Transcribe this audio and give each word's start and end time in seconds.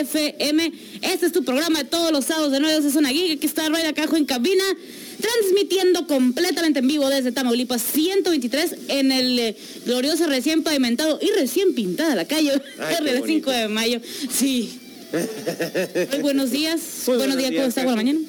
FM. 0.00 0.72
Este 1.02 1.26
es 1.26 1.32
tu 1.32 1.44
programa 1.44 1.80
de 1.80 1.84
todos 1.84 2.12
los 2.12 2.24
sábados 2.24 2.52
de 2.52 2.60
9 2.60 2.86
es 2.88 2.94
una 2.94 3.10
giga 3.10 3.38
que 3.40 3.46
está 3.46 3.68
Ray 3.68 3.92
Cajo 3.94 4.16
en 4.16 4.24
cabina. 4.24 4.64
Transmitiendo 5.20 6.06
completamente 6.06 6.78
en 6.78 6.86
vivo 6.86 7.08
desde 7.10 7.32
Tamaulipas 7.32 7.82
123 7.82 8.74
en 8.86 9.10
el 9.10 9.38
eh, 9.40 9.56
glorioso 9.84 10.26
recién 10.28 10.62
pavimentado 10.62 11.18
y 11.20 11.30
recién 11.32 11.74
pintada 11.74 12.14
la 12.14 12.24
calle 12.24 12.52
del 12.52 12.60
5 13.16 13.20
bonito. 13.20 13.50
de 13.50 13.68
mayo. 13.68 14.00
Sí. 14.30 14.78
Muy 16.12 16.20
buenos 16.20 16.50
días. 16.52 16.80
Muy 17.08 17.16
buenos 17.16 17.36
días, 17.36 17.50
¿cómo 17.52 17.66
está? 17.66 17.82
Buena 17.82 17.96
mañana. 17.96 18.20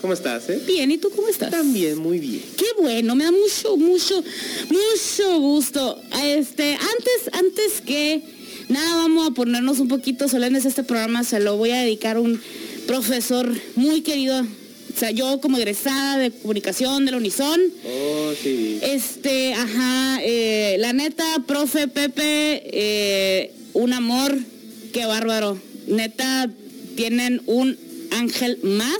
¿Cómo 0.00 0.12
estás, 0.12 0.48
eh? 0.50 0.62
Bien, 0.66 0.88
¿y 0.90 0.98
tú 0.98 1.10
cómo 1.10 1.26
estás? 1.26 1.50
También, 1.50 1.98
muy 1.98 2.20
bien. 2.20 2.42
Qué 2.56 2.66
bueno, 2.80 3.16
me 3.16 3.24
da 3.24 3.32
mucho, 3.32 3.76
mucho, 3.76 4.22
mucho 4.68 5.40
gusto. 5.40 6.00
Este, 6.22 6.74
antes, 6.74 7.32
antes 7.32 7.80
que 7.80 8.22
nada, 8.68 8.96
vamos 8.96 9.28
a 9.28 9.30
ponernos 9.32 9.78
un 9.78 9.88
poquito 9.88 10.28
solemnes. 10.28 10.64
Este 10.64 10.82
programa 10.82 11.24
se 11.24 11.40
lo 11.40 11.56
voy 11.56 11.70
a 11.70 11.80
dedicar 11.80 12.16
a 12.16 12.20
un 12.20 12.40
profesor 12.86 13.52
muy 13.74 14.02
querido. 14.02 14.40
O 14.40 14.98
sea, 14.98 15.10
yo 15.10 15.40
como 15.40 15.58
egresada 15.58 16.16
de 16.16 16.30
comunicación 16.30 17.04
de 17.04 17.10
la 17.10 17.18
Unison. 17.18 17.60
Oh, 17.84 18.32
sí. 18.42 18.78
Este, 18.82 19.52
ajá, 19.52 20.20
eh, 20.22 20.76
la 20.78 20.92
neta, 20.92 21.24
profe 21.46 21.86
Pepe, 21.88 22.62
eh, 22.64 23.52
un 23.74 23.92
amor, 23.92 24.38
qué 24.92 25.04
bárbaro. 25.04 25.60
Neta, 25.86 26.50
tienen 26.96 27.42
un 27.46 27.76
ángel 28.10 28.58
más 28.62 28.98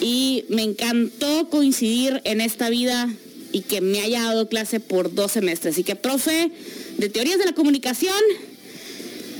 y 0.00 0.44
me 0.48 0.62
encantó 0.62 1.48
coincidir 1.50 2.20
en 2.24 2.40
esta 2.40 2.70
vida 2.70 3.12
y 3.52 3.62
que 3.62 3.80
me 3.80 4.00
haya 4.00 4.22
dado 4.22 4.48
clase 4.48 4.80
por 4.80 5.14
dos 5.14 5.32
semestres. 5.32 5.74
Así 5.74 5.82
que, 5.82 5.96
profe, 5.96 6.50
de 6.98 7.08
teorías 7.08 7.38
de 7.38 7.46
la 7.46 7.54
comunicación, 7.54 8.14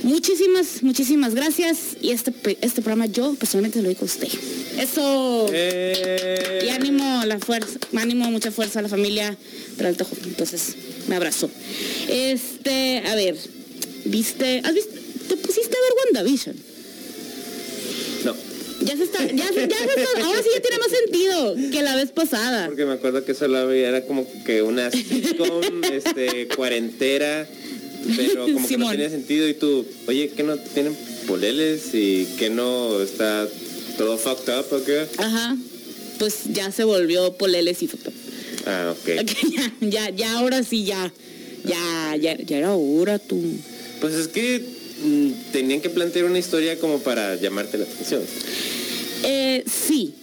muchísimas, 0.03 0.83
muchísimas 0.83 1.33
gracias. 1.35 1.77
Y 2.01 2.11
este, 2.11 2.31
este 2.61 2.81
programa 2.81 3.05
yo 3.07 3.33
personalmente 3.35 3.81
lo 3.81 3.89
digo 3.89 4.01
a 4.01 4.05
usted. 4.05 4.27
Eso. 4.79 5.47
Eh, 5.51 6.61
Y 6.65 6.69
ánimo 6.69 7.23
la 7.25 7.39
fuerza, 7.39 7.79
ánimo, 7.95 8.29
mucha 8.31 8.51
fuerza 8.51 8.79
a 8.79 8.81
la 8.83 8.89
familia 8.89 9.35
Joven. 10.03 10.23
Entonces, 10.25 10.75
me 11.07 11.15
abrazo. 11.15 11.49
Este, 12.09 13.03
a 13.07 13.15
ver, 13.15 13.35
¿viste? 14.05 14.61
¿Has 14.63 14.73
visto? 14.73 14.93
¿Te 15.27 15.37
pusiste 15.37 15.75
a 15.75 15.81
ver 15.81 15.91
WandaVision? 16.15 16.55
No, 18.25 18.35
Ya 18.81 18.95
se 18.97 19.03
está, 19.03 19.19
ya, 19.25 19.47
se- 19.47 19.67
ya 19.67 19.77
se 19.77 20.01
está- 20.01 20.23
ahora 20.25 20.41
sí 20.41 20.49
ya 20.53 20.61
tiene 20.61 20.77
más 20.77 20.89
sentido 20.91 21.55
que 21.71 21.81
la 21.83 21.95
vez 21.95 22.11
pasada. 22.11 22.67
porque 22.67 22.85
me 22.85 22.93
acuerdo 22.93 23.25
que 23.25 23.33
veía, 23.65 23.89
era 23.89 24.05
como 24.05 24.25
que 24.45 24.61
una 24.61 24.89
sitcom, 24.91 25.61
este, 25.91 26.47
cuarentera, 26.49 27.47
pero 28.15 28.45
como 28.53 28.67
que 28.67 28.77
no 28.77 28.89
tenía 28.91 29.09
sentido 29.09 29.47
y 29.47 29.53
tú, 29.53 29.85
oye, 30.07 30.29
que 30.29 30.43
no 30.43 30.57
tienen 30.57 30.95
poleles 31.27 31.93
y 31.93 32.25
que 32.37 32.49
no 32.49 33.01
está 33.01 33.47
todo 33.97 34.17
fucked 34.17 34.53
up 34.59 34.65
o 34.71 34.83
qué? 34.83 35.05
Ajá. 35.17 35.57
Pues 36.19 36.35
ya 36.53 36.71
se 36.71 36.83
volvió 36.83 37.33
poleles 37.37 37.81
y 37.83 37.87
foto. 37.87 38.11
Ah, 38.65 38.93
ok. 38.97 39.09
Ok, 39.21 39.31
ya, 39.55 39.73
ya, 39.81 40.09
ya, 40.09 40.37
ahora 40.39 40.63
sí 40.63 40.83
ya. 40.85 41.11
Ya, 41.65 42.15
ya, 42.19 42.37
ya 42.37 42.57
era 42.57 42.73
hora 42.75 43.19
tú. 43.19 43.41
Pues 43.99 44.13
es 44.13 44.27
que 44.29 44.63
mm, 45.03 45.51
tenían 45.51 45.81
que 45.81 45.89
plantear 45.89 46.25
una 46.25 46.39
historia 46.39 46.79
como 46.79 46.99
para 46.99 47.35
llamarte 47.35 47.77
la 47.77 47.83
atención. 47.85 48.21
Eh, 49.23 49.63
sí, 49.65 50.13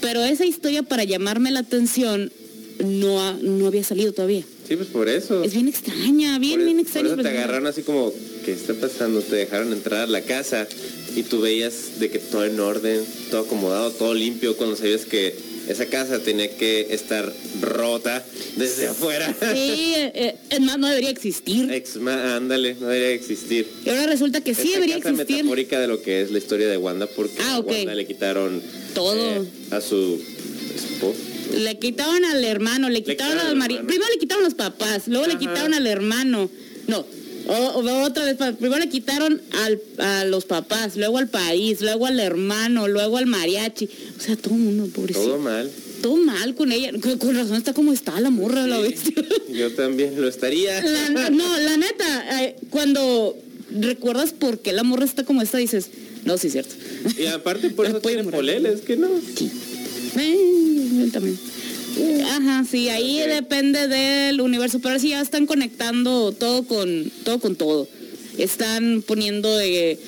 pero 0.00 0.24
esa 0.24 0.46
historia 0.46 0.82
para 0.82 1.04
llamarme 1.04 1.50
la 1.50 1.60
atención 1.60 2.32
no, 2.84 3.20
ha- 3.22 3.36
no 3.42 3.66
había 3.66 3.84
salido 3.84 4.12
todavía. 4.12 4.44
Sí, 4.66 4.76
pues 4.76 4.88
por 4.88 5.08
eso. 5.08 5.44
Es 5.44 5.52
bien 5.54 5.68
extraña, 5.68 6.38
bien, 6.38 6.56
por, 6.60 6.64
bien 6.64 6.76
por 6.78 6.84
extraña. 6.86 7.08
eso 7.08 7.16
te 7.22 7.28
agarraron 7.28 7.66
así 7.66 7.82
como, 7.82 8.12
¿qué 8.44 8.52
está 8.52 8.74
pasando? 8.74 9.20
Te 9.22 9.36
dejaron 9.36 9.72
entrar 9.72 10.00
a 10.02 10.06
la 10.06 10.22
casa 10.22 10.66
y 11.14 11.22
tú 11.22 11.40
veías 11.40 11.98
de 12.00 12.10
que 12.10 12.18
todo 12.18 12.44
en 12.44 12.58
orden, 12.58 13.04
todo 13.30 13.42
acomodado, 13.42 13.90
todo 13.92 14.12
limpio, 14.14 14.56
cuando 14.56 14.74
sabías 14.76 15.04
que 15.04 15.34
esa 15.68 15.86
casa 15.86 16.18
tenía 16.20 16.48
que 16.56 16.88
estar 16.90 17.32
rota 17.60 18.24
desde 18.56 18.88
afuera. 18.88 19.34
Sí, 19.54 19.94
eh, 19.96 20.12
eh, 20.14 20.34
es 20.50 20.60
más, 20.60 20.78
no 20.78 20.88
debería 20.88 21.10
existir. 21.10 21.70
Ex- 21.72 21.96
ándale, 21.96 22.74
no 22.80 22.86
debería 22.88 23.10
existir. 23.14 23.66
Y 23.84 23.88
ahora 23.90 24.06
resulta 24.06 24.40
que 24.42 24.54
sí 24.54 24.62
Esta 24.62 24.74
debería 24.74 24.96
casa 24.98 25.10
existir. 25.10 25.36
metafórica 25.38 25.80
de 25.80 25.88
lo 25.88 26.02
que 26.02 26.22
es 26.22 26.30
la 26.30 26.38
historia 26.38 26.68
de 26.68 26.76
Wanda, 26.76 27.06
porque 27.06 27.34
Ah, 27.40 27.56
a. 27.56 27.60
Wanda 27.60 27.94
le 27.94 28.06
quitaron 28.06 28.60
Todo. 28.94 29.14
eh, 29.16 29.42
a 29.70 29.80
su 29.80 30.20
esposo. 30.74 31.18
Le 31.56 31.78
quitaron 31.78 32.24
al 32.24 32.44
hermano, 32.44 32.88
le 32.88 33.02
quitaron 33.02 33.32
quitaron 33.34 33.50
al 33.50 33.56
marido. 33.56 33.86
Primero 33.86 34.10
le 34.12 34.18
quitaron 34.18 34.44
los 34.44 34.54
papás, 34.54 35.08
luego 35.08 35.26
le 35.26 35.36
quitaron 35.38 35.74
al 35.74 35.86
hermano. 35.86 36.50
No, 36.86 37.04
o- 37.48 38.02
otra 38.04 38.24
vez, 38.24 38.36
primero 38.58 38.78
le 38.78 38.88
quitaron 38.88 39.40
al, 39.64 39.80
a 39.98 40.24
los 40.24 40.44
papás, 40.44 40.96
luego 40.96 41.18
al 41.18 41.28
país, 41.28 41.80
luego 41.80 42.06
al 42.06 42.18
hermano, 42.20 42.88
luego 42.88 43.16
al 43.18 43.26
mariachi. 43.26 43.88
O 44.18 44.20
sea, 44.20 44.36
todo 44.36 44.54
el 44.54 44.60
mundo, 44.60 44.88
pobrecito. 44.94 45.24
Todo 45.26 45.38
mal. 45.38 45.70
Todo 46.02 46.16
mal 46.16 46.54
con 46.54 46.70
ella. 46.72 46.92
Con, 47.18 47.34
razón 47.34 47.56
está 47.56 47.72
como 47.72 47.92
está 47.92 48.20
la 48.20 48.30
morra, 48.30 48.66
la 48.66 48.78
bestia. 48.78 49.14
Yo 49.52 49.72
también 49.74 50.20
lo 50.20 50.28
estaría. 50.28 50.82
La- 50.82 51.30
no, 51.30 51.58
la 51.58 51.76
neta, 51.76 52.42
eh, 52.44 52.56
cuando 52.70 53.36
recuerdas 53.80 54.32
por 54.32 54.60
qué 54.60 54.72
la 54.72 54.82
morra 54.84 55.04
está 55.04 55.24
como 55.24 55.42
está, 55.42 55.58
dices, 55.58 55.88
no, 56.24 56.36
sí 56.38 56.48
es 56.48 56.52
cierto. 56.52 56.74
Y 57.18 57.26
aparte 57.26 57.70
por 57.70 57.86
eso 57.86 58.00
puede 58.00 58.16
tiene 58.16 58.24
morar. 58.24 58.38
poleles, 58.40 58.80
que 58.82 58.96
no. 58.96 59.08
Sí. 59.36 59.50
Él 60.20 61.10
también. 61.12 61.38
Ajá, 62.30 62.64
sí, 62.70 62.88
ahí 62.88 63.18
depende 63.20 63.88
del 63.88 64.40
universo, 64.40 64.80
pero 64.80 64.98
sí 64.98 65.10
ya 65.10 65.20
están 65.20 65.46
conectando 65.46 66.32
todo 66.32 66.64
con 66.64 67.10
todo 67.24 67.38
con 67.38 67.56
todo. 67.56 67.88
Están 68.36 69.02
poniendo 69.06 69.60
eh, 69.60 69.98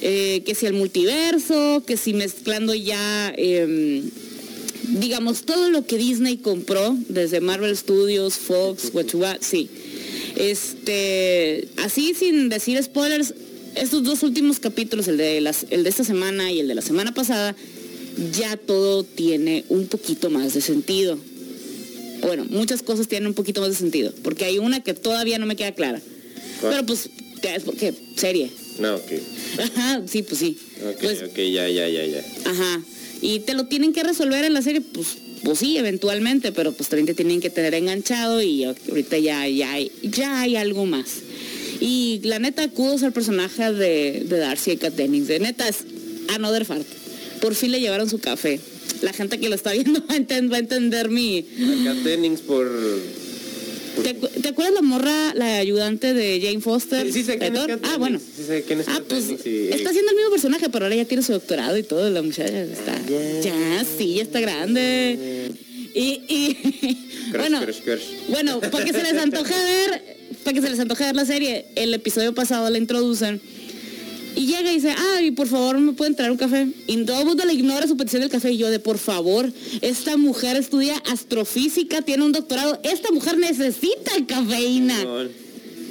eh, 0.00 0.42
que 0.44 0.54
si 0.54 0.66
el 0.66 0.72
multiverso, 0.72 1.84
que 1.86 1.96
si 1.96 2.12
mezclando 2.12 2.74
ya 2.74 3.32
em, 3.36 4.10
digamos 4.88 5.42
todo 5.42 5.70
lo 5.70 5.86
que 5.86 5.96
Disney 5.96 6.38
compró 6.38 6.96
desde 7.08 7.40
Marvel 7.40 7.76
Studios, 7.76 8.34
Fox, 8.34 8.90
Huachua, 8.92 9.38
sí. 9.40 9.68
Este, 10.36 11.68
así 11.76 12.14
sin 12.14 12.48
decir 12.48 12.82
spoilers, 12.82 13.34
estos 13.74 14.02
dos 14.02 14.22
últimos 14.22 14.60
capítulos, 14.60 15.08
el 15.08 15.16
de 15.16 15.40
las, 15.40 15.66
el 15.70 15.84
de 15.84 15.90
esta 15.90 16.04
semana 16.04 16.50
y 16.50 16.60
el 16.60 16.68
de 16.68 16.74
la 16.74 16.82
semana 16.82 17.12
pasada, 17.12 17.54
ya 18.32 18.56
todo 18.56 19.04
tiene 19.04 19.64
un 19.68 19.86
poquito 19.86 20.30
más 20.30 20.54
de 20.54 20.60
sentido. 20.60 21.18
Bueno, 22.22 22.44
muchas 22.50 22.82
cosas 22.82 23.06
tienen 23.08 23.28
un 23.28 23.34
poquito 23.34 23.60
más 23.60 23.70
de 23.70 23.76
sentido, 23.76 24.12
porque 24.22 24.44
hay 24.44 24.58
una 24.58 24.82
que 24.82 24.94
todavía 24.94 25.38
no 25.38 25.46
me 25.46 25.56
queda 25.56 25.72
clara. 25.72 26.00
¿Cuál? 26.60 26.72
Pero 26.72 26.86
pues, 26.86 27.10
porque 27.64 27.94
serie. 28.16 28.50
No, 28.80 28.96
ok. 28.96 29.12
Ajá, 29.58 30.02
sí, 30.06 30.22
pues 30.22 30.38
sí. 30.38 30.58
Ok, 30.88 31.00
Pues, 31.00 31.22
ok, 31.22 31.36
ya, 31.36 31.68
ya, 31.68 31.88
ya, 31.88 32.04
ya. 32.06 32.24
Ajá. 32.44 32.82
Y 33.20 33.40
te 33.40 33.54
lo 33.54 33.66
tienen 33.66 33.92
que 33.92 34.02
resolver 34.02 34.44
en 34.44 34.54
la 34.54 34.62
serie, 34.62 34.80
pues, 34.80 35.08
pues 35.42 35.58
sí, 35.60 35.76
eventualmente, 35.76 36.52
pero 36.52 36.72
pues 36.72 36.88
también 36.88 37.06
te 37.06 37.14
tienen 37.14 37.40
que 37.40 37.50
tener 37.50 37.74
enganchado 37.74 38.42
y 38.42 38.64
ahorita 38.64 39.18
ya, 39.18 39.46
ya, 39.48 39.72
hay, 39.72 39.92
ya 40.02 40.40
hay 40.40 40.56
algo 40.56 40.86
más. 40.86 41.06
Y 41.80 42.20
la 42.24 42.38
neta, 42.40 42.68
kudos 42.68 43.02
al 43.04 43.12
personaje 43.12 43.72
de, 43.72 44.24
de 44.28 44.38
Darcy 44.38 44.72
y 44.72 44.76
Kat 44.76 44.94
Dennings. 44.94 45.28
De 45.28 45.38
neta, 45.38 45.68
es 45.68 45.78
another 46.34 46.64
fart. 46.64 46.86
Por 47.40 47.54
fin 47.54 47.72
le 47.72 47.80
llevaron 47.80 48.08
su 48.08 48.18
café. 48.18 48.60
La 49.02 49.12
gente 49.12 49.38
que 49.38 49.48
lo 49.48 49.54
está 49.54 49.72
viendo 49.72 50.00
va 50.10 50.14
a, 50.14 50.18
enten- 50.18 50.50
va 50.52 50.56
a 50.56 50.60
entender 50.60 51.08
mi... 51.08 51.38
Acá 51.38 51.94
por... 52.46 52.66
por- 52.68 54.04
¿Te, 54.04 54.14
acu- 54.16 54.30
te 54.42 54.48
acuerdas 54.48 54.74
la 54.74 54.82
morra, 54.82 55.34
la 55.34 55.56
ayudante 55.56 56.14
de 56.14 56.40
Jane 56.40 56.60
Foster? 56.60 57.06
Sí, 57.06 57.12
sí 57.14 57.24
sé 57.24 57.38
quién 57.38 57.54
es 57.54 57.60
Thor? 57.60 57.68
Kat 57.68 57.80
Ah, 57.92 57.96
bueno. 57.98 58.18
Sí 58.20 58.44
sé 58.46 58.62
quién 58.62 58.80
es 58.80 58.88
Ah, 58.88 59.02
pues 59.08 59.24
y- 59.28 59.68
está 59.70 59.90
haciendo 59.90 60.10
el 60.10 60.16
mismo 60.16 60.30
personaje, 60.30 60.68
pero 60.70 60.84
ahora 60.84 60.94
ya 60.96 61.04
tiene 61.04 61.22
su 61.22 61.32
doctorado 61.32 61.76
y 61.76 61.82
todo, 61.82 62.08
la 62.10 62.22
muchacha 62.22 62.62
está. 62.62 62.92
Ah, 62.94 63.00
ya. 63.08 63.40
Ya, 63.40 63.84
sí, 63.98 64.14
ya 64.14 64.22
está 64.22 64.38
grande. 64.40 65.50
Y, 65.94 66.20
y 66.28 66.54
Crush, 67.32 67.40
bueno, 67.40 67.60
crush, 67.62 67.80
crush. 67.82 68.02
bueno, 68.28 68.60
para 68.60 68.84
que 68.84 68.92
se 68.92 69.02
les 69.02 69.14
antoje 69.14 69.52
ver, 69.54 70.02
para 70.44 70.54
que 70.54 70.60
se 70.62 70.70
les 70.70 70.78
antoje 70.78 71.04
ver 71.04 71.16
la 71.16 71.24
serie, 71.24 71.64
el 71.74 71.92
episodio 71.94 72.32
pasado 72.34 72.70
la 72.70 72.78
introducen. 72.78 73.40
Y 74.38 74.46
llega 74.46 74.70
y 74.70 74.76
dice, 74.76 74.94
ay, 75.16 75.32
por 75.32 75.48
favor, 75.48 75.76
¿me 75.80 75.94
pueden 75.94 76.14
traer 76.14 76.30
un 76.30 76.36
café? 76.36 76.68
Y 76.86 77.04
todo 77.04 77.18
el 77.18 77.26
mundo 77.26 77.44
le 77.44 77.54
ignora 77.54 77.88
su 77.88 77.96
petición 77.96 78.22
del 78.22 78.30
café. 78.30 78.52
Y 78.52 78.58
yo 78.58 78.70
de, 78.70 78.78
por 78.78 78.98
favor, 78.98 79.52
esta 79.80 80.16
mujer 80.16 80.54
estudia 80.54 80.96
astrofísica, 81.10 82.02
tiene 82.02 82.24
un 82.24 82.30
doctorado. 82.30 82.78
Esta 82.84 83.10
mujer 83.10 83.36
necesita 83.36 84.12
cafeína. 84.28 84.94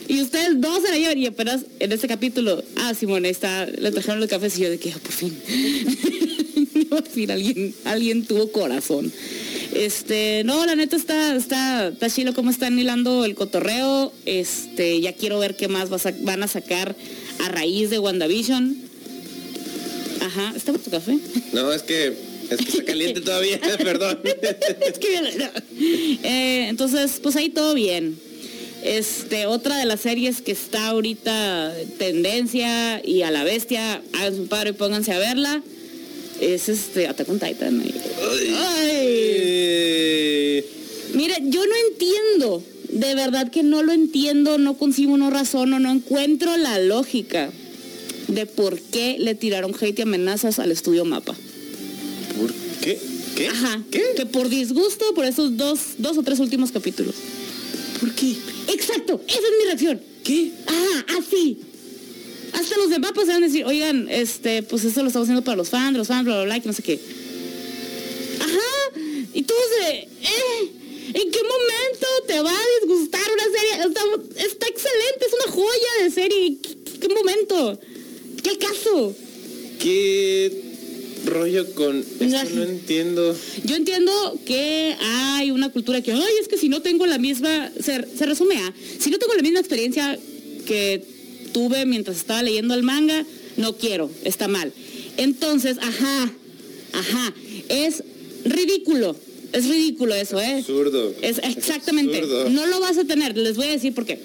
Y 0.08 0.22
ustedes 0.22 0.62
dos 0.62 0.82
se 0.82 0.92
la 0.92 0.98
llevan 0.98 1.18
y 1.18 1.26
apenas 1.26 1.66
en 1.82 1.92
este 1.92 2.08
capítulo, 2.08 2.64
ah, 2.78 2.94
Simón, 2.94 3.26
está, 3.26 3.66
le 3.66 3.92
trajeron 3.92 4.22
los 4.22 4.30
cafés 4.30 4.58
y 4.58 4.62
yo 4.62 4.70
de 4.70 4.80
que, 4.80 4.94
"Ah, 4.94 5.00
por 5.04 5.12
fin. 5.12 5.38
por 6.90 7.06
fin 7.06 7.30
alguien, 7.32 7.76
alguien 7.84 8.26
tuvo 8.26 8.50
corazón. 8.54 9.12
Este, 9.74 10.44
no, 10.46 10.66
la 10.66 10.76
neta 10.76 10.96
está, 10.96 11.36
está, 11.36 11.90
está 11.90 12.10
chilo 12.10 12.34
cómo 12.34 12.50
están 12.50 12.80
hilando 12.80 13.26
el 13.26 13.36
cotorreo. 13.36 14.14
Este, 14.26 15.02
ya 15.02 15.12
quiero 15.12 15.38
ver 15.40 15.58
qué 15.58 15.68
más 15.68 15.92
va 15.92 15.98
a 15.98 16.14
van 16.22 16.44
a 16.44 16.48
sacar 16.48 16.96
a 17.40 17.50
raíz 17.50 17.90
de 17.90 18.00
WandaVision. 18.00 18.78
Ajá, 20.22 20.54
¿está 20.56 20.72
por 20.72 20.82
tu 20.82 20.90
café? 20.90 21.18
No, 21.54 21.72
es 21.72 21.84
que, 21.84 22.14
es 22.50 22.58
que 22.58 22.70
está 22.70 22.84
caliente 22.84 23.22
todavía, 23.22 23.60
perdón. 23.84 24.20
es 24.24 25.00
que 25.00 25.16
eh, 26.24 26.68
entonces, 26.68 27.20
pues 27.22 27.36
ahí 27.36 27.50
todo 27.50 27.74
bien. 27.74 28.20
Este, 28.84 29.48
otra 29.48 29.78
de 29.78 29.86
las 29.86 30.02
series 30.02 30.42
que 30.42 30.52
está 30.52 30.88
ahorita 30.90 31.74
tendencia 31.98 33.02
y 33.04 33.22
a 33.24 33.32
la 33.32 33.44
bestia, 33.44 34.02
hagan 34.14 34.36
su 34.36 34.48
padre 34.48 34.70
y 34.72 34.74
pónganse 34.74 35.14
a 35.14 35.20
verla. 35.20 35.62
Es 36.40 36.70
este, 36.70 37.08
Attack 37.08 37.30
on 37.30 37.40
Titan. 37.40 37.84
Ay. 38.78 39.38
Mire, 41.14 41.36
yo 41.46 41.66
no 41.66 41.74
entiendo. 41.90 42.64
De 42.90 43.16
verdad 43.16 43.52
que 43.52 43.64
no 43.64 43.84
lo 43.84 43.92
entiendo, 43.92 44.58
no 44.58 44.78
consigo, 44.78 45.18
no 45.18 45.30
razono, 45.30 45.80
no 45.80 45.92
encuentro 45.92 46.56
la 46.58 46.80
lógica 46.80 47.52
de 48.28 48.46
por 48.46 48.80
qué 48.80 49.18
le 49.20 49.36
tiraron 49.36 49.76
hate 49.80 50.00
y 50.00 50.02
amenazas 50.04 50.60
al 50.60 50.72
estudio 50.72 51.06
Mapa. 51.06 51.36
¿Por 52.40 52.54
qué? 52.82 53.00
¿Qué? 53.36 53.48
Ajá. 53.48 53.84
¿Qué? 53.92 54.04
Que 54.16 54.26
por 54.26 54.50
disgusto 54.50 55.14
por 55.14 55.26
esos 55.26 55.58
dos, 55.58 55.80
dos 55.98 56.18
o 56.18 56.24
tres 56.24 56.40
últimos 56.40 56.72
capítulos. 56.72 57.16
¿Por 58.00 58.12
qué? 58.14 58.36
Exacto, 58.74 59.22
esa 59.28 59.38
es 59.38 59.54
mi 59.60 59.66
reacción. 59.66 60.02
¿Qué? 60.24 60.52
Ah, 60.68 61.06
así. 61.20 61.58
Hasta 62.54 62.78
los 62.78 62.90
de 62.90 63.00
Mapa 63.00 63.22
se 63.22 63.28
van 63.28 63.44
a 63.44 63.48
decir, 63.48 63.66
oigan, 63.66 64.08
este, 64.10 64.64
pues 64.64 64.84
esto 64.84 65.02
lo 65.02 65.08
estamos 65.08 65.28
haciendo 65.28 65.44
para 65.44 65.58
los 65.58 65.70
fans, 65.70 65.98
los 65.98 66.08
fans, 66.08 66.26
bla, 66.26 66.36
bla, 66.36 66.46
bla, 66.46 66.60
que 66.60 66.68
no 66.68 66.74
sé 66.74 66.84
qué. 66.84 67.00
Ajá. 68.40 69.00
Y 69.34 69.44
todos 69.44 69.62
de, 69.82 70.00
eh, 70.00 70.72
¿en 71.08 71.32
qué 71.32 71.40
momento 71.44 72.08
te 72.28 72.40
va 72.42 72.52
a 72.52 72.66
disgustar 72.82 73.22
una 73.34 73.44
serie? 73.44 73.88
Está, 73.88 74.02
está 74.46 74.68
excelente, 74.68 75.26
es 75.26 75.34
una 75.34 75.54
joya 75.54 76.04
de 76.04 76.12
serie. 76.12 76.58
¿Qué, 76.62 77.00
qué 77.00 77.10
momento? 77.10 77.80
¿Qué 78.44 78.58
caso? 78.58 79.16
¿Qué 79.80 80.68
rollo 81.26 81.74
con 81.74 82.00
esto? 82.00 82.56
No 82.56 82.64
entiendo. 82.64 83.36
Yo 83.64 83.76
entiendo 83.76 84.40
que 84.46 84.96
hay 85.00 85.52
una 85.52 85.72
cultura 85.72 86.02
que, 86.02 86.12
ay, 86.12 86.34
es 86.42 86.48
que 86.48 86.58
si 86.58 86.70
no 86.70 86.82
tengo 86.82 87.06
la 87.06 87.18
misma, 87.18 87.72
se, 87.80 88.06
se 88.18 88.26
resume 88.26 88.58
a, 88.58 88.74
si 89.00 89.10
no 89.10 89.18
tengo 89.18 89.34
la 89.34 89.42
misma 89.42 89.60
experiencia 89.60 90.18
que 90.66 91.04
tuve 91.54 91.86
mientras 91.86 92.18
estaba 92.18 92.44
leyendo 92.44 92.74
el 92.74 92.84
manga, 92.84 93.26
no 93.58 93.78
quiero, 93.78 94.10
está 94.24 94.48
mal. 94.48 94.72
Entonces, 95.18 95.78
ajá, 95.82 96.32
ajá, 96.94 97.34
es 97.70 98.04
ridículo, 98.46 99.16
es 99.54 99.68
ridículo 99.68 100.16
eso, 100.16 100.40
¿eh? 100.40 100.58
Absurdo. 100.60 101.14
Es 101.22 101.40
exactamente, 101.40 102.20
absurdo. 102.20 102.50
no 102.50 102.66
lo 102.66 102.80
vas 102.80 102.98
a 102.98 103.06
tener, 103.06 103.38
les 103.38 103.56
voy 103.58 103.68
a 103.68 103.72
decir 103.72 103.94
por 103.94 104.06
qué. 104.06 104.20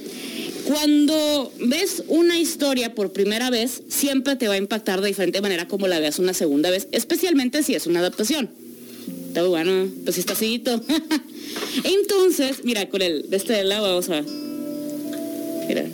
Cuando 0.65 1.53
ves 1.61 2.05
una 2.09 2.39
historia 2.39 2.95
por 2.95 3.13
primera 3.13 3.51
vez, 3.51 3.83
siempre 3.89 4.37
te 4.37 4.49
va 4.49 4.55
a 4.55 4.59
impactar 4.59 5.01
de 5.01 5.09
diferente 5.09 5.41
manera 5.41 5.67
como 5.67 5.89
la 5.89 5.99
veas 5.99 6.19
una 6.19 6.35
segunda 6.35 6.71
vez, 6.71 6.89
especialmente 6.93 7.63
si 7.63 7.75
es 7.75 7.87
una 7.87 8.01
adaptación. 8.01 8.51
Está 9.29 9.45
bueno, 9.45 9.89
pues 10.05 10.19
está 10.19 10.35
acidito. 10.35 10.81
Entonces, 11.85 12.65
mira, 12.65 12.89
con 12.89 13.03
el 13.03 13.29
de 13.29 13.37
este 13.37 13.65
lado 13.65 13.89
vamos 13.89 14.11
a... 14.11 14.23
Mira. 15.67 15.89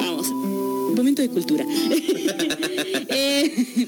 Vamos. 0.00 0.28
Momento 0.96 1.22
de 1.22 1.28
cultura. 1.28 1.66
Eh, 3.18 3.86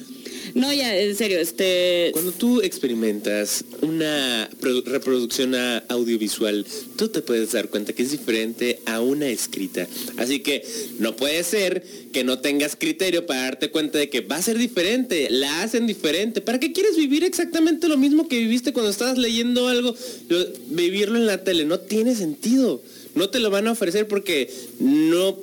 no, 0.54 0.72
ya, 0.72 0.96
en 0.96 1.14
serio, 1.16 1.38
este... 1.38 2.10
Cuando 2.12 2.32
tú 2.32 2.60
experimentas 2.62 3.64
una 3.82 4.48
produ- 4.60 4.84
reproducción 4.84 5.54
audiovisual, 5.88 6.66
tú 6.96 7.08
te 7.08 7.22
puedes 7.22 7.52
dar 7.52 7.68
cuenta 7.68 7.92
que 7.92 8.02
es 8.02 8.10
diferente 8.10 8.80
a 8.86 9.00
una 9.00 9.28
escrita. 9.28 9.86
Así 10.16 10.40
que 10.40 10.62
no 10.98 11.16
puede 11.16 11.42
ser 11.44 11.84
que 12.12 12.24
no 12.24 12.38
tengas 12.38 12.76
criterio 12.76 13.26
para 13.26 13.42
darte 13.42 13.70
cuenta 13.70 13.98
de 13.98 14.08
que 14.08 14.20
va 14.20 14.36
a 14.36 14.42
ser 14.42 14.58
diferente, 14.58 15.28
la 15.30 15.62
hacen 15.62 15.86
diferente. 15.86 16.40
¿Para 16.40 16.58
qué 16.60 16.72
quieres 16.72 16.96
vivir 16.96 17.24
exactamente 17.24 17.88
lo 17.88 17.96
mismo 17.96 18.28
que 18.28 18.38
viviste 18.38 18.72
cuando 18.72 18.90
estabas 18.90 19.18
leyendo 19.18 19.68
algo? 19.68 19.94
Lo- 20.28 20.46
vivirlo 20.70 21.18
en 21.18 21.26
la 21.26 21.44
tele 21.44 21.64
no 21.64 21.80
tiene 21.80 22.14
sentido. 22.14 22.82
No 23.14 23.30
te 23.30 23.40
lo 23.40 23.50
van 23.50 23.66
a 23.66 23.72
ofrecer 23.72 24.06
porque 24.06 24.50
no 24.78 25.36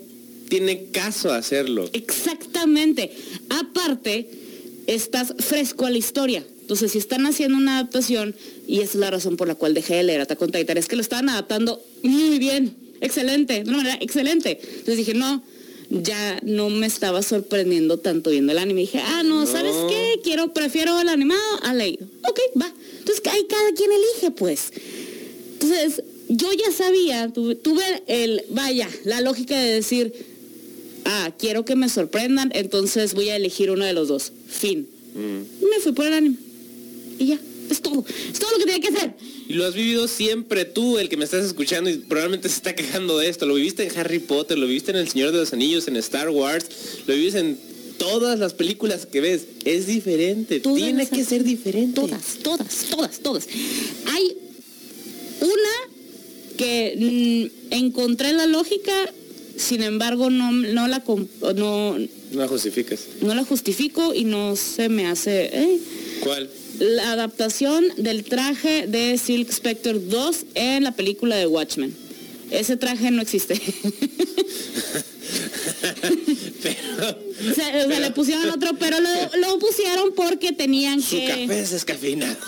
tiene 0.47 0.85
caso 0.91 1.31
hacerlo. 1.33 1.89
Exactamente. 1.93 3.11
Aparte, 3.49 4.27
estás 4.87 5.33
fresco 5.39 5.85
a 5.85 5.89
la 5.89 5.97
historia. 5.97 6.45
Entonces, 6.61 6.93
si 6.93 6.97
están 6.97 7.25
haciendo 7.25 7.57
una 7.57 7.79
adaptación, 7.79 8.35
y 8.67 8.79
esa 8.79 8.93
es 8.93 8.95
la 8.95 9.11
razón 9.11 9.37
por 9.37 9.47
la 9.47 9.55
cual 9.55 9.73
dejé 9.73 9.95
de 9.95 10.03
leer 10.03 10.21
Attack 10.21 10.41
on 10.41 10.51
Titan, 10.51 10.77
es 10.77 10.87
que 10.87 10.95
lo 10.95 11.01
estaban 11.01 11.29
adaptando 11.29 11.81
muy 12.01 12.39
bien, 12.39 12.75
excelente, 13.01 13.63
de 13.63 13.69
una 13.69 13.77
manera 13.77 13.97
excelente. 14.01 14.59
Entonces 14.61 14.97
dije, 14.97 15.13
no, 15.13 15.43
ya 15.89 16.39
no 16.43 16.69
me 16.69 16.87
estaba 16.87 17.21
sorprendiendo 17.21 17.99
tanto 17.99 18.31
viendo 18.31 18.51
el 18.51 18.57
anime. 18.57 18.81
Dije, 18.81 18.99
ah, 18.99 19.23
no, 19.23 19.45
¿sabes 19.45 19.75
qué? 19.89 20.19
Quiero, 20.23 20.53
prefiero 20.53 20.99
el 20.99 21.09
animado 21.09 21.39
al 21.61 21.77
leído. 21.77 22.07
Ok, 22.27 22.39
va. 22.59 22.73
Entonces, 22.99 23.21
ahí 23.31 23.45
cada 23.47 23.71
quien 23.73 23.91
elige, 23.91 24.31
pues. 24.31 24.71
Entonces, 25.53 26.03
yo 26.27 26.51
ya 26.53 26.71
sabía, 26.71 27.31
tuve, 27.31 27.55
tuve 27.55 27.83
el, 28.07 28.43
vaya, 28.49 28.89
la 29.03 29.21
lógica 29.21 29.55
de 29.59 29.73
decir, 29.73 30.13
ah, 31.05 31.31
quiero 31.37 31.65
que 31.65 31.75
me 31.75 31.89
sorprendan, 31.89 32.51
entonces 32.53 33.13
voy 33.13 33.29
a 33.29 33.35
elegir 33.35 33.71
uno 33.71 33.85
de 33.85 33.93
los 33.93 34.07
dos. 34.07 34.31
Fin. 34.47 34.87
Mm. 35.13 35.65
Me 35.69 35.79
fui 35.81 35.93
por 35.93 36.05
el 36.05 36.13
anime. 36.13 36.37
Y 37.17 37.27
ya, 37.27 37.39
es 37.69 37.81
todo. 37.81 38.03
Es 38.31 38.39
todo 38.39 38.51
lo 38.51 38.57
que 38.57 38.65
tenía 38.65 38.81
que 38.81 38.95
hacer. 38.95 39.13
Y 39.47 39.53
lo 39.53 39.65
has 39.65 39.75
vivido 39.75 40.07
siempre 40.07 40.65
tú, 40.65 40.97
el 40.97 41.07
que 41.07 41.17
me 41.17 41.25
estás 41.25 41.45
escuchando 41.45 41.89
y 41.89 41.97
probablemente 41.97 42.49
se 42.49 42.55
está 42.55 42.75
quejando 42.75 43.17
de 43.17 43.29
esto. 43.29 43.45
Lo 43.45 43.53
viviste 43.55 43.83
en 43.87 43.97
Harry 43.97 44.19
Potter, 44.19 44.57
lo 44.57 44.67
viviste 44.67 44.91
en 44.91 44.97
El 44.97 45.07
Señor 45.07 45.31
de 45.31 45.37
los 45.37 45.53
Anillos, 45.53 45.87
en 45.87 45.95
Star 45.97 46.29
Wars, 46.29 46.65
lo 47.05 47.13
vives 47.13 47.35
en 47.35 47.57
todas 47.97 48.39
las 48.39 48.53
películas 48.53 49.05
que 49.05 49.21
ves. 49.21 49.45
Es 49.63 49.87
diferente, 49.87 50.59
Todas 50.59 50.81
tiene 50.81 51.07
que 51.07 51.23
ser 51.23 51.43
diferente. 51.43 52.01
Todas, 52.01 52.37
todas, 52.41 52.85
todas, 52.89 53.19
todas. 53.19 53.47
Hay 54.07 54.37
una 55.41 55.95
que 56.57 57.51
mm, 57.69 57.73
encontré 57.73 58.33
la 58.33 58.47
lógica, 58.47 58.93
sin 59.57 59.83
embargo 59.83 60.29
no, 60.29 60.51
no, 60.51 60.87
la, 60.87 61.03
no, 61.55 61.97
No 61.97 62.07
la 62.31 62.47
justificas. 62.47 63.01
no 63.21 63.33
la 63.35 63.43
justifico 63.43 64.13
y 64.13 64.25
no 64.25 64.55
se 64.55 64.89
me 64.89 65.07
hace... 65.07 65.49
¿eh? 65.53 65.79
¿Cuál? 66.21 66.49
La 66.79 67.13
adaptación 67.13 67.85
del 67.97 68.23
traje 68.25 68.85
de 68.87 69.17
Silk 69.17 69.51
Spectre 69.51 69.93
2 69.93 70.45
en 70.55 70.83
la 70.83 70.91
película 70.91 71.35
de 71.37 71.47
Watchmen. 71.47 71.95
Ese 72.51 72.75
traje 72.77 73.11
no 73.11 73.21
existe. 73.21 73.59
Pero 76.61 77.19
o 77.51 77.53
sea, 77.53 77.85
o 77.85 77.89
sea, 77.89 77.99
le 77.99 78.11
pusieron 78.11 78.49
otro, 78.49 78.71
pero 78.79 78.99
lo, 78.99 79.09
lo 79.37 79.59
pusieron 79.59 80.13
porque 80.15 80.51
tenían 80.51 81.01
su 81.01 81.17
que... 81.17 81.27
café 81.27 81.59
es 81.59 81.71
descafeinado. 81.71 82.35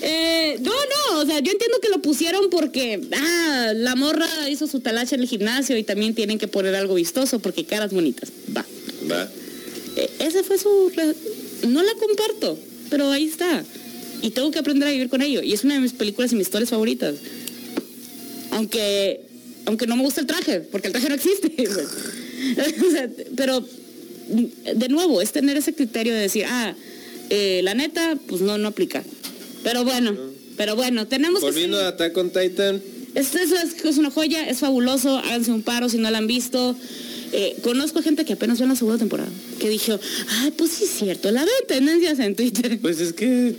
Eh, 0.00 0.58
no, 0.60 0.70
no, 0.70 1.20
o 1.20 1.26
sea, 1.26 1.40
yo 1.40 1.52
entiendo 1.52 1.78
que 1.80 1.88
lo 1.88 2.00
pusieron 2.00 2.50
porque, 2.50 3.00
ah, 3.14 3.72
la 3.74 3.94
morra 3.94 4.48
hizo 4.48 4.66
su 4.66 4.80
talacha 4.80 5.14
en 5.16 5.22
el 5.22 5.28
gimnasio 5.28 5.76
y 5.76 5.82
también 5.82 6.14
tienen 6.14 6.38
que 6.38 6.48
poner 6.48 6.74
algo 6.74 6.94
vistoso 6.94 7.38
porque 7.40 7.64
caras 7.64 7.92
bonitas. 7.92 8.30
Va. 8.56 8.64
Va. 9.10 9.28
Eh, 9.96 10.10
ese 10.20 10.42
fue 10.42 10.58
su... 10.58 10.90
No 11.68 11.82
la 11.82 11.94
comparto, 11.94 12.58
pero 12.90 13.10
ahí 13.10 13.26
está. 13.26 13.64
Y 14.22 14.30
tengo 14.30 14.50
que 14.50 14.58
aprender 14.58 14.88
a 14.88 14.92
vivir 14.92 15.08
con 15.08 15.22
ello. 15.22 15.42
Y 15.42 15.52
es 15.52 15.64
una 15.64 15.74
de 15.74 15.80
mis 15.80 15.92
películas 15.92 16.32
y 16.32 16.36
mis 16.36 16.46
historias 16.46 16.70
favoritas. 16.70 17.16
Aunque, 18.52 19.20
aunque 19.66 19.86
no 19.86 19.96
me 19.96 20.02
gusta 20.02 20.20
el 20.20 20.26
traje, 20.26 20.60
porque 20.60 20.88
el 20.88 20.92
traje 20.92 21.08
no 21.08 21.14
existe. 21.14 21.52
O 22.42 22.90
sea, 22.90 23.08
pero, 23.36 23.64
de 24.74 24.88
nuevo, 24.88 25.22
es 25.22 25.30
tener 25.30 25.56
ese 25.56 25.74
criterio 25.74 26.12
de 26.12 26.22
decir, 26.22 26.44
ah, 26.48 26.74
eh, 27.30 27.60
la 27.62 27.74
neta, 27.74 28.18
pues 28.26 28.40
no, 28.40 28.58
no 28.58 28.68
aplica. 28.68 29.04
Pero 29.62 29.84
bueno, 29.84 30.16
pero 30.56 30.76
bueno, 30.76 31.06
tenemos 31.06 31.40
Volviendo 31.40 31.78
que... 31.78 31.84
a 31.84 31.88
Attack 31.88 32.16
on 32.16 32.30
Titan, 32.30 32.82
Esto 33.14 33.38
es, 33.38 33.52
es 33.84 33.98
una 33.98 34.10
joya, 34.10 34.48
es 34.48 34.58
fabuloso, 34.58 35.18
háganse 35.18 35.50
un 35.52 35.62
paro 35.62 35.88
si 35.88 35.98
no 35.98 36.10
la 36.10 36.18
han 36.18 36.26
visto. 36.26 36.74
Eh, 37.34 37.56
conozco 37.62 38.02
gente 38.02 38.24
que 38.26 38.34
apenas 38.34 38.60
ve 38.60 38.66
la 38.66 38.76
segunda 38.76 38.98
temporada, 38.98 39.30
que 39.58 39.70
dijo, 39.70 39.98
ay, 40.40 40.50
pues 40.50 40.70
sí 40.72 40.84
es 40.84 40.90
cierto, 40.90 41.30
la 41.30 41.44
veo 41.44 41.54
en 41.62 41.66
tendencias 41.66 42.18
en 42.18 42.34
Twitter. 42.36 42.78
pues 42.80 43.00
es 43.00 43.12
que... 43.14 43.54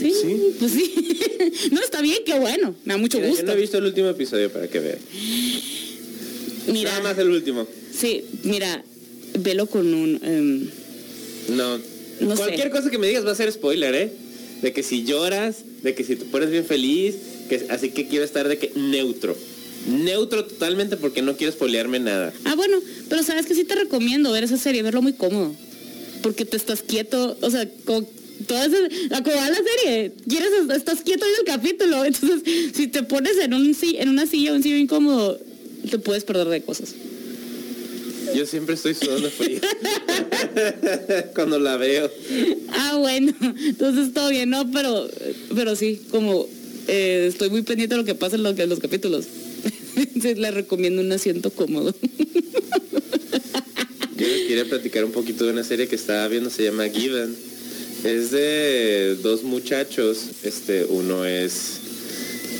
Sí, 0.00 0.12
sí. 0.20 0.36
pues 0.58 0.72
sí. 0.72 0.92
no 1.70 1.80
está 1.80 2.02
bien, 2.02 2.16
qué 2.26 2.36
bueno, 2.40 2.74
me 2.84 2.94
da 2.94 2.98
mucho 2.98 3.18
Mira, 3.18 3.28
yo 3.28 3.34
gusto. 3.36 3.46
no 3.46 3.52
he 3.52 3.60
visto 3.60 3.78
el 3.78 3.84
último 3.84 4.08
episodio 4.08 4.50
para 4.52 4.66
que 4.66 4.80
veas. 4.80 4.98
Mira, 6.66 6.90
Nada 6.90 7.02
más 7.02 7.18
el 7.18 7.28
último. 7.30 7.66
sí, 7.96 8.24
mira, 8.42 8.82
velo 9.38 9.66
con 9.66 9.92
un... 9.94 10.20
em, 10.24 10.68
No. 11.56 11.78
No 12.20 12.36
Cualquier 12.36 12.68
sé. 12.68 12.70
cosa 12.70 12.90
que 12.90 12.98
me 12.98 13.06
digas 13.08 13.26
va 13.26 13.32
a 13.32 13.34
ser 13.36 13.50
spoiler, 13.52 13.94
¿eh? 13.94 14.12
De 14.64 14.72
que 14.72 14.82
si 14.82 15.04
lloras, 15.04 15.56
de 15.82 15.94
que 15.94 16.04
si 16.04 16.16
te 16.16 16.24
pones 16.24 16.50
bien 16.50 16.64
feliz, 16.64 17.16
que, 17.50 17.66
así 17.68 17.90
que 17.90 18.08
quiero 18.08 18.24
estar 18.24 18.48
de 18.48 18.56
que 18.56 18.72
neutro. 18.74 19.36
Neutro 19.86 20.46
totalmente 20.46 20.96
porque 20.96 21.20
no 21.20 21.36
quiero 21.36 21.52
spoilearme 21.52 22.00
nada. 22.00 22.32
Ah, 22.46 22.54
bueno, 22.54 22.78
pero 23.10 23.22
sabes 23.22 23.44
que 23.44 23.54
sí 23.54 23.64
te 23.64 23.74
recomiendo 23.74 24.32
ver 24.32 24.42
esa 24.42 24.56
serie, 24.56 24.82
verlo 24.82 25.02
muy 25.02 25.12
cómodo. 25.12 25.54
Porque 26.22 26.46
te 26.46 26.56
estás 26.56 26.80
quieto, 26.82 27.36
o 27.42 27.50
sea, 27.50 27.68
con 27.84 28.08
toda 28.46 28.64
esa, 28.64 29.22
como 29.22 29.36
la 29.36 29.54
serie, 29.82 30.12
quieres, 30.26 30.48
estás 30.74 31.02
quieto 31.02 31.26
en 31.26 31.32
el 31.40 31.44
capítulo. 31.44 32.02
Entonces, 32.06 32.72
si 32.74 32.86
te 32.86 33.02
pones 33.02 33.36
en 33.36 33.52
un 33.52 33.76
en 33.82 34.08
una 34.08 34.26
silla, 34.26 34.54
un 34.54 34.62
sillón 34.62 34.78
incómodo, 34.78 35.38
te 35.90 35.98
puedes 35.98 36.24
perder 36.24 36.48
de 36.48 36.62
cosas. 36.62 36.94
Yo 38.34 38.46
siempre 38.46 38.74
estoy 38.74 38.94
sudando 38.94 39.30
frío. 39.30 39.60
Cuando 41.34 41.58
la 41.58 41.76
veo. 41.76 42.10
Ah, 42.68 42.96
bueno, 42.98 43.32
entonces 43.40 44.14
todo 44.14 44.30
bien, 44.30 44.50
¿no? 44.50 44.70
Pero, 44.70 45.08
pero 45.54 45.74
sí, 45.76 46.00
como 46.10 46.48
eh, 46.86 47.26
estoy 47.28 47.50
muy 47.50 47.62
pendiente 47.62 47.94
de 47.94 48.00
lo 48.00 48.04
que 48.04 48.14
pasa 48.14 48.36
en 48.36 48.42
los, 48.42 48.58
en 48.58 48.68
los 48.68 48.78
capítulos. 48.78 49.26
Entonces, 49.96 50.38
le 50.38 50.50
recomiendo 50.50 51.00
un 51.02 51.12
asiento 51.12 51.50
cómodo. 51.50 51.94
Yo 54.16 54.26
les 54.28 54.46
quería 54.46 54.64
platicar 54.64 55.04
un 55.04 55.12
poquito 55.12 55.44
de 55.44 55.52
una 55.52 55.64
serie 55.64 55.88
que 55.88 55.96
estaba 55.96 56.28
viendo, 56.28 56.50
se 56.50 56.64
llama 56.64 56.88
Given. 56.88 57.34
Es 58.04 58.30
de 58.30 59.16
dos 59.22 59.42
muchachos. 59.42 60.18
Este, 60.42 60.84
uno 60.84 61.24
es 61.24 61.80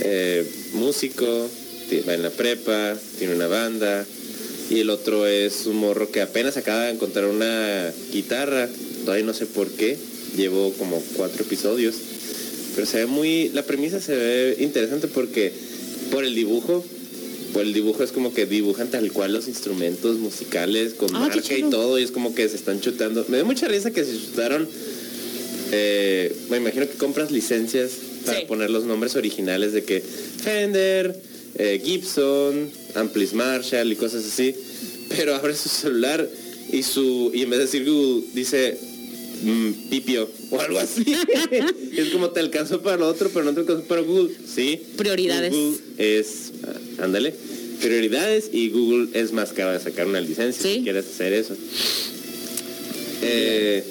eh, 0.01 0.45
músico, 0.73 1.49
va 2.09 2.15
en 2.15 2.23
la 2.23 2.31
prepa, 2.31 2.97
tiene 3.19 3.35
una 3.35 3.47
banda. 3.47 4.07
Y 4.71 4.81
el 4.81 4.91
otro 4.91 5.27
es 5.27 5.67
un 5.67 5.77
morro 5.77 6.11
que 6.11 6.21
apenas 6.23 6.57
acaba 6.57 6.85
de 6.85 6.93
encontrar 6.93 7.27
una 7.27 7.93
guitarra. 8.13 8.69
Todavía 9.05 9.25
no 9.27 9.35
sé 9.35 9.47
por 9.47 9.71
qué. 9.71 9.97
Llevo 10.37 10.73
como 10.75 11.01
cuatro 11.17 11.43
episodios. 11.45 11.95
Pero 12.75 12.87
se 12.87 12.99
ve 12.99 13.07
muy. 13.07 13.51
La 13.51 13.63
premisa 13.63 14.01
se 14.01 14.17
ve 14.17 14.57
interesante 14.61 15.07
porque 15.09 15.53
por 16.11 16.25
el 16.25 16.35
dibujo. 16.35 16.85
Por 17.53 17.63
el 17.63 17.73
dibujo 17.73 18.03
es 18.03 18.11
como 18.11 18.35
que 18.35 18.47
dibujan 18.47 18.91
tal 18.91 19.13
cual 19.13 19.33
los 19.33 19.47
instrumentos 19.47 20.17
musicales 20.19 20.95
con 20.95 21.15
Ah, 21.15 21.21
marca 21.21 21.57
y 21.57 21.63
todo. 21.71 21.99
Y 22.01 22.03
es 22.03 22.11
como 22.11 22.35
que 22.35 22.49
se 22.49 22.57
están 22.57 22.81
chutando. 22.81 23.25
Me 23.29 23.37
da 23.37 23.45
mucha 23.45 23.69
risa 23.69 23.91
que 23.93 24.05
se 24.05 24.13
chutaron. 24.19 24.69
eh, 25.73 26.35
me 26.51 26.59
imagino 26.59 26.87
que 26.89 26.95
compras 26.97 27.31
licencias 27.31 27.93
para 28.25 28.39
Sí. 28.41 28.45
poner 28.47 28.71
los 28.71 28.85
nombres 28.85 29.17
originales 29.17 29.73
de 29.73 29.83
que 29.83 30.01
Fender, 30.01 31.17
eh, 31.57 31.81
Gibson, 31.85 32.71
Amplis 32.95 33.33
Marshall 33.33 33.93
y 33.93 33.97
cosas 33.97 34.25
así. 34.25 34.55
Pero 35.09 35.35
abre 35.37 35.55
su 35.55 35.69
celular 35.69 36.29
y 36.73 36.83
su 36.83 37.31
y 37.35 37.43
en 37.43 37.51
vez 37.51 37.59
de 37.61 37.65
decir 37.67 37.85
Google 37.85 38.25
dice 38.35 38.79
mm, 39.43 39.71
Pipio 39.91 40.29
o 40.51 40.61
algo 40.61 40.79
así. 40.79 41.05
es 41.97 42.09
como 42.11 42.31
te 42.31 42.41
alcanzó 42.41 42.83
para 42.83 42.97
lo 42.97 43.07
otro, 43.09 43.31
pero 43.33 43.45
no 43.45 43.53
te 43.55 43.61
alcanzó 43.61 43.85
para 43.85 44.01
Google. 44.03 44.35
Sí. 44.53 44.81
Prioridades. 44.97 45.53
Google 45.53 45.79
es, 45.99 46.53
ah, 46.65 47.05
ándale, 47.05 47.35
prioridades 47.81 48.51
y 48.53 48.71
Google 48.71 49.09
es 49.13 49.33
más 49.33 49.53
caro 49.53 49.73
de 49.73 49.81
sacar 49.81 50.07
una 50.07 50.21
licencia 50.21 50.63
Sí. 50.63 50.77
si 50.77 50.83
quieres 50.83 51.07
hacer 51.07 51.33
eso. 51.35 51.55
Eh, 53.23 53.85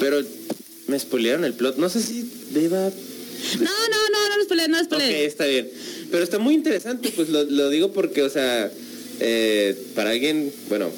pero 0.00 0.22
me 0.88 0.98
spoilearon 0.98 1.44
el 1.44 1.54
plot. 1.54 1.76
No 1.78 1.88
sé 1.88 2.00
si 2.02 2.28
deba 2.50 2.90
No, 3.58 3.60
no, 3.60 4.08
no, 4.10 4.28
no 4.30 4.36
los 4.38 4.46
peleé, 4.46 4.68
no 4.68 4.78
los 4.78 4.86
Ok, 4.86 4.98
peleé. 4.98 5.26
está 5.26 5.46
bien. 5.46 5.68
Pero 6.12 6.22
está 6.22 6.38
muy 6.38 6.54
interesante, 6.54 7.10
pues 7.16 7.28
lo, 7.30 7.42
lo 7.42 7.68
digo 7.70 7.90
porque, 7.92 8.22
o 8.22 8.30
sea, 8.30 8.70
eh, 9.18 9.74
para 9.96 10.10
alguien, 10.10 10.52
bueno, 10.68 10.88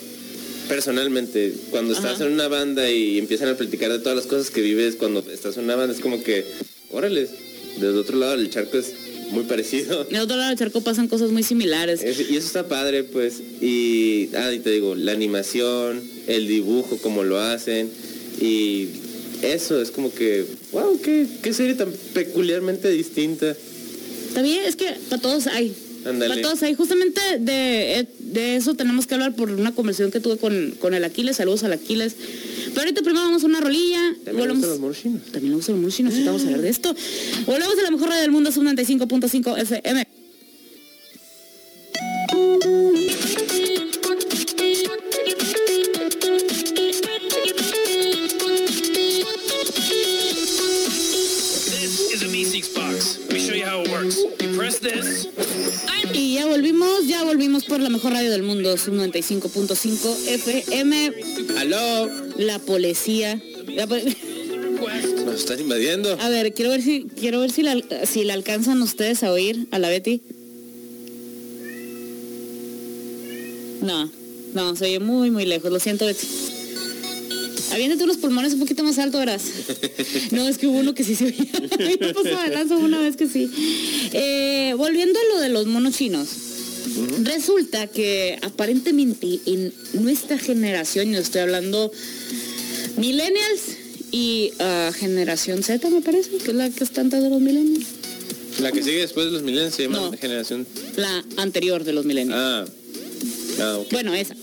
personalmente, 0.69 1.53
cuando 1.71 1.95
estás 1.95 2.21
en 2.21 2.33
una 2.33 2.49
banda 2.49 2.91
y 2.91 3.19
empiezan 3.19 3.49
a 3.49 3.57
platicar 3.57 3.93
de 3.93 3.99
todas 4.01 4.17
las 4.17 4.27
cosas 4.27 4.51
que 4.51 4.61
vives 4.61 4.97
cuando 4.97 5.25
estás 5.33 5.57
en 5.57 5.65
una 5.65 5.77
banda, 5.77 5.95
es 5.95 6.01
como 6.01 6.23
que, 6.23 6.45
órale, 6.91 7.29
desde 7.77 7.89
otro 7.99 8.19
lado 8.19 8.37
del 8.37 8.51
charco 8.51 8.77
es 8.79 8.93
muy 9.31 9.45
parecido. 9.45 10.07
En 10.11 10.17
el 10.17 10.23
otro 10.23 10.37
lado 10.37 10.49
del 10.51 10.59
charco 10.59 10.81
pasan 10.81 11.09
cosas 11.09 11.31
muy 11.31 11.43
similares. 11.43 12.03
Es- 12.03 12.31
y 12.31 12.37
eso 12.37 12.47
está 12.47 12.67
padre, 12.69 13.05
pues. 13.05 13.35
Y, 13.61 14.31
ah, 14.37 14.53
y 14.53 14.59
te 14.61 14.71
digo, 14.71 14.95
la 14.95 15.13
animación, 15.13 16.03
el 16.27 16.47
dibujo, 16.49 16.99
como 16.99 17.25
lo 17.25 17.39
hacen. 17.41 17.89
Y 18.41 18.89
eso 19.43 19.81
es 19.81 19.91
como 19.91 20.13
que, 20.13 20.45
wow, 20.73 21.01
qué, 21.03 21.27
qué 21.43 21.53
serie 21.53 21.75
tan 21.75 21.93
peculiarmente 22.15 22.89
distinta. 22.91 23.57
Está 24.35 24.43
bien, 24.43 24.65
es 24.65 24.75
que 24.75 24.91
para 25.09 25.23
todos 25.23 25.47
hay. 25.47 25.73
Para 26.03 26.43
todos 26.43 26.61
hay. 26.65 26.75
Justamente 26.75 27.21
de, 27.39 28.07
de 28.19 28.57
eso 28.57 28.75
tenemos 28.75 29.07
que 29.07 29.15
hablar 29.15 29.37
por 29.37 29.49
una 29.51 29.73
conversación 29.73 30.11
que 30.11 30.19
tuve 30.19 30.39
con, 30.39 30.73
con 30.81 30.93
el 30.93 31.05
Aquiles. 31.05 31.37
Saludos 31.37 31.63
al 31.63 31.73
Aquiles. 31.73 32.17
Pero 32.71 32.81
ahorita 32.81 33.03
primero 33.03 33.25
vamos 33.27 33.45
a 33.45 33.47
una 33.47 33.61
rolilla. 33.61 34.01
También 34.25 34.49
volvemos- 34.49 34.67
los. 34.81 35.21
También 35.31 35.51
le 35.51 35.55
gustan 35.57 35.77
los 35.77 35.83
vamos 36.27 36.43
a 36.43 36.47
hablar 36.47 36.63
de 36.63 36.69
esto. 36.69 36.95
Volvemos 37.47 37.79
a 37.79 37.83
la 37.83 37.91
mejor 37.93 38.09
radio 38.09 38.23
del 38.23 38.33
mundo, 38.33 38.51
sub 38.51 38.65
95.5 38.65 39.57
FM. 39.63 40.07
This 52.35 52.53
is 52.53 52.67
a 52.67 52.73
Mi6 52.73 52.75
box. 52.75 53.19
Let 53.21 53.33
me 53.33 53.39
show 53.39 53.55
you 53.55 53.65
how 53.65 53.83
it 53.83 53.91
works. 53.91 54.19
You 54.41 54.57
press 54.57 54.81
this. 54.81 55.29
Y 56.13 56.35
ya 56.35 56.47
volvimos, 56.47 57.07
ya 57.07 57.23
volvimos 57.23 57.65
por 57.65 57.79
la 57.81 57.89
mejor 57.91 58.13
radio 58.13 58.31
del 58.33 58.43
mundo, 58.43 58.77
sub 58.77 58.95
95.5 58.95 60.29
FM. 60.29 61.13
¡Aló! 61.59 62.11
La 62.37 62.59
policía. 62.59 63.41
La 63.69 63.87
po- 63.87 63.95
Nos 65.25 65.35
están 65.41 65.61
invadiendo. 65.61 66.17
A 66.21 66.29
ver, 66.29 66.53
quiero 66.55 66.71
ver 66.73 66.83
si 66.83 67.07
quiero 67.19 67.39
ver 67.41 67.53
si 67.53 67.63
la, 67.63 67.81
si 68.05 68.25
la 68.25 68.35
alcanzan 68.35 68.83
ustedes 68.83 69.23
a 69.23 69.31
oír 69.31 69.69
a 69.71 69.79
la 69.79 69.89
Betty. 69.89 70.21
No, 73.81 74.11
no, 74.55 74.75
se 74.77 74.85
oye 74.87 74.99
muy, 74.99 75.31
muy 75.31 75.47
lejos. 75.47 75.71
Lo 75.71 75.79
siento, 75.79 76.05
Betty. 76.07 76.27
Aviéntate 77.75 78.05
unos 78.05 78.19
pulmones 78.19 78.53
un 78.53 78.61
poquito 78.61 78.85
más 78.85 78.99
alto, 78.99 79.19
verás. 79.19 79.43
No, 80.31 80.47
es 80.49 80.59
que 80.59 80.69
hubo 80.69 80.79
uno 80.79 80.95
que 80.95 81.03
sí 81.03 81.17
se 81.17 81.25
oía. 81.25 81.45
Pasó 82.15 82.23
de 82.43 82.49
lanza 82.55 82.77
una 82.77 83.01
vez 83.01 83.17
que 83.17 83.27
sí. 83.29 83.51
Eh, 84.13 84.75
volviendo 84.77 85.19
a 85.19 85.35
lo 85.35 85.41
de 85.41 85.49
los 85.49 85.67
monos 85.67 85.97
chinos. 85.97 86.29
Resulta 87.23 87.89
que 87.89 88.39
aparentemente 88.43 89.41
en 89.47 89.73
nuestra 89.95 90.39
generación, 90.39 91.13
y 91.13 91.17
estoy 91.17 91.41
hablando 91.41 91.91
millennials 92.97 93.61
y 94.13 94.53
ah, 94.61 94.93
generación 94.97 95.63
Z, 95.65 95.91
me 95.91 96.01
parece, 96.01 96.31
que 96.39 96.51
es 96.51 96.55
la 96.57 96.71
que 96.71 96.85
está 96.85 97.01
antes 97.01 97.23
de 97.23 97.31
los 97.31 97.41
millennials. 97.41 97.87
La 98.61 98.71
que 98.71 98.85
sigue 98.85 98.99
después 99.01 99.27
de 99.27 99.33
los 99.33 99.43
milenios 99.43 99.75
se 99.75 99.83
llama 99.85 99.99
No. 99.99 100.13
generación. 100.13 100.65
La 100.97 101.25
anterior 101.39 101.83
de 101.83 101.93
los 101.93 102.05
millennials. 102.05 102.41
Ah. 102.41 102.65
Ah. 103.61 103.79
Bueno, 103.91 104.15
esa. 104.15 104.37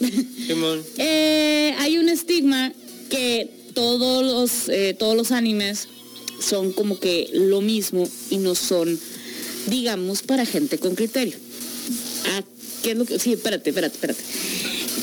Eh, 0.98 1.74
hay 1.78 1.98
un 1.98 2.10
estigma 2.10 2.74
que 3.12 3.48
todos 3.76 4.24
los, 4.26 4.70
eh, 4.70 4.96
todos 4.98 5.16
los 5.16 5.32
animes 5.32 5.88
son 6.40 6.72
como 6.72 7.00
que 7.00 7.30
lo 7.34 7.62
mismo 7.62 8.10
y 8.32 8.38
no 8.38 8.56
son, 8.56 9.00
digamos, 9.68 10.24
para 10.24 10.46
gente 10.48 10.80
con 10.80 10.96
criterio. 10.96 11.36
Ah, 12.28 12.42
¿qué 12.82 12.92
es 12.92 12.98
lo 12.98 13.06
que...? 13.06 13.20
Sí, 13.20 13.34
espérate, 13.34 13.70
espérate, 13.70 13.96
espérate. 13.96 14.24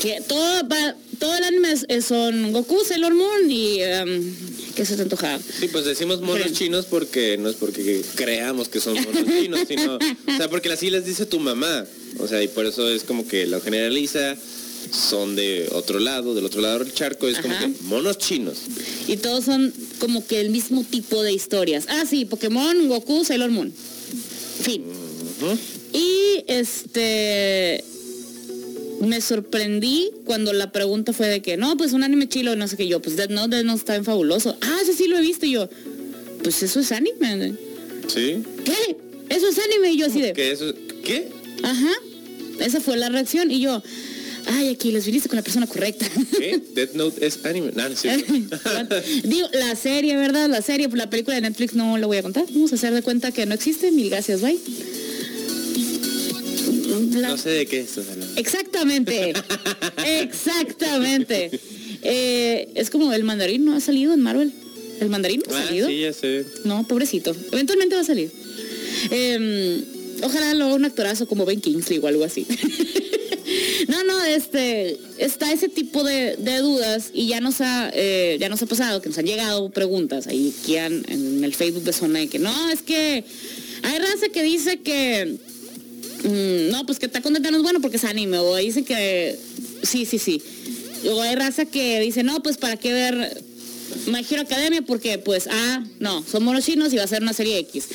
Que 0.03 0.21
todo, 0.27 0.69
va- 0.69 0.97
todo 1.19 1.37
el 1.37 1.45
anime 1.45 1.75
es- 1.89 2.05
son 2.05 2.53
Goku, 2.53 2.83
Sailor 2.85 3.15
Moon 3.15 3.51
y... 3.51 3.81
em, 3.83 4.35
¿Qué 4.75 4.85
se 4.87 4.95
te 4.95 5.03
antojaba? 5.03 5.41
Sí, 5.41 5.67
pues 5.69 5.85
decimos 5.85 6.21
monos 6.21 6.53
chinos 6.53 6.87
porque 6.87 7.37
no 7.37 7.49
es 7.51 7.57
porque 7.57 8.01
creamos 8.15 8.69
que 8.69 8.79
son 8.81 8.95
monos 8.95 9.25
chinos, 9.41 9.61
sino, 9.67 9.97
o 9.97 10.37
sea, 10.37 10.49
porque 10.49 10.71
así 10.71 10.89
les 10.91 11.05
dice 11.05 11.27
tu 11.27 11.41
mamá. 11.41 11.85
O 12.21 12.29
sea, 12.29 12.41
y 12.45 12.47
por 12.49 12.65
eso 12.65 12.89
es 12.89 13.03
como 13.03 13.27
que 13.27 13.47
lo 13.47 13.61
generaliza, 13.61 14.37
son 14.91 15.37
de 15.37 15.69
otro 15.73 15.99
lado, 15.99 16.35
del 16.35 16.45
otro 16.45 16.61
lado 16.61 16.81
del 16.81 16.93
charco, 16.93 17.29
es 17.29 17.39
como 17.39 17.59
que 17.59 17.69
monos 17.83 18.19
chinos. 18.19 18.59
Y 19.07 19.17
todos 19.17 19.45
son 19.45 19.73
como 19.99 20.27
que 20.27 20.41
el 20.41 20.51
mismo 20.51 20.85
tipo 20.85 21.23
de 21.23 21.33
historias. 21.33 21.87
Ah, 21.89 22.05
sí, 22.09 22.25
Pokémon, 22.25 22.89
Goku, 22.89 23.25
Sailor 23.25 23.51
Moon. 23.51 23.73
Fin. 24.63 24.85
Y 25.93 26.45
este 26.47 27.85
me 29.01 29.21
sorprendí 29.21 30.11
cuando 30.25 30.53
la 30.53 30.73
pregunta 30.73 31.13
fue 31.13 31.29
de 31.29 31.41
que 31.41 31.57
no, 31.57 31.77
pues 31.77 31.93
un 31.93 32.03
anime 32.03 32.29
chilo, 32.29 32.57
no 32.57 32.67
sé 32.67 32.77
qué 32.77 32.89
yo, 32.89 33.01
pues 33.01 33.17
Death 33.17 33.31
Note, 33.31 33.57
Death 33.57 33.65
Note 33.65 33.79
está 33.79 33.93
bien 33.93 34.05
fabuloso. 34.05 34.57
Ah, 34.61 34.79
ese 34.83 34.95
sí 34.95 35.07
lo 35.07 35.17
he 35.19 35.21
visto 35.21 35.47
y 35.47 35.53
yo. 35.53 35.69
Pues 36.43 36.63
eso 36.63 36.81
es 36.81 36.93
anime. 36.93 37.55
¿Sí? 38.09 38.43
¿Qué? 38.65 38.97
Eso 39.29 39.49
es 39.49 39.59
anime 39.59 39.93
y 39.93 39.99
yo 39.99 40.07
así 40.07 40.21
de. 40.21 40.33
¿Qué 40.33 40.53
eso? 40.53 40.73
¿Qué? 41.05 41.29
Ajá. 41.63 41.93
Esa 42.61 42.81
fue 42.81 42.97
la 42.97 43.09
reacción 43.09 43.51
y 43.51 43.61
yo. 43.61 43.83
Ay, 44.51 44.69
aquí 44.71 44.91
les 44.93 45.05
viniste 45.05 45.29
con 45.29 45.37
la 45.37 45.43
persona 45.43 45.67
correcta. 45.67 46.07
¿Qué? 46.39 46.61
Death 46.75 46.95
Note 46.95 47.27
es 47.27 47.45
anime. 47.45 47.71
No, 47.75 47.87
no 47.87 47.95
es 47.95 48.01
cierto. 48.01 48.33
Digo, 49.25 49.47
la 49.53 49.77
serie, 49.77 50.17
¿verdad? 50.17 50.49
La 50.49 50.63
serie, 50.63 50.89
la 50.95 51.11
película 51.11 51.35
de 51.37 51.43
Netflix 51.43 51.75
no 51.75 51.99
la 51.99 52.07
voy 52.07 52.17
a 52.17 52.23
contar. 52.23 52.45
Vamos 52.51 52.73
a 52.73 52.77
hacer 52.77 52.95
de 52.95 53.03
cuenta 53.03 53.31
que 53.31 53.45
no 53.47 53.55
existe. 53.55 53.91
Mil 53.93 54.09
gracias, 54.09 54.41
bye. 54.41 54.59
La- 57.21 57.29
No 57.31 57.37
sé 57.39 57.51
de 57.51 57.67
qué 57.67 57.81
estás 57.81 58.09
hablando. 58.09 58.35
Exactamente. 58.41 59.33
Exactamente. 60.07 61.51
Eh, 62.03 62.69
es 62.75 62.91
como 62.91 63.13
el 63.13 63.25
mandarín 63.25 63.65
no 63.65 63.75
ha 63.75 63.81
salido 63.81 64.13
en 64.15 64.21
Marvel. 64.21 64.53
El 65.01 65.09
mandarín 65.11 65.43
no 65.49 65.55
ha 65.55 65.61
Ah, 65.61 65.67
salido. 65.67 65.89
sí, 65.89 66.01
ya 66.01 66.13
sé. 66.13 66.45
No, 66.65 66.87
pobrecito. 66.87 67.35
Eventualmente 67.53 67.95
va 67.97 68.01
a 68.01 68.05
salir. 68.05 68.31
Em, 69.11 69.85
ojalá 70.23 70.55
lo 70.55 70.65
haga 70.67 70.75
un 70.75 70.85
actorazo 70.85 71.27
como 71.29 71.45
Ben 71.45 71.61
Kingsley 71.61 71.99
o 71.99 72.07
algo 72.07 72.25
así. 72.25 72.47
no, 73.87 74.03
no, 74.05 74.25
este, 74.25 74.99
está 75.19 75.53
ese 75.53 75.69
tipo 75.69 76.03
de, 76.03 76.37
de 76.37 76.59
dudas 76.59 77.11
y 77.15 77.29
ya 77.29 77.41
nos 77.41 77.61
ha, 77.61 77.91
eh, 77.95 78.37
ya 78.41 78.49
nos 78.49 78.63
ha 78.63 78.67
pasado 78.67 79.01
que 79.01 79.09
nos 79.09 79.19
han 79.19 79.27
llegado 79.27 79.71
preguntas 79.71 80.27
ahí 80.27 80.55
aquí 80.61 80.77
en, 80.77 81.05
en 81.09 81.45
el 81.45 81.55
Facebook 81.55 81.85
de 81.85 81.93
Zona 81.93 82.19
de 82.19 82.29
que 82.29 82.39
no, 82.39 82.71
es 82.71 82.83
que 82.83 83.25
hay 83.83 83.99
raza 83.99 84.29
que 84.33 84.43
dice 84.43 84.79
que 84.79 85.39
mm, 86.25 86.71
no, 86.71 86.85
pues 86.87 86.99
que 86.99 87.07
está 87.07 87.23
contenta 87.23 87.51
no 87.51 87.59
es 87.59 87.63
bueno 87.63 87.81
porque 87.81 87.97
es 87.97 88.05
anime. 88.05 88.39
O 88.39 88.57
dicen 88.57 88.85
que 88.85 89.39
sí, 89.83 90.05
sí, 90.05 90.19
sí. 90.19 90.43
O 91.11 91.21
hay 91.21 91.35
raza 91.37 91.65
que 91.67 92.01
dice, 92.01 92.23
no, 92.23 92.43
pues 92.43 92.57
para 92.57 92.77
qué 92.77 92.93
ver 92.93 93.43
My 94.07 94.25
Hero 94.29 94.43
Academia 94.43 94.83
porque 94.83 95.19
pues, 95.19 95.49
ah, 95.51 95.85
no, 96.01 96.25
son 96.25 96.45
monos 96.45 96.65
chinos 96.65 96.93
y 96.93 96.97
va 96.97 97.05
a 97.05 97.09
ser 97.09 97.23
una 97.23 97.33
serie 97.33 97.59
X. 97.59 97.89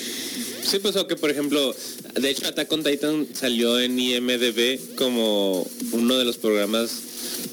Sí, 0.70 0.80
pues 0.80 0.96
o 0.96 1.06
que 1.08 1.16
por 1.16 1.30
ejemplo, 1.30 1.76
de 2.20 2.30
hecho 2.30 2.48
Attack 2.48 2.72
on 2.72 2.84
Titan 2.84 3.28
salió 3.34 3.80
en 3.80 4.00
IMDB 4.00 4.96
como 4.96 5.68
uno 5.92 6.18
de 6.18 6.26
los 6.26 6.38
programas, 6.38 6.90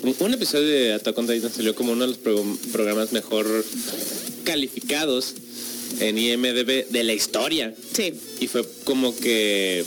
un, 0.03 0.15
un 0.21 0.35
episodio 0.35 0.67
de 0.69 0.93
Attack 0.95 1.19
on 1.19 1.27
Titan 1.27 1.53
salió 1.53 1.75
como 1.75 1.93
uno 1.93 2.03
de 2.03 2.09
los 2.09 2.19
pro- 2.19 2.45
programas 2.73 3.13
mejor 3.13 3.65
calificados 4.45 5.35
en 6.01 6.19
IMDB 6.19 6.87
de 6.89 7.05
la 7.05 7.13
historia. 7.13 7.75
Sí. 7.95 8.15
Y 8.41 8.47
fue 8.47 8.65
como 8.85 9.15
que 9.17 9.85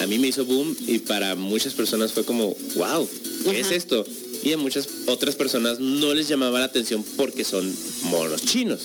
a 0.00 0.06
mí 0.06 0.18
me 0.18 0.28
hizo 0.28 0.44
boom 0.44 0.76
y 0.86 0.98
para 0.98 1.34
muchas 1.34 1.72
personas 1.74 2.12
fue 2.12 2.24
como, 2.24 2.54
wow, 2.76 3.08
¿qué 3.50 3.60
es 3.60 3.70
esto? 3.70 4.06
Y 4.42 4.52
a 4.52 4.58
muchas 4.58 4.88
otras 5.06 5.36
personas 5.36 5.78
no 5.78 6.14
les 6.14 6.28
llamaba 6.28 6.58
la 6.58 6.64
atención 6.64 7.04
porque 7.16 7.44
son 7.44 7.72
monos 8.04 8.44
chinos. 8.44 8.80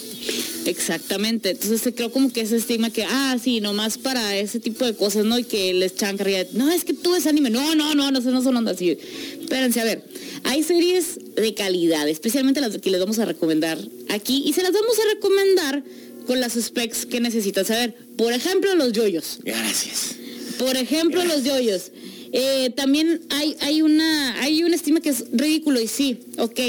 Exactamente. 0.65 1.51
Entonces 1.51 1.81
se 1.81 1.93
creo 1.93 2.11
como 2.11 2.31
que 2.31 2.41
ese 2.41 2.57
estigma 2.57 2.89
que, 2.89 3.03
ah, 3.03 3.37
sí, 3.41 3.61
nomás 3.61 3.97
para 3.97 4.37
ese 4.37 4.59
tipo 4.59 4.85
de 4.85 4.93
cosas, 4.93 5.25
¿no? 5.25 5.39
Y 5.39 5.43
que 5.43 5.73
les 5.73 5.93
echan 5.93 6.17
carrilla. 6.17 6.45
No, 6.53 6.69
es 6.71 6.83
que 6.83 6.93
tú 6.93 7.15
es 7.15 7.25
anime. 7.25 7.49
No, 7.49 7.75
no, 7.75 7.95
no, 7.95 8.11
no, 8.11 8.19
no 8.19 8.41
son 8.41 8.55
ondas 8.57 8.75
así. 8.75 8.97
Espérense, 9.41 9.81
a 9.81 9.83
ver. 9.83 10.03
Hay 10.43 10.63
series 10.63 11.19
de 11.35 11.53
calidad, 11.53 12.07
especialmente 12.07 12.61
las 12.61 12.77
que 12.77 12.89
les 12.89 12.99
vamos 12.99 13.17
a 13.19 13.25
recomendar 13.25 13.79
aquí. 14.09 14.43
Y 14.45 14.53
se 14.53 14.61
las 14.61 14.71
vamos 14.71 14.97
a 14.99 15.13
recomendar 15.15 15.83
con 16.27 16.39
las 16.39 16.53
specs 16.53 17.05
que 17.05 17.19
necesitan 17.19 17.65
saber. 17.65 17.95
Por 18.17 18.33
ejemplo, 18.33 18.75
los 18.75 18.91
yoyos. 18.91 19.39
Gracias. 19.43 20.15
Por 20.59 20.75
ejemplo, 20.75 21.23
los 21.23 21.43
yoyos. 21.43 21.91
Eh, 22.39 22.69
también 22.75 23.21
hay, 23.31 23.55
hay 23.61 23.81
una 23.81 24.39
hay 24.41 24.63
un 24.63 24.71
estima 24.71 25.01
que 25.01 25.09
es 25.09 25.25
ridículo 25.31 25.81
y 25.81 25.87
sí, 25.87 26.19
ok, 26.37 26.59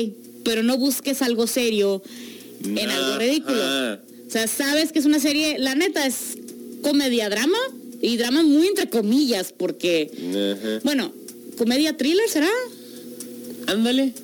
pero 0.42 0.62
no 0.62 0.78
busques 0.78 1.20
algo 1.20 1.46
serio 1.46 2.02
en 2.64 2.88
algo 2.88 3.18
ridículo. 3.18 3.62
Ajá. 3.62 4.00
O 4.26 4.30
sea, 4.30 4.46
sabes 4.46 4.92
que 4.92 4.98
es 4.98 5.04
una 5.04 5.20
serie, 5.20 5.58
la 5.58 5.74
neta 5.74 6.06
es 6.06 6.38
comedia 6.82 7.28
drama 7.28 7.58
y 8.00 8.16
drama 8.16 8.42
muy 8.42 8.66
entre 8.66 8.88
comillas 8.88 9.52
porque, 9.56 10.80
bueno, 10.84 11.12
comedia 11.56 11.96
thriller 11.96 12.28
será, 12.28 12.48
Ándale. 13.66 14.14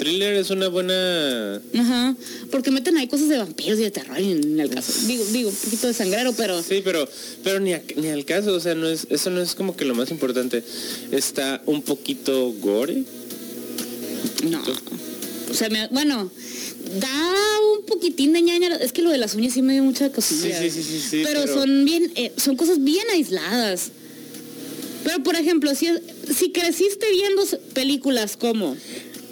Thriller 0.00 0.34
es 0.36 0.48
una 0.48 0.68
buena... 0.68 1.60
ajá, 1.78 2.16
porque 2.50 2.70
meten 2.70 2.96
ahí 2.96 3.06
cosas 3.06 3.28
de 3.28 3.36
vampiros 3.36 3.78
y 3.78 3.82
de 3.82 3.90
terror 3.90 4.18
en 4.18 4.58
el 4.58 4.70
caso. 4.70 4.94
Digo, 5.06 5.22
digo, 5.26 5.50
un 5.50 5.54
poquito 5.54 5.88
de 5.88 5.92
sangrero, 5.92 6.32
pero 6.32 6.62
Sí, 6.62 6.80
pero, 6.82 7.06
pero 7.44 7.60
ni, 7.60 7.74
a- 7.74 7.82
ni 7.96 8.08
al 8.08 8.24
caso, 8.24 8.54
o 8.54 8.60
sea, 8.60 8.74
no 8.74 8.88
es, 8.88 9.06
eso 9.10 9.28
no 9.28 9.42
es 9.42 9.54
como 9.54 9.76
que 9.76 9.84
lo 9.84 9.94
más 9.94 10.10
importante. 10.10 10.64
Está 11.12 11.60
un 11.66 11.82
poquito 11.82 12.50
gore. 12.60 13.04
no. 14.48 14.62
O 15.50 15.54
sea, 15.54 15.68
me- 15.68 15.88
bueno, 15.88 16.30
da 16.98 17.32
un 17.76 17.84
poquitín 17.84 18.32
de 18.32 18.40
ñaña. 18.40 18.76
Es 18.76 18.92
que 18.92 19.02
lo 19.02 19.10
de 19.10 19.18
las 19.18 19.34
uñas 19.34 19.52
sí 19.52 19.60
me 19.60 19.74
dio 19.74 19.82
mucha 19.82 20.10
cosilla. 20.10 20.58
Sí, 20.62 20.70
sí, 20.70 20.82
sí, 20.82 20.88
sí, 20.98 21.00
sí, 21.10 21.22
pero, 21.24 21.42
pero- 21.42 21.54
son 21.54 21.84
bien, 21.84 22.10
eh, 22.16 22.32
son 22.38 22.56
cosas 22.56 22.82
bien 22.82 23.04
aisladas. 23.12 23.90
Pero 25.04 25.22
por 25.22 25.34
ejemplo, 25.34 25.74
si, 25.74 25.88
si 26.36 26.52
creciste 26.52 27.06
viendo 27.10 27.42
películas 27.74 28.36
como 28.36 28.76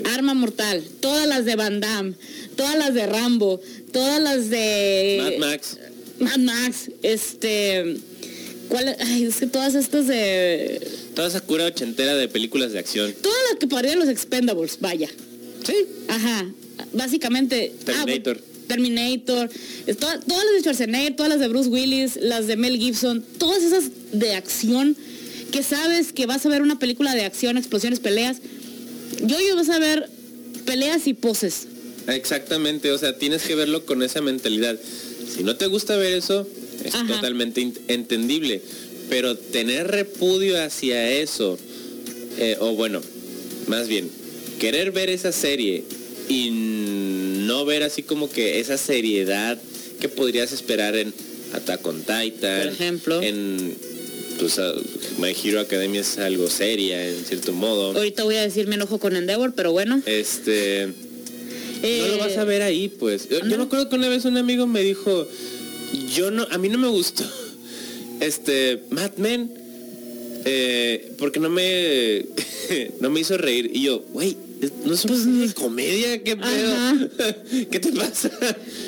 Arma 0.05 0.35
Mortal, 0.35 0.83
todas 1.01 1.27
las 1.27 1.45
de 1.45 1.57
Van 1.57 1.81
Damme, 1.81 2.15
todas 2.57 2.77
las 2.79 2.95
de 2.95 3.07
Rambo, 3.07 3.61
todas 3.93 4.21
las 4.23 4.49
de 4.51 5.19
Mad 5.39 5.47
Max. 5.49 5.77
Mad 6.21 6.39
Max, 6.39 6.91
este, 7.03 7.97
¿cuál? 8.69 8.97
Ay, 9.01 9.25
es 9.25 9.37
que 9.37 9.47
todas 9.47 9.75
estas 9.75 10.07
de, 10.07 10.81
Toda 11.15 11.29
esa 11.29 11.41
cura 11.41 11.65
ochentera 11.67 12.15
de 12.17 12.29
películas 12.29 12.73
de 12.73 12.79
acción. 12.79 13.13
todas 13.21 13.39
las 13.51 13.59
que 13.59 13.67
parecían 13.67 13.99
los 14.01 14.09
Expendables, 14.09 14.79
vaya. 14.81 15.09
Sí. 15.65 15.75
Ajá, 16.09 16.47
básicamente. 16.93 17.73
ah, 17.81 17.85
Terminator. 17.85 18.37
bueno, 18.39 18.49
Terminator. 18.69 19.51
es 19.87 19.97
toda- 19.97 20.21
todas 20.21 20.45
las 20.45 20.55
de 20.55 20.61
Schwarzenegger, 20.61 21.17
todas 21.17 21.31
las 21.31 21.41
de 21.41 21.49
Bruce 21.49 21.69
Willis, 21.69 22.17
las 22.21 22.47
de 22.47 22.57
Mel 22.57 22.77
Gibson, 22.79 23.25
todas 23.39 23.63
esas 23.63 23.85
de 24.13 24.35
acción 24.35 24.97
que 25.53 25.63
sabes 25.63 26.13
que 26.13 26.27
vas 26.27 26.45
a 26.45 26.49
ver 26.51 26.61
una 26.63 26.79
película 26.79 27.15
de 27.15 27.25
acción, 27.25 27.57
explosiones, 27.57 28.01
peleas. 28.01 28.37
Yo 29.23 29.37
yo 29.41 29.57
vas 29.57 29.69
a 29.71 29.79
ver 29.79 30.09
peleas 30.65 31.07
y 31.07 31.15
poses. 31.15 31.67
Exactamente, 32.07 32.91
o 32.93 32.99
sea, 32.99 33.19
tienes 33.19 33.43
que 33.43 33.55
verlo 33.55 33.85
con 33.85 34.03
esa 34.03 34.21
mentalidad. 34.23 34.79
Si 35.35 35.43
no 35.45 35.57
te 35.57 35.67
gusta 35.67 35.97
ver 35.97 36.15
eso, 36.15 36.47
es 36.85 36.95
Ajá. 36.95 37.07
totalmente 37.07 37.71
entendible. 37.89 38.63
Pero 39.11 39.37
tener 39.37 39.89
repudio 39.89 40.63
hacia 40.63 41.11
eso, 41.11 41.59
eh, 42.39 42.57
o 42.61 42.75
bueno, 42.75 43.01
más 43.67 43.89
bien, 43.89 44.11
querer 44.61 44.91
ver 44.93 45.09
esa 45.11 45.33
serie 45.33 45.85
y 46.29 46.51
no 47.47 47.65
ver 47.65 47.83
así 47.83 48.03
como 48.03 48.31
que 48.31 48.61
esa 48.61 48.77
seriedad 48.77 49.59
que 50.01 50.09
podrías 50.09 50.53
esperar 50.53 50.95
en 50.97 51.13
Attack 51.55 51.87
on 51.87 52.01
Titan, 52.01 52.63
Por 52.65 52.73
ejemplo. 52.73 53.23
en 53.23 53.75
pues, 54.39 54.59
My 55.19 55.35
Hero 55.43 55.61
Academia 55.61 56.01
es 56.01 56.19
algo 56.19 56.49
seria 56.49 57.07
en 57.09 57.25
cierto 57.25 57.53
modo. 57.53 57.97
Ahorita 57.97 58.25
voy 58.25 58.37
a 58.37 58.43
decir 58.43 58.67
me 58.67 58.77
enojo 58.77 58.99
con 58.99 59.17
Endeavor, 59.17 59.53
pero 59.55 59.73
bueno. 59.73 60.01
Este, 60.07 60.87
no 60.89 60.95
Eh, 61.83 62.09
lo 62.13 62.19
vas 62.19 62.37
a 62.37 62.45
ver 62.45 62.63
ahí, 62.63 62.89
pues. 62.89 63.25
Yo, 63.29 63.37
yo 63.39 63.43
ándale. 63.43 63.57
me 63.59 63.63
acuerdo 63.65 63.89
que 63.89 63.97
una 63.97 64.09
vez 64.09 64.25
un 64.25 64.37
amigo 64.37 64.67
me 64.67 64.81
dijo, 64.83 65.29
yo 66.15 66.31
no, 66.31 66.47
a 66.51 66.59
mí 66.59 66.69
no 66.69 66.79
me 66.79 66.89
gustó, 66.89 67.25
este, 68.21 68.83
Mad 68.91 69.13
Men, 69.17 69.51
eh, 70.45 71.13
porque 71.19 71.41
no 71.41 71.51
me, 71.51 72.27
no 73.01 73.11
me 73.11 73.21
hizo 73.21 73.37
reír. 73.39 73.71
Y 73.75 73.83
yo, 73.83 74.05
güey, 74.13 74.37
no 74.85 74.93
es 74.95 75.05
una 75.05 75.53
comedia, 75.55 76.23
qué 76.23 76.37
pedo, 76.37 76.47
Pues, 77.17 77.31
Ajá. 77.31 77.37
¿qué 77.71 77.79
te 77.81 77.93
pasa? 77.93 78.31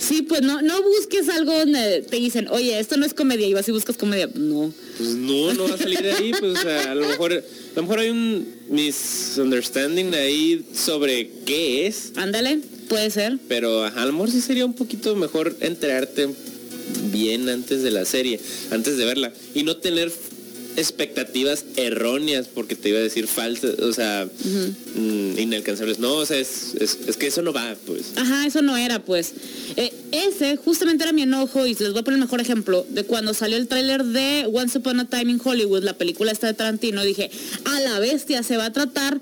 Sí, 0.00 0.22
pues 0.22 0.42
no, 0.42 0.60
no 0.62 0.82
busques 0.82 1.28
algo 1.28 1.52
donde 1.56 2.02
te 2.02 2.16
dicen, 2.16 2.48
oye, 2.48 2.78
esto 2.80 2.96
no 2.96 3.06
es 3.06 3.14
comedia, 3.14 3.46
y 3.46 3.54
vas 3.54 3.68
y 3.68 3.72
buscas 3.72 3.96
comedia. 3.96 4.28
No. 4.34 4.72
Pues 5.00 5.14
no, 5.16 5.54
no 5.54 5.66
va 5.66 5.76
a 5.76 5.78
salir 5.78 6.02
de 6.02 6.12
ahí, 6.12 6.32
pues 6.38 6.58
o 6.58 6.62
sea, 6.62 6.92
a 6.92 6.94
lo 6.94 7.08
mejor, 7.08 7.32
a 7.32 7.76
lo 7.76 7.82
mejor 7.82 8.00
hay 8.00 8.10
un 8.10 8.46
misunderstanding 8.68 10.14
ahí 10.14 10.62
sobre 10.74 11.30
qué 11.46 11.86
es, 11.86 12.12
Ándale, 12.16 12.60
puede 12.86 13.10
ser. 13.10 13.38
pero 13.48 13.82
ajá, 13.84 14.02
a 14.02 14.06
lo 14.06 14.12
mejor 14.12 14.30
sí 14.30 14.42
sería 14.42 14.66
un 14.66 14.74
poquito 14.74 15.16
mejor 15.16 15.56
enterarte 15.60 16.28
bien 17.10 17.48
antes 17.48 17.82
de 17.82 17.90
la 17.90 18.04
serie, 18.04 18.38
antes 18.70 18.98
de 18.98 19.06
verla, 19.06 19.32
y 19.54 19.62
no 19.62 19.78
tener 19.78 20.12
expectativas 20.80 21.64
erróneas 21.76 22.48
porque 22.48 22.74
te 22.74 22.88
iba 22.88 22.98
a 22.98 23.02
decir 23.02 23.26
falsas, 23.26 23.78
o 23.78 23.92
sea, 23.92 24.26
mm, 24.26 25.38
inalcanzables. 25.38 25.98
No, 25.98 26.14
o 26.14 26.26
sea, 26.26 26.38
es, 26.38 26.74
es, 26.80 26.98
es 27.06 27.16
que 27.16 27.28
eso 27.28 27.42
no 27.42 27.52
va, 27.52 27.76
pues. 27.86 28.12
Ajá, 28.16 28.46
eso 28.46 28.62
no 28.62 28.76
era, 28.76 29.04
pues. 29.04 29.32
Eh, 29.76 29.92
ese 30.12 30.56
justamente 30.56 31.04
era 31.04 31.12
mi 31.12 31.22
enojo 31.22 31.66
y 31.66 31.74
les 31.74 31.92
voy 31.92 32.00
a 32.00 32.02
poner 32.02 32.18
el 32.18 32.24
mejor 32.24 32.40
ejemplo 32.40 32.86
de 32.88 33.04
cuando 33.04 33.34
salió 33.34 33.56
el 33.56 33.68
tráiler 33.68 34.04
de 34.04 34.48
Once 34.52 34.78
Upon 34.78 35.00
a 35.00 35.08
Time 35.08 35.30
in 35.32 35.40
Hollywood, 35.42 35.84
la 35.84 35.96
película 35.96 36.32
esta 36.32 36.46
de 36.46 36.54
Tarantino, 36.54 37.04
dije, 37.04 37.30
a 37.64 37.80
la 37.80 38.00
bestia 38.00 38.42
se 38.42 38.56
va 38.56 38.66
a 38.66 38.72
tratar 38.72 39.20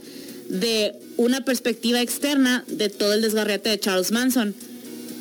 de 0.49 0.95
una 1.17 1.45
perspectiva 1.45 2.01
externa 2.01 2.65
de 2.69 2.89
todo 2.89 3.13
el 3.13 3.21
desgarriate 3.21 3.71
de 3.71 3.81
Charles 3.81 4.13
Manson. 4.13 4.55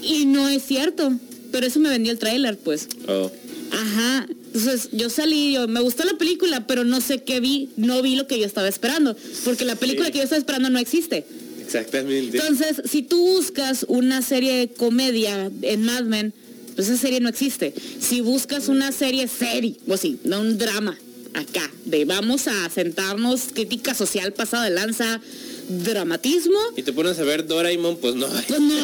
Y 0.02 0.26
no 0.26 0.48
es 0.48 0.64
cierto, 0.64 1.12
pero 1.52 1.66
eso 1.68 1.80
me 1.80 1.90
vendió 1.90 2.12
el 2.12 2.20
tráiler, 2.20 2.58
pues. 2.58 2.88
Oh. 3.08 3.32
Ajá. 3.72 4.28
Entonces 4.58 4.90
yo 4.92 5.10
salí, 5.10 5.54
yo 5.54 5.68
me 5.68 5.82
gustó 5.82 6.04
la 6.04 6.18
película, 6.18 6.66
pero 6.66 6.84
no 6.84 7.00
sé 7.00 7.20
qué 7.22 7.40
vi, 7.40 7.70
no 7.78 8.02
vi 8.02 8.16
lo 8.16 8.26
que 8.26 8.40
yo 8.40 8.46
estaba 8.46 8.68
esperando, 8.68 9.16
porque 9.44 9.66
la 9.66 9.76
película 9.76 10.08
Sí. 10.08 10.12
que 10.14 10.18
yo 10.18 10.24
estaba 10.24 10.40
esperando 10.40 10.70
no 10.70 10.80
existe. 10.80 11.26
Exactamente. 11.64 12.38
Entonces, 12.38 12.82
si 12.90 13.04
tú 13.04 13.20
buscas 13.20 13.86
una 13.88 14.22
serie 14.22 14.54
de 14.54 14.68
comedia 14.70 15.52
en 15.62 15.84
Mad 15.84 16.04
Men, 16.06 16.34
pues 16.76 16.90
esa 16.90 16.98
serie 17.00 17.20
no 17.20 17.30
existe. 17.30 17.74
Si 18.00 18.22
buscas 18.22 18.68
una 18.68 18.92
serie 18.92 19.28
serie, 19.28 19.76
o 19.88 19.96
sí, 19.98 20.18
no 20.24 20.42
un 20.42 20.58
drama, 20.58 20.98
acá, 21.34 21.70
de 21.86 22.06
vamos 22.06 22.48
a 22.48 22.70
sentarnos, 22.70 23.42
crítica 23.54 23.94
social 23.94 24.34
pasada 24.34 24.64
de 24.66 24.72
lanza, 24.72 25.22
dramatismo, 25.68 26.58
Y 26.76 26.84
te 26.84 26.94
pones 26.94 27.20
a 27.20 27.24
ver 27.24 27.46
Doraemon, 27.46 27.98
pues 27.98 28.16
no. 28.16 28.28
pues 28.48 28.60
no, 28.60 28.76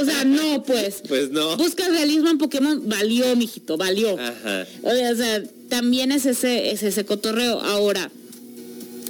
o 0.00 0.04
sea, 0.04 0.24
no, 0.24 0.62
pues. 0.62 1.02
Pues 1.08 1.30
no. 1.30 1.56
Buscas 1.56 1.90
realismo 1.90 2.28
en 2.28 2.38
Pokémon, 2.38 2.88
valió, 2.88 3.34
mijito, 3.36 3.76
valió. 3.76 4.18
Ajá. 4.18 4.66
O 4.82 5.16
sea, 5.16 5.42
también 5.68 6.12
es 6.12 6.26
ese, 6.26 6.70
es 6.70 6.82
ese 6.82 7.04
cotorreo. 7.04 7.60
Ahora, 7.60 8.10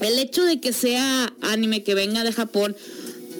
el 0.00 0.18
hecho 0.18 0.44
de 0.44 0.60
que 0.60 0.72
sea 0.72 1.32
anime 1.40 1.82
que 1.82 1.94
venga 1.94 2.24
de 2.24 2.32
Japón, 2.32 2.76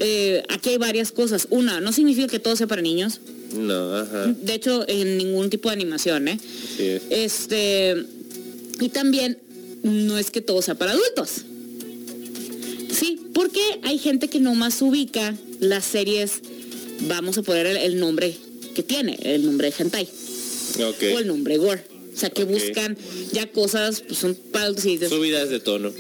eh, 0.00 0.42
aquí 0.48 0.70
hay 0.70 0.78
varias 0.78 1.12
cosas. 1.12 1.46
Una, 1.50 1.80
no 1.80 1.92
significa 1.92 2.28
que 2.28 2.38
todo 2.38 2.56
sea 2.56 2.66
para 2.66 2.82
niños. 2.82 3.20
No, 3.54 3.96
ajá. 3.96 4.26
De 4.26 4.54
hecho, 4.54 4.84
en 4.88 5.16
ningún 5.16 5.50
tipo 5.50 5.68
de 5.68 5.74
animación, 5.74 6.28
¿eh? 6.28 6.38
Sí 6.76 6.86
es. 6.86 7.02
Este, 7.10 8.04
y 8.80 8.88
también 8.88 9.38
no 9.82 10.18
es 10.18 10.30
que 10.30 10.40
todo 10.40 10.62
sea 10.62 10.74
para 10.74 10.92
adultos. 10.92 11.44
Sí, 12.92 13.20
porque 13.34 13.60
hay 13.82 13.98
gente 13.98 14.28
que 14.28 14.40
nomás 14.40 14.80
ubica 14.82 15.36
las 15.60 15.84
series, 15.84 16.40
vamos 17.08 17.38
a 17.38 17.42
poner 17.42 17.66
el, 17.66 17.76
el 17.76 18.00
nombre 18.00 18.34
que 18.74 18.82
tiene, 18.82 19.18
el 19.22 19.44
nombre 19.46 19.70
de 19.70 19.74
hentai 19.82 20.08
Ok. 20.84 21.02
o 21.14 21.18
el 21.18 21.26
nombre 21.26 21.56
gore. 21.56 21.82
sea, 22.16 22.30
que 22.30 22.44
buscan 22.44 22.96
ya 23.32 23.46
cosas, 23.50 24.00
pues 24.06 24.18
son 24.18 24.34
para 24.52 24.70
y 24.70 24.98
Subidas 25.08 25.48
de 25.50 25.60
tono. 25.60 25.90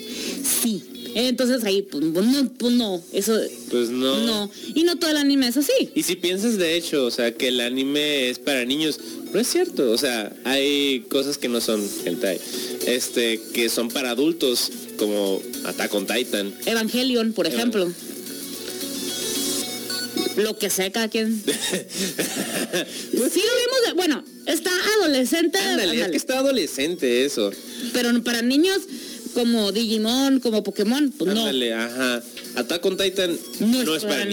sí. 0.62 0.82
Entonces 1.14 1.64
ahí, 1.64 1.82
pues 1.82 2.04
no, 2.04 2.52
pues 2.58 2.72
no, 2.74 3.02
eso 3.12 3.38
Pues 3.70 3.90
no. 3.90 4.18
no. 4.26 4.50
Y 4.74 4.84
no 4.84 4.96
todo 4.96 5.10
el 5.10 5.16
anime 5.16 5.48
es 5.48 5.56
así. 5.56 5.90
Y 5.94 6.02
si 6.04 6.16
piensas 6.16 6.56
de 6.58 6.76
hecho, 6.76 7.04
o 7.06 7.10
sea, 7.10 7.32
que 7.34 7.48
el 7.48 7.60
anime 7.60 8.28
es 8.30 8.38
para 8.38 8.64
niños, 8.64 8.98
no 9.32 9.40
es 9.40 9.48
cierto. 9.48 9.90
O 9.90 9.98
sea, 9.98 10.32
hay 10.44 11.00
cosas 11.08 11.38
que 11.38 11.48
no 11.48 11.60
son 11.60 11.82
hentai. 12.04 12.40
Este, 12.86 13.40
que 13.52 13.68
son 13.68 13.88
para 13.90 14.10
adultos, 14.10 14.70
como 14.98 15.42
Attack 15.64 15.94
on 15.94 16.06
Titan. 16.06 16.54
Evangelion, 16.66 17.32
por 17.32 17.46
ejemplo. 17.46 17.92
Lo 20.36 20.56
que 20.58 20.70
sea 20.70 20.90
cada 20.92 21.08
quien. 21.08 21.42
sí 21.44 21.50
lo 23.12 23.22
vimos, 23.22 23.80
de- 23.86 23.92
bueno, 23.96 24.24
está 24.46 24.70
adolescente, 25.00 25.58
Ándale, 25.58 25.82
es 25.84 25.90
ándale, 25.90 26.10
que 26.12 26.16
está 26.16 26.38
adolescente 26.38 27.24
eso. 27.24 27.50
pero 27.92 28.22
para 28.22 28.40
niños 28.42 28.78
como 29.34 29.72
Digimon, 29.72 30.40
como 30.40 30.62
Pokémon, 30.62 31.12
pues 31.16 31.34
no. 31.34 31.46
Ajá. 31.72 32.22
Attack 32.56 32.84
on 32.86 32.96
Titan 32.96 33.38
No 33.60 33.94
es 33.96 34.04
para 34.04 34.24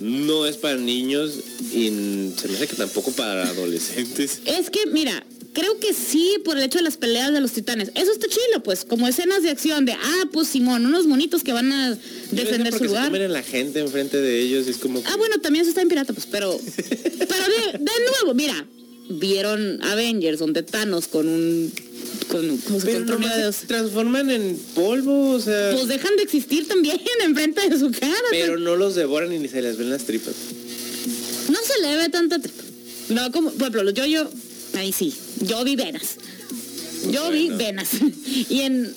No 0.00 0.46
es 0.46 0.56
para 0.56 0.76
niños 0.76 1.32
y 1.72 1.86
se 2.36 2.48
me 2.48 2.54
hace 2.56 2.66
que 2.68 2.76
tampoco 2.76 3.12
para 3.12 3.48
adolescentes. 3.48 4.40
Es 4.44 4.68
que, 4.70 4.86
mira, 4.92 5.24
creo 5.54 5.78
que 5.80 5.94
sí 5.94 6.34
por 6.44 6.58
el 6.58 6.64
hecho 6.64 6.78
de 6.78 6.84
las 6.84 6.98
peleas 6.98 7.32
de 7.32 7.40
los 7.40 7.52
titanes. 7.52 7.90
Eso 7.94 8.12
está 8.12 8.26
chilo, 8.28 8.62
pues, 8.62 8.84
como 8.84 9.08
escenas 9.08 9.42
de 9.42 9.48
acción 9.50 9.86
de, 9.86 9.92
ah, 9.92 10.28
pues 10.32 10.48
Simón, 10.48 10.84
unos 10.84 11.06
monitos 11.06 11.42
que 11.42 11.52
van 11.54 11.72
a 11.72 11.98
defender 12.30 12.72
su 12.74 12.78
se 12.80 12.84
lugar. 12.84 13.14
a 13.14 13.28
la 13.28 13.42
gente 13.42 13.80
enfrente 13.80 14.20
de 14.20 14.40
ellos 14.42 14.66
es 14.66 14.76
como 14.76 15.02
que- 15.02 15.08
Ah, 15.08 15.16
bueno, 15.16 15.36
también 15.40 15.62
eso 15.62 15.70
está 15.70 15.80
en 15.80 15.88
pirata, 15.88 16.12
pues, 16.12 16.26
pero. 16.30 16.60
pero 16.76 17.44
de, 17.72 17.78
de 17.78 17.90
nuevo, 18.10 18.34
mira, 18.34 18.66
vieron 19.08 19.82
Avengers 19.82 20.38
donde 20.38 20.62
Thanos 20.62 21.08
con 21.08 21.28
un. 21.28 21.72
con, 22.28 22.58
¿cómo 22.58 22.80
se 22.80 22.86
Pero 22.86 23.06
con 23.06 23.22
de 23.22 23.52
transforman 23.66 24.30
en 24.30 24.58
polvo, 24.74 25.30
o 25.30 25.40
sea... 25.40 25.72
Pues 25.72 25.88
dejan 25.88 26.16
de 26.16 26.22
existir 26.22 26.66
también 26.68 26.98
enfrente 27.24 27.68
de 27.68 27.78
su 27.78 27.90
cara. 27.90 28.14
pero 28.30 28.58
no 28.58 28.76
los 28.76 28.94
devoran 28.94 29.32
y 29.32 29.38
ni 29.38 29.48
se 29.48 29.62
les 29.62 29.76
ven 29.76 29.90
las 29.90 30.04
tripas. 30.04 30.34
No 31.48 31.58
se 31.62 31.82
le 31.82 31.96
ve 31.96 32.08
tanta 32.08 32.38
tripa. 32.38 32.62
No, 33.08 33.30
como, 33.30 33.50
por 33.52 33.68
ejemplo, 33.68 33.90
yo, 33.90 34.06
yo, 34.06 34.28
ahí 34.74 34.92
sí, 34.92 35.14
yo 35.40 35.62
vi 35.64 35.76
venas. 35.76 36.16
Yo 37.10 37.30
vi 37.30 37.50
venas. 37.50 37.90
y 38.48 38.60
en, 38.62 38.92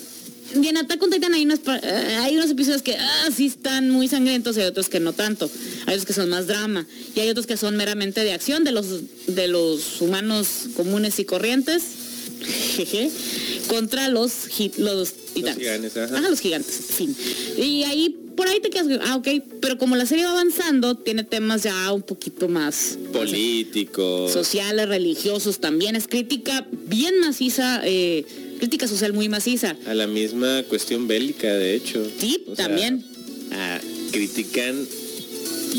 y 0.54 0.66
en 0.68 0.76
Attack 0.76 1.02
on 1.02 1.10
Titan 1.10 1.34
hay 1.34 1.44
unos, 1.44 1.60
eh, 1.82 2.16
hay 2.20 2.36
unos 2.36 2.50
episodios 2.50 2.82
que 2.82 2.96
ah, 2.96 3.28
sí 3.34 3.46
están 3.46 3.90
muy 3.90 4.08
sangrientos 4.08 4.56
y 4.56 4.60
hay 4.60 4.66
otros 4.66 4.88
que 4.88 5.00
no 5.00 5.12
tanto. 5.12 5.50
Hay 5.86 5.94
otros 5.94 6.06
que 6.06 6.12
son 6.12 6.28
más 6.28 6.46
drama. 6.46 6.86
Y 7.14 7.20
hay 7.20 7.28
otros 7.30 7.46
que 7.46 7.56
son 7.56 7.76
meramente 7.76 8.22
de 8.24 8.32
acción 8.32 8.64
de 8.64 8.72
los, 8.72 8.86
de 9.26 9.48
los 9.48 10.00
humanos 10.00 10.68
comunes 10.76 11.18
y 11.18 11.24
corrientes. 11.24 11.82
Jeje, 12.76 13.10
contra 13.68 14.08
los, 14.08 14.32
los 14.78 15.12
titanes. 15.34 15.58
gigantes, 15.58 15.96
ajá. 15.96 16.20
los 16.20 16.40
gigantes, 16.40 16.74
fin. 16.88 17.14
Y 17.58 17.82
ahí, 17.84 18.16
por 18.34 18.48
ahí 18.48 18.60
te 18.60 18.70
quedas, 18.70 18.86
ah, 19.02 19.16
ok, 19.16 19.28
pero 19.60 19.76
como 19.76 19.94
la 19.94 20.06
serie 20.06 20.24
va 20.24 20.30
avanzando, 20.32 20.94
tiene 20.94 21.22
temas 21.22 21.62
ya 21.64 21.92
un 21.92 22.00
poquito 22.00 22.48
más 22.48 22.98
Políticos. 23.12 24.32
sociales, 24.32 24.88
religiosos 24.88 25.60
también. 25.60 25.96
Es 25.96 26.08
crítica 26.08 26.66
bien 26.86 27.20
maciza, 27.20 27.82
eh, 27.84 28.24
crítica 28.60 28.86
social 28.86 29.12
muy 29.12 29.28
maciza. 29.28 29.76
A 29.86 29.94
la 29.94 30.06
misma 30.06 30.62
cuestión 30.68 31.08
bélica, 31.08 31.52
de 31.54 31.74
hecho. 31.74 32.06
Sí, 32.20 32.44
O 32.46 32.54
sea, 32.54 32.66
también. 32.66 33.04
ah, 33.52 33.80
critican 34.12 34.86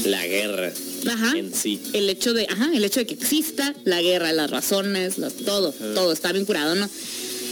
la 0.05 0.25
guerra 0.25 0.71
Ajá. 1.07 1.37
en 1.37 1.53
sí. 1.53 1.79
El 1.93 2.09
hecho 2.09 2.33
de, 2.33 2.47
ajá, 2.49 2.69
el 2.73 2.83
hecho 2.83 2.99
de 3.01 3.05
que 3.05 3.13
exista 3.13 3.73
la 3.85 4.01
guerra, 4.01 4.31
las 4.33 4.49
razones, 4.49 5.17
las- 5.17 5.33
todo, 5.35 5.71
todo 5.93 6.11
está 6.11 6.31
vinculado, 6.31 6.75
¿no? 6.75 6.89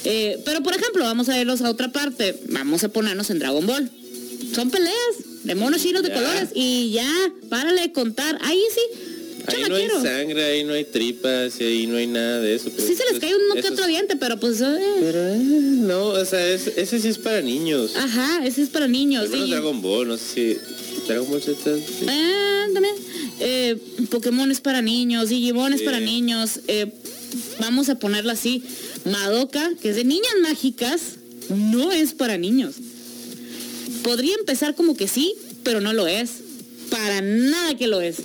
Eh, 0.05 0.39
pero 0.45 0.63
por 0.63 0.73
ejemplo, 0.73 1.03
vamos 1.03 1.29
a 1.29 1.39
irnos 1.39 1.61
a 1.61 1.69
otra 1.69 1.91
parte, 1.91 2.35
vamos 2.49 2.83
a 2.83 2.89
ponernos 2.89 3.29
en 3.29 3.39
Dragon 3.39 3.65
Ball. 3.67 3.89
Son 4.55 4.71
peleas 4.71 4.95
de 5.43 5.55
monos 5.55 5.81
chinos 5.83 6.01
de 6.03 6.11
colores 6.13 6.49
y 6.55 6.91
ya, 6.91 7.09
párale 7.49 7.81
de 7.81 7.91
contar. 7.91 8.37
Ahí 8.41 8.61
sí, 8.73 8.99
yo 9.51 9.57
Ahí 9.57 9.61
la 9.63 9.67
no 9.69 9.75
hay 9.75 9.89
sangre, 10.03 10.43
ahí 10.45 10.63
no 10.63 10.73
hay 10.73 10.85
tripas, 10.85 11.59
y 11.59 11.63
ahí 11.63 11.87
no 11.87 11.97
hay 11.97 12.07
nada 12.07 12.39
de 12.41 12.55
eso. 12.55 12.69
pero 12.75 12.87
Sí 12.87 12.95
se 12.95 13.03
les 13.03 13.11
eso- 13.13 13.21
cae 13.21 13.35
uno 13.35 13.55
que 13.61 13.67
otro 13.69 13.83
es- 13.83 13.87
diente, 13.87 14.15
pero 14.15 14.39
pues... 14.39 14.61
eh, 14.61 14.77
Pero 14.99 15.27
eh, 15.27 15.37
no, 15.39 16.05
o 16.07 16.25
sea, 16.25 16.45
es- 16.47 16.67
ese 16.75 16.99
sí 16.99 17.07
es 17.07 17.17
para 17.17 17.41
niños. 17.41 17.95
Ajá, 17.95 18.45
ese 18.45 18.61
es 18.63 18.69
para 18.69 18.87
niños. 18.87 19.23
Al 19.23 19.29
menos 19.29 19.45
sí. 19.45 19.51
Dragon 19.51 19.81
Ball, 19.81 20.07
no 20.07 20.17
sé 20.17 20.23
si... 20.33 20.57
Dragon 21.07 21.29
Ball 21.29 21.41
Z... 21.41 21.55
sí. 21.77 22.05
Ah, 22.07 22.65
también. 22.73 22.95
Eh, 23.39 23.77
Pokémon 24.09 24.51
es 24.51 24.59
para 24.61 24.81
niños, 24.81 25.29
Digimon 25.29 25.73
es 25.73 25.81
para 25.81 25.99
niños. 25.99 26.59
vamos 27.59 27.89
a 27.89 27.95
ponerla 27.99 28.33
así. 28.33 28.63
Madoka, 29.05 29.71
que 29.81 29.89
es 29.91 29.95
de 29.95 30.03
niñas 30.03 30.33
mágicas, 30.41 31.01
no 31.49 31.91
es 31.91 32.13
para 32.13 32.37
niños. 32.37 32.75
Podría 34.03 34.35
empezar 34.35 34.75
como 34.75 34.95
que 34.95 35.07
sí, 35.07 35.33
pero 35.63 35.81
no 35.81 35.93
lo 35.93 36.05
es. 36.07 36.29
Para 36.89 37.21
nada 37.21 37.75
que 37.77 37.87
lo 37.87 38.01
es. 38.01 38.17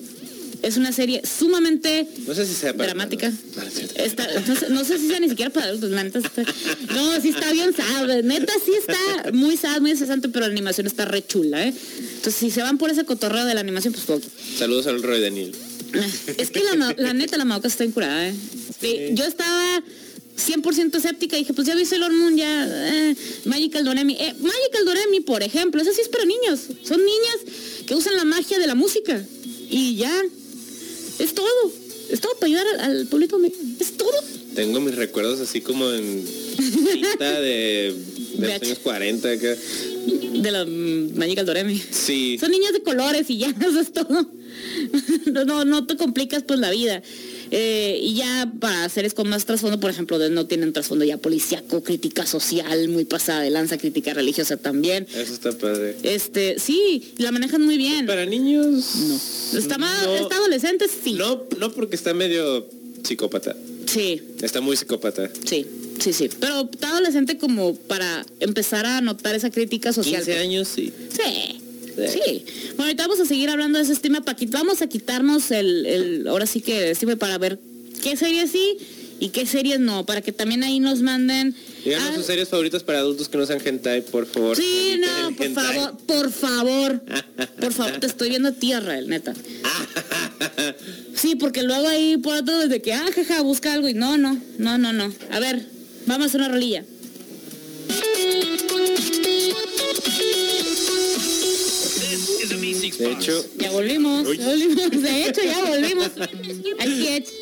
Es 0.65 0.77
una 0.77 0.93
serie 0.93 1.21
sumamente 1.27 2.07
No 2.27 2.35
sé 2.35 2.47
si 2.47 2.55
sea 2.55 2.73
para... 2.73 2.87
dramática. 2.87 3.31
No. 3.31 3.63
Está- 4.03 4.29
sé, 4.55 4.69
no 4.71 4.85
sé 4.85 4.99
si 4.99 5.09
sea 5.09 5.21
ni 5.21 5.29
siquiera 5.29 5.51
para 5.53 5.67
adultos, 5.67 5.91
la 5.91 6.03
neta 6.05 6.19
está- 6.21 6.43
No, 6.95 7.21
sí 7.21 7.29
está 7.29 7.53
bien 7.53 7.75
sad, 7.75 8.23
neta 8.23 8.53
sí 8.65 8.73
está 8.79 9.33
muy 9.33 9.57
sad, 9.57 9.81
muy 9.81 9.91
estresante, 9.93 10.29
pero 10.29 10.47
la 10.47 10.53
animación 10.53 10.87
está 10.87 11.05
re 11.05 11.25
chula, 11.27 11.67
¿eh? 11.69 11.75
Entonces 12.17 12.35
si 12.35 12.51
se 12.51 12.63
van 12.63 12.79
por 12.79 12.91
ese 12.91 13.05
cotorreo 13.05 13.45
de 13.45 13.55
la 13.55 13.61
animación, 13.61 13.93
pues 13.95 14.09
ok. 14.09 14.23
Saludos 14.59 14.87
al 14.87 15.03
Roy 15.03 15.21
Daniel. 15.21 15.55
Es 16.39 16.51
que 16.51 16.61
la, 16.65 16.95
la 16.99 17.13
neta, 17.13 17.37
la 17.37 17.45
Madoka 17.45 17.69
está 17.69 17.85
incurada, 17.85 18.29
¿eh? 18.29 18.35
Sí, 18.81 18.99
Yo 19.13 19.25
estaba 19.25 19.81
100% 20.37 20.97
escéptica 20.97 21.37
dije, 21.37 21.53
pues 21.53 21.69
ya 21.69 21.75
vi 21.77 21.85
Sailor 21.87 22.13
Moon, 22.13 22.37
ya... 22.37 22.67
eh, 22.67 23.17
Magical 23.45 23.85
Doremi. 23.85 24.15
Eh, 24.19 24.35
Magical 24.41 24.85
Doremi, 24.85 25.21
por 25.21 25.43
ejemplo, 25.45 25.81
eso 25.81 25.93
sí 25.93 26.01
es 26.01 26.09
para 26.09 26.25
niños. 26.25 26.61
Son 26.83 26.99
niñas 26.99 27.85
que 27.87 27.95
usan 27.95 28.17
la 28.17 28.25
magia 28.25 28.59
de 28.59 28.67
la 28.67 28.75
música. 28.75 29.23
Y 29.71 29.95
ya. 29.97 30.13
Es 31.19 31.35
todo. 31.35 31.73
Es 32.11 32.21
todo 32.21 32.35
para 32.35 32.47
ayudar 32.47 32.67
al, 32.81 32.81
al 32.81 33.07
público. 33.07 33.39
Es 33.81 33.97
todo. 33.97 34.13
Tengo 34.55 34.81
mis 34.81 34.95
recuerdos 34.95 35.41
así 35.41 35.61
como 35.61 35.91
en 35.91 36.25
cinta 36.27 37.41
de, 37.41 37.95
de 38.35 38.47
los 38.49 38.63
años 38.63 38.79
40 38.81 39.31
acá. 39.31 39.57
De 40.35 40.51
la 40.51 40.65
mm, 40.65 41.17
Magical 41.17 41.47
Doremi. 41.47 41.79
Sí. 41.79 42.37
Son 42.39 42.51
niñas 42.51 42.73
de 42.73 42.83
colores 42.83 43.29
y 43.31 43.39
ya, 43.39 43.49
eso 43.61 43.81
es 43.81 43.93
todo. 43.93 44.27
No, 45.27 45.45
no, 45.45 45.65
no 45.65 45.87
te 45.87 45.97
complicas 45.97 46.45
pues 46.45 46.61
la 46.61 46.71
vida. 46.71 47.03
Eh, 47.51 47.99
y 48.03 48.15
ya 48.15 48.53
para 48.61 48.89
series 48.89 49.15
con 49.15 49.29
más 49.29 49.45
trasfondo, 49.45 49.81
por 49.81 49.91
ejemplo, 49.91 50.19
de- 50.19 50.31
no 50.31 50.47
tienen 50.47 50.73
trasfondo 50.73 51.05
ya 51.05 51.19
policíaco, 51.19 51.83
crítica 51.83 52.27
social, 52.27 52.89
muy 52.89 53.05
pasada 53.05 53.41
de 53.43 53.51
lanza, 53.51 53.79
crítica 53.79 54.15
religiosa 54.15 54.57
también. 54.57 55.07
Eso 55.15 55.33
está 55.35 55.53
padre. 55.53 55.97
Este, 56.03 56.59
sí, 56.59 57.13
la 57.19 57.33
manejan 57.33 57.63
muy 57.63 57.77
bien. 57.77 58.07
Para 58.07 58.27
niños... 58.27 58.85
No. 59.53 59.59
Está 59.59 59.79
más, 59.79 60.05
No. 60.07 60.15
está 60.17 60.37
adolescente, 60.37 60.87
sí. 60.89 61.13
No, 61.15 61.45
no 61.59 61.73
porque 61.73 61.97
está 61.97 62.13
medio 62.15 62.67
psicópata. 63.03 63.55
Sí, 63.87 64.21
Está 64.41 64.61
muy 64.61 64.77
psicópata. 64.77 65.31
sí, 65.45 65.67
sí, 66.01 66.13
sí. 66.13 66.29
Pero 66.41 66.69
está 66.73 66.89
adolescente 66.91 67.37
como 67.37 67.77
para 67.77 68.25
empezar 68.41 68.87
a 68.87 69.01
notar 69.03 69.35
esa 69.35 69.51
crítica 69.51 69.93
social. 69.93 70.23
15 70.25 70.39
años, 70.39 70.69
sí. 70.69 70.93
Sí. 71.11 71.61
Sí. 71.97 72.45
Bueno, 72.77 72.85
ahorita 72.85 73.05
vamos 73.05 73.21
a 73.21 73.25
seguir 73.27 73.49
hablando 73.51 73.79
de 73.79 73.85
ese 73.85 73.93
estima 73.93 74.21
para 74.23 74.37
quit- 74.39 74.51
vamos 74.51 74.83
a 74.83 74.87
quitarnos 74.89 75.51
el, 75.51 75.87
el 75.87 76.29
ahora 76.29 76.47
sí 76.47 76.61
que 76.61 76.91
estima 76.91 77.17
para 77.17 77.39
ver 77.39 77.59
qué 78.03 78.17
series 78.17 78.51
sí 78.51 78.77
y 79.21 79.29
qué 79.29 79.47
series 79.47 79.79
no, 79.81 80.05
para 80.05 80.21
que 80.23 80.33
también 80.33 80.65
ahí 80.65 80.81
nos 80.81 81.01
manden. 81.01 81.55
Díganos 81.85 82.17
sus 82.17 82.27
series 82.27 82.49
favoritas 82.49 82.83
para 82.83 82.99
adultos 82.99 83.29
que 83.29 83.39
no 83.39 83.47
sean 83.47 83.61
hentai, 83.65 84.03
por 84.03 84.27
favor. 84.27 84.57
Sí, 84.57 84.99
no, 84.99 85.35
por 85.37 85.47
hentai. 85.47 85.65
favor, 85.75 85.99
por 86.07 86.31
favor, 86.33 87.03
por 87.61 87.73
favor, 87.73 88.01
te 88.01 88.07
estoy 88.07 88.31
viendo 88.31 88.53
tierra, 88.53 88.99
el 88.99 89.09
neta. 89.09 89.35
Sí, 91.15 91.37
porque 91.37 91.63
luego 91.63 91.87
ahí 91.89 92.17
por 92.19 92.37
otro 92.37 92.59
desde 92.59 92.83
que, 92.83 92.93
ah, 92.93 93.07
jaja, 93.15 93.41
busca 93.43 93.73
algo 93.73 93.89
y 93.89 93.95
no, 93.95 94.19
no, 94.19 94.39
no, 94.59 94.77
no, 94.79 94.93
no. 94.93 95.11
A 95.31 95.39
ver, 95.41 95.65
vamos 96.07 96.35
a 96.35 96.37
una 96.39 96.49
rolilla. 96.49 96.85
De 102.99 103.13
hecho, 103.13 103.45
Ya 103.59 103.71
volvimos, 103.71 104.37
ya 104.37 104.47
volvimos, 104.49 104.91
de 105.03 105.27
hecho 105.29 105.41
ya 105.45 105.65
volvimos. 105.65 106.11
Aquí 106.79 107.07
es. 107.09 107.33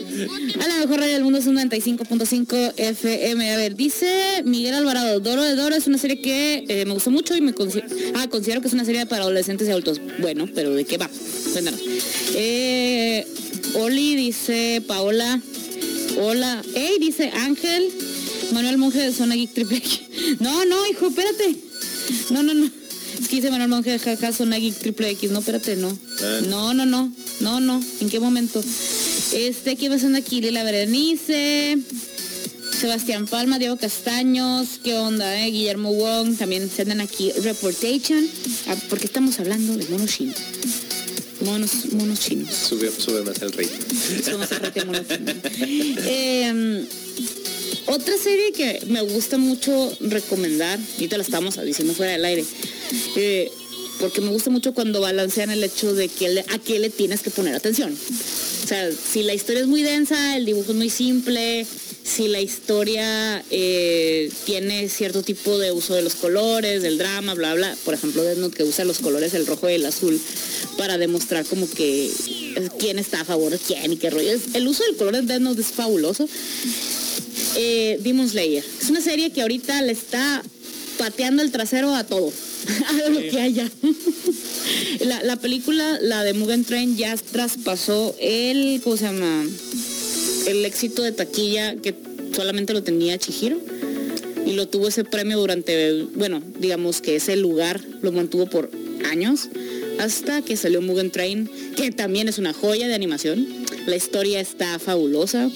A 0.62 0.68
la 0.68 0.76
mejor 0.78 1.00
radio 1.00 1.12
del 1.14 1.24
mundo 1.24 1.38
es 1.38 1.46
un 1.46 1.56
95.5 1.56 2.72
FM. 2.76 3.50
A 3.52 3.56
ver, 3.56 3.74
dice 3.76 4.42
Miguel 4.44 4.74
Alvarado, 4.74 5.20
Doro 5.20 5.42
de 5.42 5.54
Doro 5.54 5.74
es 5.74 5.86
una 5.86 5.98
serie 5.98 6.20
que 6.20 6.64
eh, 6.68 6.84
me 6.86 6.92
gustó 6.94 7.10
mucho 7.10 7.36
y 7.36 7.40
me 7.40 7.54
consi- 7.54 7.82
ah, 8.14 8.28
considero 8.28 8.60
que 8.60 8.68
es 8.68 8.74
una 8.74 8.84
serie 8.84 9.06
para 9.06 9.22
adolescentes 9.22 9.68
y 9.68 9.70
adultos. 9.70 10.00
Bueno, 10.20 10.48
pero 10.54 10.72
¿de 10.74 10.84
qué 10.84 10.98
va? 10.98 11.10
Cuéntanos. 11.52 11.80
Eh, 12.34 13.26
Oli 13.74 14.16
dice 14.16 14.82
Paola. 14.86 15.40
Hola. 16.20 16.62
Ey, 16.74 16.98
dice 17.00 17.30
Ángel. 17.34 17.88
Manuel 18.52 18.76
Monje 18.78 18.98
de 19.00 19.12
Zona 19.12 19.34
Geek 19.34 19.54
Triple. 19.54 19.82
No, 20.40 20.64
no, 20.66 20.86
hijo, 20.86 21.06
espérate. 21.08 21.56
No, 22.30 22.42
no, 22.42 22.52
no. 22.54 22.70
Que 23.32 23.36
dice 23.36 23.50
Manuel 23.50 23.70
Monje 23.70 23.92
de 23.92 23.98
jaja 23.98 24.30
Geek 24.30 24.74
Triple 24.74 25.08
X. 25.12 25.30
No, 25.30 25.38
espérate, 25.38 25.74
no. 25.76 25.88
Ah. 25.88 26.40
No, 26.50 26.74
no, 26.74 26.84
no. 26.84 27.10
No, 27.40 27.60
no. 27.60 27.82
¿En 28.00 28.10
qué 28.10 28.20
momento? 28.20 28.62
Este, 29.32 29.74
¿qué 29.76 29.88
pasando 29.88 30.18
aquí? 30.18 30.42
Lila 30.42 30.62
Berenice. 30.64 31.78
Sebastián 32.78 33.26
Palma, 33.26 33.58
Diego 33.58 33.78
Castaños, 33.78 34.80
¿qué 34.84 34.98
onda, 34.98 35.40
eh? 35.40 35.50
Guillermo 35.50 35.94
Wong, 35.94 36.36
también 36.36 36.68
se 36.68 36.82
andan 36.82 37.00
aquí 37.00 37.32
Reportation, 37.32 38.28
ah, 38.66 38.76
porque 38.90 39.06
estamos 39.06 39.40
hablando 39.40 39.78
de 39.78 39.86
monos 39.86 40.10
chinos. 40.10 40.36
Monos, 41.40 41.92
monos 41.92 42.20
chinos. 42.20 42.52
Sube, 42.52 42.90
sube 42.90 43.22
más 43.22 43.40
el 43.40 43.52
rey. 43.52 43.70
Somos 44.22 44.52
el 44.52 44.58
rey 44.60 44.72
de 44.74 44.84
monos 44.84 45.06
chinos. 45.08 45.36
Eh, 46.04 46.86
otra 47.86 48.16
serie 48.16 48.52
que 48.52 48.82
me 48.86 49.02
gusta 49.02 49.38
mucho 49.38 49.92
recomendar, 50.00 50.78
y 50.98 51.08
te 51.08 51.16
la 51.16 51.22
estamos 51.22 51.62
diciendo 51.64 51.94
fuera 51.94 52.12
del 52.12 52.24
aire, 52.24 52.44
eh, 53.16 53.50
porque 54.00 54.20
me 54.20 54.30
gusta 54.30 54.50
mucho 54.50 54.74
cuando 54.74 55.00
balancean 55.00 55.50
el 55.50 55.62
hecho 55.62 55.94
de 55.94 56.08
que 56.08 56.44
a 56.48 56.58
qué 56.58 56.78
le 56.78 56.90
tienes 56.90 57.22
que 57.22 57.30
poner 57.30 57.54
atención. 57.54 57.92
O 57.92 58.66
sea, 58.66 58.90
si 58.92 59.22
la 59.22 59.34
historia 59.34 59.62
es 59.62 59.68
muy 59.68 59.82
densa, 59.82 60.36
el 60.36 60.44
dibujo 60.44 60.70
es 60.72 60.76
muy 60.76 60.90
simple, 60.90 61.66
si 62.04 62.28
la 62.28 62.40
historia 62.40 63.44
eh, 63.50 64.30
tiene 64.44 64.88
cierto 64.88 65.22
tipo 65.22 65.58
de 65.58 65.72
uso 65.72 65.94
de 65.94 66.02
los 66.02 66.14
colores, 66.14 66.82
del 66.82 66.98
drama, 66.98 67.34
bla, 67.34 67.54
bla. 67.54 67.76
Por 67.84 67.94
ejemplo, 67.94 68.22
Death 68.22 68.54
que 68.54 68.64
usa 68.64 68.84
los 68.84 68.98
colores, 68.98 69.34
el 69.34 69.46
rojo 69.46 69.70
y 69.70 69.74
el 69.74 69.86
azul, 69.86 70.20
para 70.76 70.98
demostrar 70.98 71.44
como 71.44 71.68
que 71.70 72.10
quién 72.78 72.98
está 72.98 73.20
a 73.20 73.24
favor 73.24 73.52
de 73.52 73.58
quién 73.58 73.92
y 73.92 73.96
qué 73.96 74.10
rollo. 74.10 74.32
El 74.54 74.68
uso 74.68 74.82
del 74.84 74.96
color 74.96 75.16
de 75.16 75.22
Death 75.22 75.40
Note 75.40 75.60
es 75.60 75.68
fabuloso. 75.68 76.28
Eh, 77.56 77.98
Demon 78.02 78.28
Slayer. 78.28 78.64
Es 78.80 78.90
una 78.90 79.00
serie 79.00 79.30
que 79.30 79.42
ahorita 79.42 79.80
le 79.82 79.92
está 79.92 80.42
pateando 80.98 81.42
el 81.42 81.50
trasero 81.50 81.94
a 81.94 82.04
todo, 82.04 82.32
a 82.88 83.08
lo 83.08 83.20
que 83.20 83.40
haya. 83.40 83.70
la, 85.00 85.22
la 85.22 85.36
película, 85.36 85.98
la 86.00 86.24
de 86.24 86.32
Mugen 86.34 86.64
Train, 86.64 86.96
ya 86.96 87.16
traspasó 87.16 88.14
el, 88.20 88.80
¿cómo 88.82 88.96
se 88.96 89.04
llama? 89.04 89.44
El 90.46 90.64
éxito 90.64 91.02
de 91.02 91.12
taquilla 91.12 91.76
que 91.76 91.94
solamente 92.34 92.72
lo 92.72 92.82
tenía 92.82 93.18
Chihiro. 93.18 93.58
Y 94.44 94.54
lo 94.54 94.66
tuvo 94.66 94.88
ese 94.88 95.04
premio 95.04 95.38
durante, 95.38 96.02
bueno, 96.16 96.42
digamos 96.58 97.00
que 97.00 97.16
ese 97.16 97.36
lugar 97.36 97.80
lo 98.00 98.10
mantuvo 98.10 98.46
por 98.46 98.70
años, 99.08 99.48
hasta 100.00 100.42
que 100.42 100.56
salió 100.56 100.82
Mugen 100.82 101.12
Train, 101.12 101.48
que 101.76 101.92
también 101.92 102.28
es 102.28 102.38
una 102.38 102.52
joya 102.52 102.88
de 102.88 102.94
animación. 102.94 103.46
La 103.86 103.94
historia 103.94 104.40
está 104.40 104.80
fabulosa. 104.80 105.48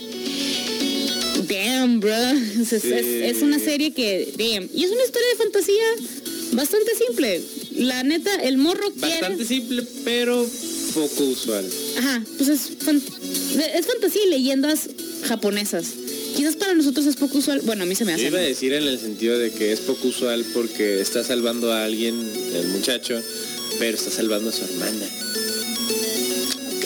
Damn, 1.49 2.01
bro. 2.01 2.13
Es, 2.15 2.73
es- 2.73 2.85
es 2.85 3.43
una 3.43 3.59
serie 3.59 3.93
que, 3.93 4.33
damn. 4.37 4.69
Y 4.75 4.85
es 4.85 4.91
una 4.91 5.03
historia 5.05 5.29
de 5.33 5.37
fantasía 5.37 5.85
bastante 6.53 6.91
simple. 7.07 7.43
La 7.77 8.03
neta, 8.03 8.35
el 8.43 8.57
morro 8.59 8.91
Bastante 8.97 9.45
quiere... 9.45 9.45
simple, 9.47 9.83
pero 10.05 10.49
poco 10.95 11.25
usual. 11.25 11.65
Ajá, 11.99 12.25
pues 12.39 12.49
es, 12.49 12.61
fan- 12.81 13.03
es 13.75 13.87
fantasía 13.87 14.23
y 14.27 14.31
leyendas 14.31 14.89
japonesas. 15.25 15.87
Quizás 16.37 16.57
para 16.57 16.75
nosotros 16.75 17.07
es 17.07 17.17
poco 17.17 17.39
usual. 17.39 17.61
Bueno, 17.65 17.85
a 17.85 17.87
mí 17.87 17.95
se 17.95 18.05
me 18.05 18.13
Yo 18.13 18.17
hace. 18.17 18.27
iba 18.29 18.39
a 18.39 18.43
decir 18.43 18.73
en 18.73 18.85
el 18.85 18.99
sentido 18.99 19.39
de 19.39 19.51
que 19.53 19.73
es 19.73 19.81
poco 19.81 20.09
usual 20.09 20.45
porque 20.55 21.01
está 21.01 21.23
salvando 21.25 21.73
a 21.73 21.85
alguien, 21.85 22.15
el 22.55 22.69
muchacho, 22.69 23.21
pero 23.79 23.97
está 23.97 24.11
salvando 24.11 24.51
a 24.51 24.53
su 24.53 24.65
hermana. 24.65 25.07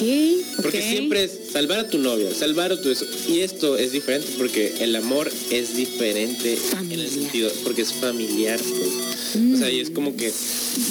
Ok, 0.01 0.63
Porque 0.63 0.83
siempre 0.83 1.25
es 1.25 1.33
salvar 1.53 1.81
a 1.81 1.89
tu 1.89 1.99
novia, 1.99 2.33
salvar 2.35 2.73
a 2.73 2.81
tu 2.81 2.91
eso. 2.91 3.07
Y 3.29 3.41
esto 3.41 3.77
es 3.77 3.93
diferente 3.93 4.29
porque 4.39 4.75
el 4.81 4.97
amor 4.97 5.31
es 5.51 5.77
diferente 5.77 6.55
en 6.55 6.59
Familiar. 6.59 7.01
el 7.07 7.11
sentido, 7.11 7.53
porque 7.65 7.83
es 7.83 7.93
familiar. 7.93 8.59
pues. 8.59 9.55
O 9.55 9.59
sea, 9.59 9.71
y 9.71 9.81
es 9.81 9.91
como 9.91 10.17
que 10.17 10.33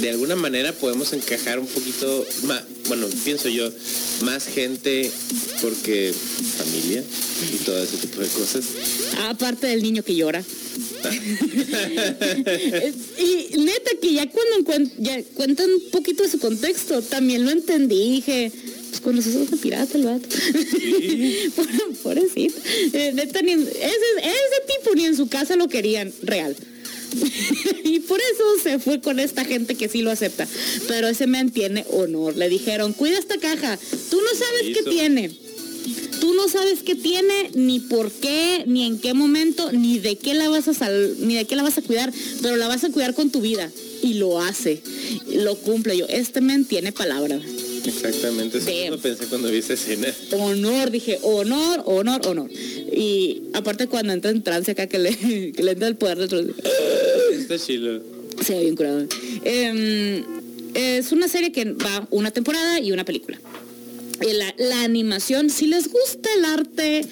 de 0.02 0.10
alguna 0.10 0.36
manera 0.36 0.72
podemos 0.74 1.12
encajar 1.14 1.60
un 1.60 1.68
poquito 1.68 2.26
más, 2.44 2.64
bueno, 2.88 3.08
pienso 3.26 3.50
yo, 3.50 3.70
más 4.22 4.46
gente 4.46 5.12
porque 5.62 6.14
familia 6.58 7.04
y 7.54 7.58
todo 7.66 7.84
ese 7.84 7.98
tipo 7.98 8.22
de 8.22 8.28
cosas. 8.28 8.66
Aparte 9.28 9.68
del 9.68 9.82
niño 9.82 10.04
que 10.04 10.16
llora. 10.16 10.44
Y 13.18 13.58
neta 13.58 13.92
que 14.02 14.14
ya 14.14 14.30
cuando 14.30 14.92
ya 15.00 15.22
cuentan 15.34 15.70
un 15.70 15.92
poquito 15.92 16.24
de 16.24 16.30
su 16.30 16.40
contexto, 16.40 17.02
también 17.02 17.46
lo 17.46 17.52
entendí. 17.52 18.12
Dije, 18.12 18.52
con 19.02 19.16
los 19.16 19.28
ojos 19.28 19.52
de 19.52 19.58
pirata 19.58 19.98
el 19.98 20.04
vato. 20.06 20.28
Pobre- 21.56 21.96
Pobrecito. 22.04 22.56
Eh, 22.94 23.12
neta, 23.14 23.42
ni 23.42 23.54
ese, 23.54 23.68
ese 23.68 24.78
tipo 24.78 24.96
ni 24.96 25.06
en 25.06 25.16
su 25.16 25.28
casa 25.28 25.56
lo 25.56 25.68
querían 25.68 26.12
real. 26.24 26.56
y 27.84 28.00
por 28.02 28.20
eso 28.20 28.44
se 28.64 28.80
fue 28.80 29.02
con 29.02 29.20
esta 29.20 29.44
gente 29.46 29.76
que 29.76 29.90
sí 29.90 30.02
lo 30.02 30.12
acepta. 30.12 30.48
Pero 30.88 31.08
ese 31.08 31.28
man 31.28 31.50
tiene 31.52 31.86
honor. 31.92 32.36
Le 32.38 32.50
dijeron, 32.50 32.94
cuida 32.94 33.18
esta 33.18 33.38
caja. 33.38 33.78
Tú 34.10 34.18
no 34.22 34.30
sabes 34.38 34.78
qué 34.78 34.84
tiene. 34.90 35.32
Tú 36.20 36.34
no 36.34 36.50
sabes 36.50 36.84
qué 36.84 36.96
tiene, 36.96 37.50
ni 37.56 37.80
por 37.80 38.12
qué, 38.12 38.64
ni 38.68 38.86
en 38.86 39.00
qué 39.00 39.14
momento, 39.14 39.72
ni 39.72 40.00
de 40.00 40.18
qué 40.18 40.34
la 40.34 40.50
vas 40.50 40.68
a 40.68 40.74
sal- 40.74 41.16
ni 41.20 41.36
de 41.36 41.46
qué 41.46 41.56
la 41.56 41.64
vas 41.64 41.78
a 41.78 41.82
cuidar, 41.82 42.12
pero 42.42 42.58
la 42.58 42.68
vas 42.68 42.84
a 42.84 42.90
cuidar 42.92 43.16
con 43.16 43.30
tu 43.32 43.40
vida. 43.42 43.72
Y 44.04 44.16
lo 44.16 44.40
hace, 44.42 44.82
lo 45.32 45.56
cumple. 45.56 45.98
Yo, 45.98 46.06
este 46.10 46.42
men 46.42 46.66
tiene 46.66 46.92
palabra. 46.92 47.40
Exactamente, 47.86 48.58
eso 48.58 48.68
Damn. 48.68 48.82
mismo 48.82 48.98
pensé 48.98 49.26
cuando 49.28 49.50
vi 49.50 49.58
esa 49.58 49.74
escena. 49.74 50.08
Honor, 50.32 50.92
dije, 50.92 51.20
honor, 51.22 51.84
honor, 51.86 52.22
honor. 52.28 52.50
Y 52.52 53.44
aparte 53.54 53.88
cuando 53.88 54.14
entra 54.14 54.32
en 54.32 54.44
trance 54.44 54.72
acá 54.72 54.88
que 54.88 55.00
le, 55.00 55.16
que 55.56 55.64
le 55.64 55.72
entra 55.72 55.88
el 55.88 55.96
poder 55.96 56.18
dentro. 56.20 56.40
Está 57.32 57.58
chilo. 57.58 58.02
Se 58.44 58.54
ve 58.54 58.62
bien 58.62 58.76
curado. 58.76 59.06
Em, 59.44 60.24
es 60.74 61.12
una 61.12 61.28
serie 61.28 61.52
que 61.52 61.66
va 61.74 62.08
una 62.12 62.32
temporada 62.32 62.80
y 62.80 62.92
una 62.92 63.06
película. 63.06 63.40
La, 64.34 64.54
la 64.58 64.84
animación, 64.84 65.50
si 65.50 65.68
les 65.68 65.88
gusta 65.90 66.30
el 66.38 66.46
arte 66.46 67.06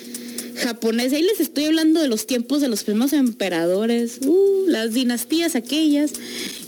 japonés, 0.57 1.13
ahí 1.13 1.23
les 1.23 1.39
estoy 1.39 1.65
hablando 1.65 2.01
de 2.01 2.07
los 2.07 2.27
tiempos 2.27 2.61
de 2.61 2.67
los 2.67 2.83
primeros 2.83 3.13
emperadores, 3.13 4.19
uh, 4.25 4.65
las 4.67 4.93
dinastías 4.93 5.55
aquellas 5.55 6.11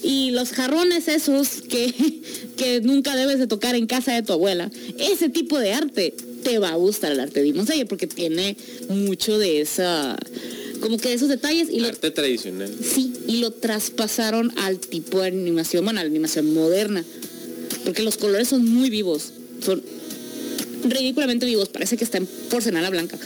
y 0.03 0.31
los 0.31 0.51
jarrones 0.51 1.07
esos 1.07 1.61
que, 1.61 1.93
que 2.57 2.81
nunca 2.81 3.15
debes 3.15 3.39
de 3.39 3.47
tocar 3.47 3.75
en 3.75 3.87
casa 3.87 4.13
de 4.13 4.23
tu 4.23 4.33
abuela. 4.33 4.71
Ese 4.97 5.29
tipo 5.29 5.59
de 5.59 5.73
arte 5.73 6.13
te 6.43 6.59
va 6.59 6.69
a 6.69 6.75
gustar 6.75 7.11
el 7.11 7.19
arte 7.19 7.41
de 7.41 7.47
Demon 7.47 7.65
Slayer 7.65 7.87
porque 7.87 8.07
tiene 8.07 8.55
mucho 8.89 9.37
de 9.37 9.61
esa, 9.61 10.17
como 10.79 10.97
que 10.97 11.09
de 11.09 11.15
esos 11.15 11.29
detalles 11.29 11.69
y 11.69 11.79
lo 11.79 11.87
Arte 11.87 12.11
tradicional. 12.11 12.73
Sí, 12.81 13.13
y 13.27 13.37
lo 13.37 13.51
traspasaron 13.51 14.51
al 14.57 14.79
tipo 14.79 15.21
de 15.21 15.27
animación, 15.27 15.83
bueno, 15.83 15.99
a 15.99 16.03
la 16.03 16.09
animación 16.09 16.53
moderna. 16.53 17.03
Porque 17.85 18.03
los 18.03 18.17
colores 18.17 18.47
son 18.47 18.67
muy 18.67 18.89
vivos. 18.89 19.33
Son 19.63 19.81
ridículamente 20.83 21.45
vivos. 21.45 21.69
Parece 21.69 21.97
que 21.97 22.03
está 22.03 22.17
en 22.17 22.27
porcelana 22.49 22.89
blanca. 22.89 23.17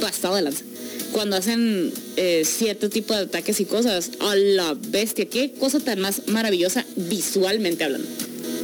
Pasado 0.00 0.36
de 0.36 0.42
lanza. 0.42 0.64
Cuando 1.12 1.36
hacen 1.36 1.92
eh, 2.16 2.42
cierto 2.44 2.90
tipo 2.90 3.14
de 3.14 3.20
ataques 3.20 3.60
y 3.60 3.64
cosas, 3.64 4.10
a 4.20 4.34
la 4.36 4.74
bestia, 4.74 5.26
qué 5.26 5.52
cosa 5.58 5.80
tan 5.80 6.00
más 6.00 6.22
maravillosa 6.28 6.84
visualmente 6.96 7.84
hablando. 7.84 8.06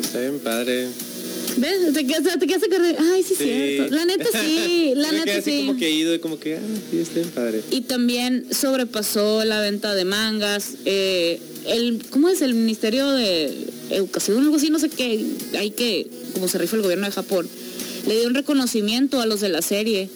Está 0.03 0.21
bien 0.21 0.39
padre. 0.41 0.87
¿Ves? 1.57 1.93
Te 1.95 2.05
quedas, 2.07 2.39
te 2.39 2.47
quedas 2.47 2.63
Ay, 3.13 3.23
sí, 3.23 3.35
Sí. 3.39 3.45
cierto. 3.45 3.95
La 3.95 4.05
neta 4.05 4.27
sí, 4.45 4.93
la 4.97 5.13
neta 5.13 5.41
sí. 5.41 5.65
como 5.67 5.79
que 5.79 5.91
ido 5.91 6.15
y 6.15 6.19
como 6.19 6.39
que, 6.39 6.57
ah, 6.57 6.61
sí, 6.91 6.99
está 6.99 7.15
bien 7.15 7.31
padre. 7.31 7.61
y 7.71 7.83
también 7.83 8.47
sobrepasó 8.51 9.45
la 9.45 9.61
venta 9.61 9.95
de 9.95 10.05
mangas. 10.05 10.73
eh, 10.85 11.41
el, 11.67 12.03
¿Cómo 12.11 12.29
es 12.29 12.43
el 12.43 12.53
Ministerio 12.55 13.09
de 13.11 13.55
Educación? 13.91 14.43
Algo 14.43 14.57
así, 14.57 14.69
no 14.69 14.79
sé 14.79 14.91
qué. 14.91 15.25
Hay 15.57 15.71
que, 15.71 16.09
como 16.35 16.47
se 16.49 16.59
rifa 16.59 16.77
el 16.77 16.83
gobierno 16.83 17.07
de 17.07 17.13
Japón, 17.13 17.49
le 18.07 18.19
dio 18.19 18.27
un 18.29 18.35
reconocimiento 18.35 19.21
a 19.21 19.27
los 19.27 19.41
de 19.41 19.49
la 19.49 19.63
serie 19.63 20.11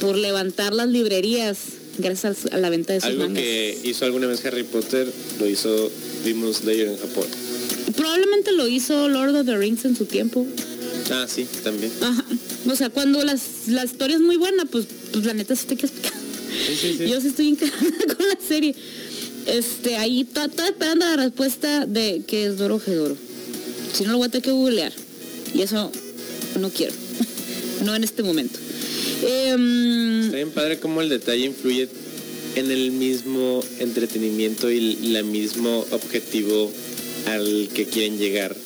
por 0.00 0.16
levantar 0.16 0.72
las 0.74 0.88
librerías 0.88 1.58
gracias 1.98 2.46
a 2.52 2.58
la 2.58 2.70
venta 2.70 2.92
de 2.92 3.00
sus 3.00 3.08
Algo 3.10 3.24
mangas. 3.24 3.42
que 3.42 3.78
hizo 3.84 4.04
alguna 4.04 4.26
vez 4.26 4.44
Harry 4.44 4.62
Potter, 4.64 5.10
lo 5.40 5.48
hizo 5.48 5.90
Demon 6.24 6.54
Slayer 6.54 6.88
en 6.88 6.96
Japón. 6.98 7.24
Probablemente 7.96 8.52
lo 8.52 8.68
hizo 8.68 9.08
Lord 9.08 9.34
of 9.34 9.46
the 9.46 9.56
Rings 9.56 9.84
en 9.84 9.96
su 9.96 10.04
tiempo. 10.04 10.46
Ah, 11.10 11.26
sí, 11.28 11.46
también. 11.64 11.90
Ajá. 12.00 12.24
O 12.70 12.76
sea, 12.76 12.90
cuando 12.90 13.24
las, 13.24 13.40
la 13.68 13.84
historia 13.84 14.16
es 14.16 14.22
muy 14.22 14.36
buena, 14.36 14.64
pues, 14.66 14.86
pues 15.12 15.24
la 15.24 15.34
neta 15.34 15.56
sí 15.56 15.66
te 15.66 15.76
quedas. 15.76 15.92
Sí, 16.68 16.76
sí, 16.80 16.94
sí. 16.98 17.08
Yo 17.08 17.20
sí 17.20 17.28
estoy 17.28 17.48
encantada 17.48 18.14
con 18.16 18.28
la 18.28 18.38
serie. 18.46 18.74
Este, 19.46 19.96
ahí 19.96 20.24
to- 20.24 20.44
estoy 20.44 20.66
esperando 20.68 21.06
la 21.06 21.16
respuesta 21.16 21.86
de 21.86 22.22
que 22.26 22.46
es 22.46 22.58
Doro 22.58 22.78
Gedoro. 22.78 23.16
Si 23.94 24.04
no 24.04 24.12
lo 24.12 24.18
voy 24.18 24.26
a 24.26 24.30
tener 24.30 24.44
que 24.44 24.50
googlear. 24.50 24.92
Y 25.54 25.62
eso 25.62 25.90
no 26.60 26.68
quiero. 26.70 26.92
no 27.84 27.94
en 27.96 28.04
este 28.04 28.22
momento. 28.22 28.58
Em, 29.22 30.24
Está 30.24 30.36
bien 30.36 30.50
padre 30.50 30.78
cómo 30.78 31.00
el 31.00 31.08
detalle 31.08 31.44
influye 31.46 31.88
en 32.56 32.70
el 32.70 32.92
mismo 32.92 33.62
entretenimiento 33.78 34.70
y 34.70 35.14
el 35.14 35.24
mismo 35.24 35.86
objetivo 35.90 36.70
al 37.26 37.68
que 37.74 37.86
quieren 37.86 38.18
llegar. 38.18 38.56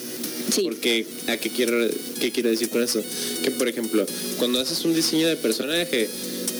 sí. 0.51 0.63
Porque, 0.63 1.07
¿a 1.29 1.37
qué 1.37 1.51
quiero, 1.51 1.89
qué 2.21 2.31
quiero 2.31 2.51
decir 2.51 2.69
con 2.69 2.83
eso? 2.83 3.03
Que, 3.43 3.51
por 3.51 3.69
ejemplo, 3.69 4.07
cuando 4.39 4.61
haces 4.61 4.85
un 4.85 4.95
diseño 4.95 5.29
de 5.29 5.37
personaje, 5.37 6.09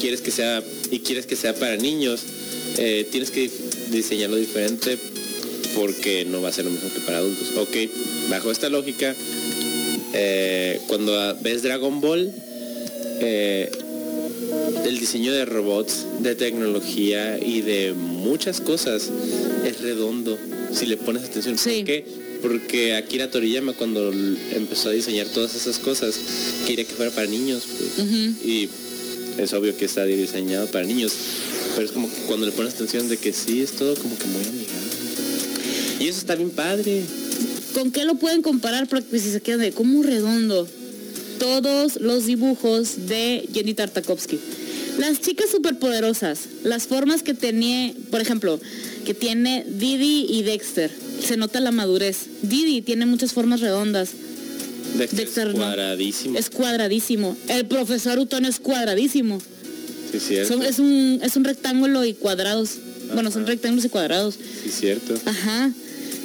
quieres 0.01 0.21
que 0.21 0.31
sea, 0.31 0.63
y 0.91 1.01
quieres 1.01 1.27
que 1.27 1.37
sea 1.37 1.55
para 1.55 1.77
niños, 1.77 2.23
eh, 2.79 3.07
tienes 3.11 3.31
que 3.31 3.51
diseñarlo 3.91 4.37
diferente 4.37 4.99
porque 5.75 6.25
no 6.25 6.43
va 6.43 6.49
a 6.49 6.53
ser 6.53 6.65
lo 6.65 6.71
mismo 6.71 6.93
que 6.93 7.01
para 7.01 7.19
adultos. 7.19 7.49
Ok, 7.57 7.77
bajo 8.29 8.51
esta 8.51 8.69
lógica, 8.69 9.15
eh, 10.15 10.81
cuando 10.87 11.37
ves 11.41 11.63
Dragon 11.63 12.01
Ball, 12.01 12.33
eh, 13.21 13.71
el 14.85 14.99
diseño 14.99 15.33
de 15.33 15.45
robots, 15.45 16.07
de 16.21 16.35
tecnología 16.35 17.39
y 17.39 17.61
de 17.61 17.95
muchas 17.95 18.61
cosas 18.61 19.11
es 19.65 19.81
redondo 19.81 20.39
si 20.73 20.87
le 20.87 20.97
pones 20.97 21.25
atención. 21.25 21.59
Sí. 21.59 21.79
¿Por 21.79 21.85
qué? 21.85 22.05
Porque 22.43 22.95
Akira 22.95 23.31
Toriyama 23.31 23.73
cuando 23.73 24.13
empezó 24.13 24.89
a 24.89 24.93
diseñar 24.93 25.29
todas 25.29 25.55
esas 25.55 25.79
cosas 25.79 26.19
quería 26.67 26.85
que 26.85 26.93
fuera 26.93 27.13
para 27.13 27.29
niños. 27.29 27.65
pues. 27.67 28.09
Y 28.45 28.69
es 29.39 29.53
obvio 29.53 29.77
que 29.77 29.85
está 29.85 30.05
diseñado 30.05 30.67
para 30.67 30.85
niños. 30.85 31.13
Pero 31.75 31.87
es 31.87 31.93
como 31.93 32.09
que 32.09 32.21
cuando 32.27 32.47
le 32.47 32.53
pones 32.53 32.75
atención 32.75 33.09
de 33.09 33.17
que 33.17 33.33
sí, 33.33 33.61
es 33.61 33.73
todo 33.73 33.95
como 33.95 34.19
que 34.19 34.27
muy 34.27 34.43
amigable. 34.43 34.93
Y 36.01 36.09
eso 36.09 36.19
está 36.19 36.35
bien 36.35 36.51
padre. 36.51 37.03
¿Con 37.75 37.93
qué 37.93 38.05
lo 38.05 38.17
pueden 38.17 38.43
comparar? 38.43 38.89
Porque 38.89 39.19
si 39.19 39.31
se 39.31 39.41
quedan 39.41 39.61
de 39.61 39.73
como 39.73 40.03
redondo. 40.03 40.69
Todos 41.43 42.01
los 42.01 42.25
dibujos 42.27 43.09
de 43.09 43.49
Jenny 43.53 43.75
Tartakovsky. 43.75 44.39
Las 44.99 45.21
chicas 45.21 45.51
superpoderosas, 45.51 46.39
las 46.63 46.87
formas 46.87 47.25
que 47.25 47.35
tenía, 47.35 47.93
por 48.13 48.21
ejemplo, 48.21 48.61
que 49.05 49.13
tiene 49.13 49.67
Didi 49.69 50.27
y 50.31 50.45
Dexter. 50.45 50.89
Se 51.21 51.37
nota 51.37 51.59
la 51.59 51.73
madurez. 51.73 52.27
Didi 52.43 52.81
tiene 52.81 53.07
muchas 53.07 53.33
formas 53.33 53.59
redondas. 53.61 54.11
Dexter 54.97 55.19
Dexter 55.19 55.49
es 55.49 55.55
no. 55.55 55.59
cuadradísimo. 55.63 56.39
Es 56.39 56.49
cuadradísimo. 56.49 57.37
El 57.49 57.67
profesor 57.67 58.21
Utón 58.21 58.45
es 58.45 58.61
cuadradísimo. 58.61 59.41
Sí, 60.13 60.21
cierto. 60.21 60.53
Son- 60.55 60.63
es, 60.63 60.79
un, 60.79 61.19
es 61.25 61.35
un 61.35 61.43
rectángulo 61.43 62.05
y 62.05 62.15
cuadrados. 62.15 62.75
Bueno, 63.15 63.33
son 63.33 63.49
rectángulos 63.49 63.85
y 63.85 63.89
cuadrados. 63.89 64.37
Sí, 64.63 64.71
cierto. 64.71 65.15
Ajá. 65.25 65.73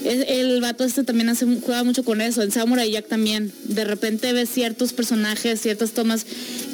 El 0.08 0.62
vato 0.62 0.86
este 0.86 1.04
también 1.04 1.34
juega 1.62 1.84
mucho 1.84 2.04
con 2.04 2.22
eso. 2.22 2.42
En 2.42 2.52
Samurai 2.52 2.90
Jack 2.90 3.08
también. 3.08 3.52
De 3.66 3.84
repente 3.84 4.32
ves 4.32 4.50
ciertos 4.50 4.94
personajes, 4.94 5.62
ciertas 5.62 5.92
tomas 5.92 6.26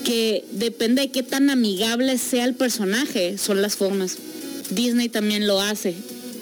que 0.05 0.45
depende 0.51 1.03
de 1.03 1.11
qué 1.11 1.23
tan 1.23 1.49
amigable 1.49 2.17
sea 2.17 2.45
el 2.45 2.53
personaje, 2.53 3.37
son 3.37 3.61
las 3.61 3.75
formas. 3.75 4.17
Disney 4.69 5.09
también 5.09 5.47
lo 5.47 5.61
hace. 5.61 5.95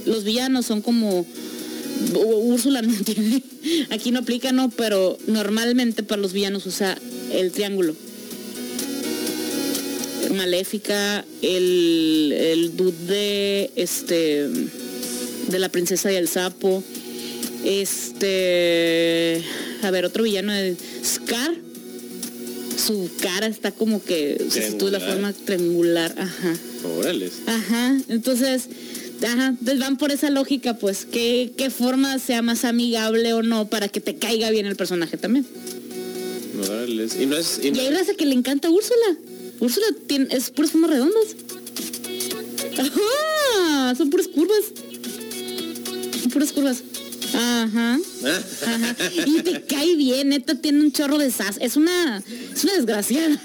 Los 0.06 0.24
villanos 0.24 0.66
son 0.66 0.82
como 0.82 1.26
Úrsula 2.14 2.82
no 2.82 2.94
tiene. 3.06 3.44
Aquí 3.90 4.12
no 4.12 4.20
aplica, 4.20 4.52
no, 4.52 4.70
pero 4.70 5.18
normalmente 5.28 6.04
para 6.04 6.22
los 6.22 6.34
villanos 6.34 6.66
usa 6.66 6.98
el 7.32 7.52
triángulo. 7.52 7.96
Maléfica, 10.34 11.26
el, 11.42 12.34
el 12.36 12.78
dude 12.78 13.06
de 13.06 13.72
este 13.76 14.50
de 15.52 15.60
la 15.60 15.70
princesa 15.70 16.12
y 16.12 16.16
el 16.16 16.28
sapo. 16.28 16.84
Este 17.64 19.44
a 19.84 19.92
ver, 19.92 20.06
otro 20.06 20.24
villano 20.24 20.54
de 20.54 20.76
Scar. 21.04 21.54
Su 22.78 23.10
cara 23.22 23.46
está 23.48 23.72
como 23.72 24.04
que 24.04 24.44
se 24.50 24.72
sitúa 24.72 24.90
de 24.90 25.00
la 25.00 25.06
forma 25.06 25.34
triangular, 25.34 26.16
ajá. 26.18 26.54
Órales. 26.98 27.34
Ajá, 27.46 27.96
entonces, 28.08 28.70
ajá, 29.24 29.50
entonces 29.50 29.80
van 29.80 29.98
por 29.98 30.12
esa 30.12 30.32
lógica, 30.32 30.78
pues, 30.78 31.06
¿qué, 31.06 31.52
qué 31.58 31.70
forma 31.70 32.18
sea 32.18 32.42
más 32.42 32.66
amigable 32.66 33.34
o 33.34 33.44
no 33.44 33.70
para 33.70 33.88
que 33.88 34.02
te 34.02 34.16
caiga 34.16 34.50
bien 34.50 34.66
el 34.66 34.76
personaje 34.76 35.18
también. 35.18 35.46
Órales. 36.60 37.16
Y 37.22 37.28
no 37.28 37.38
es... 37.38 37.60
y 37.62 37.68
Y 37.68 37.72
no- 37.72 37.82
hay 37.82 37.90
raza 37.92 38.16
que 38.16 38.26
le 38.26 38.34
encanta 38.34 38.68
a 38.68 38.72
Úrsula. 38.72 39.16
Úrsula 39.60 39.86
tiene, 40.08 40.28
es 40.32 40.50
puras 40.50 40.72
formas 40.72 40.90
redondas. 40.90 41.36
Ajá, 42.80 43.96
son 43.96 44.10
puras 44.10 44.28
curvas. 44.28 44.66
Puras 46.32 46.52
curvas. 46.52 46.84
Ajá. 47.34 48.00
Ajá. 48.66 48.96
Y 49.26 49.42
te 49.42 49.62
cae 49.64 49.96
bien, 49.96 50.30
neta, 50.30 50.56
tiene 50.56 50.82
un 50.82 50.92
chorro 50.92 51.18
de 51.18 51.32
sas. 51.32 51.58
Es 51.60 51.76
una, 51.76 52.24
es 52.54 52.64
una 52.64 52.74
desgraciada. 52.74 53.42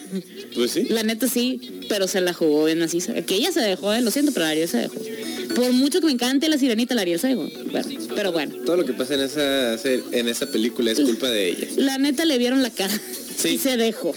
Pues 0.54 0.72
sí. 0.72 0.84
La 0.88 1.02
neta 1.02 1.28
sí, 1.28 1.80
pero 1.88 2.08
se 2.08 2.20
la 2.20 2.32
jugó 2.32 2.64
bien 2.64 2.82
así. 2.82 2.98
Que 3.26 3.34
ella 3.34 3.52
se 3.52 3.60
dejó, 3.60 3.92
eh, 3.92 4.00
lo 4.00 4.10
siento, 4.10 4.32
pero 4.32 4.46
Ariel 4.46 4.68
se 4.68 4.78
dejó. 4.78 4.96
Por 5.54 5.72
mucho 5.72 6.00
que 6.00 6.06
me 6.06 6.12
encante 6.12 6.48
la 6.48 6.58
sirenita, 6.58 6.94
la 6.94 7.02
Ariel 7.02 7.20
se 7.20 7.28
dejó. 7.28 7.48
Bueno, 7.70 7.88
pero 8.14 8.32
bueno. 8.32 8.54
Todo 8.64 8.76
lo 8.76 8.84
que 8.84 8.92
pasa 8.92 9.14
en 9.14 9.20
esa, 9.20 9.74
en 9.84 10.28
esa 10.28 10.46
película 10.46 10.90
es 10.90 11.00
culpa 11.00 11.28
de 11.28 11.48
ella. 11.48 11.68
La 11.76 11.98
neta 11.98 12.24
le 12.24 12.38
vieron 12.38 12.62
la 12.62 12.70
cara. 12.70 12.98
Sí. 13.36 13.50
Y 13.50 13.58
se 13.58 13.76
dejó. 13.76 14.14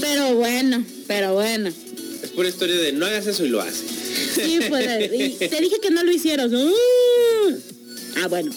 Pero 0.00 0.34
bueno, 0.36 0.84
pero 1.06 1.34
bueno. 1.34 1.68
Es 2.22 2.30
pura 2.30 2.48
historia 2.48 2.76
de 2.76 2.92
no 2.92 3.06
hagas 3.06 3.26
eso 3.26 3.44
y 3.44 3.48
lo 3.48 3.60
hace. 3.60 3.84
Sí, 4.34 4.60
pues, 4.68 5.12
y 5.12 5.48
te 5.48 5.60
dije 5.60 5.80
que 5.80 5.90
no 5.90 6.04
lo 6.04 6.12
hicieras. 6.12 6.50
¡Ah! 6.54 7.54
Ah, 8.22 8.28
bueno. 8.28 8.52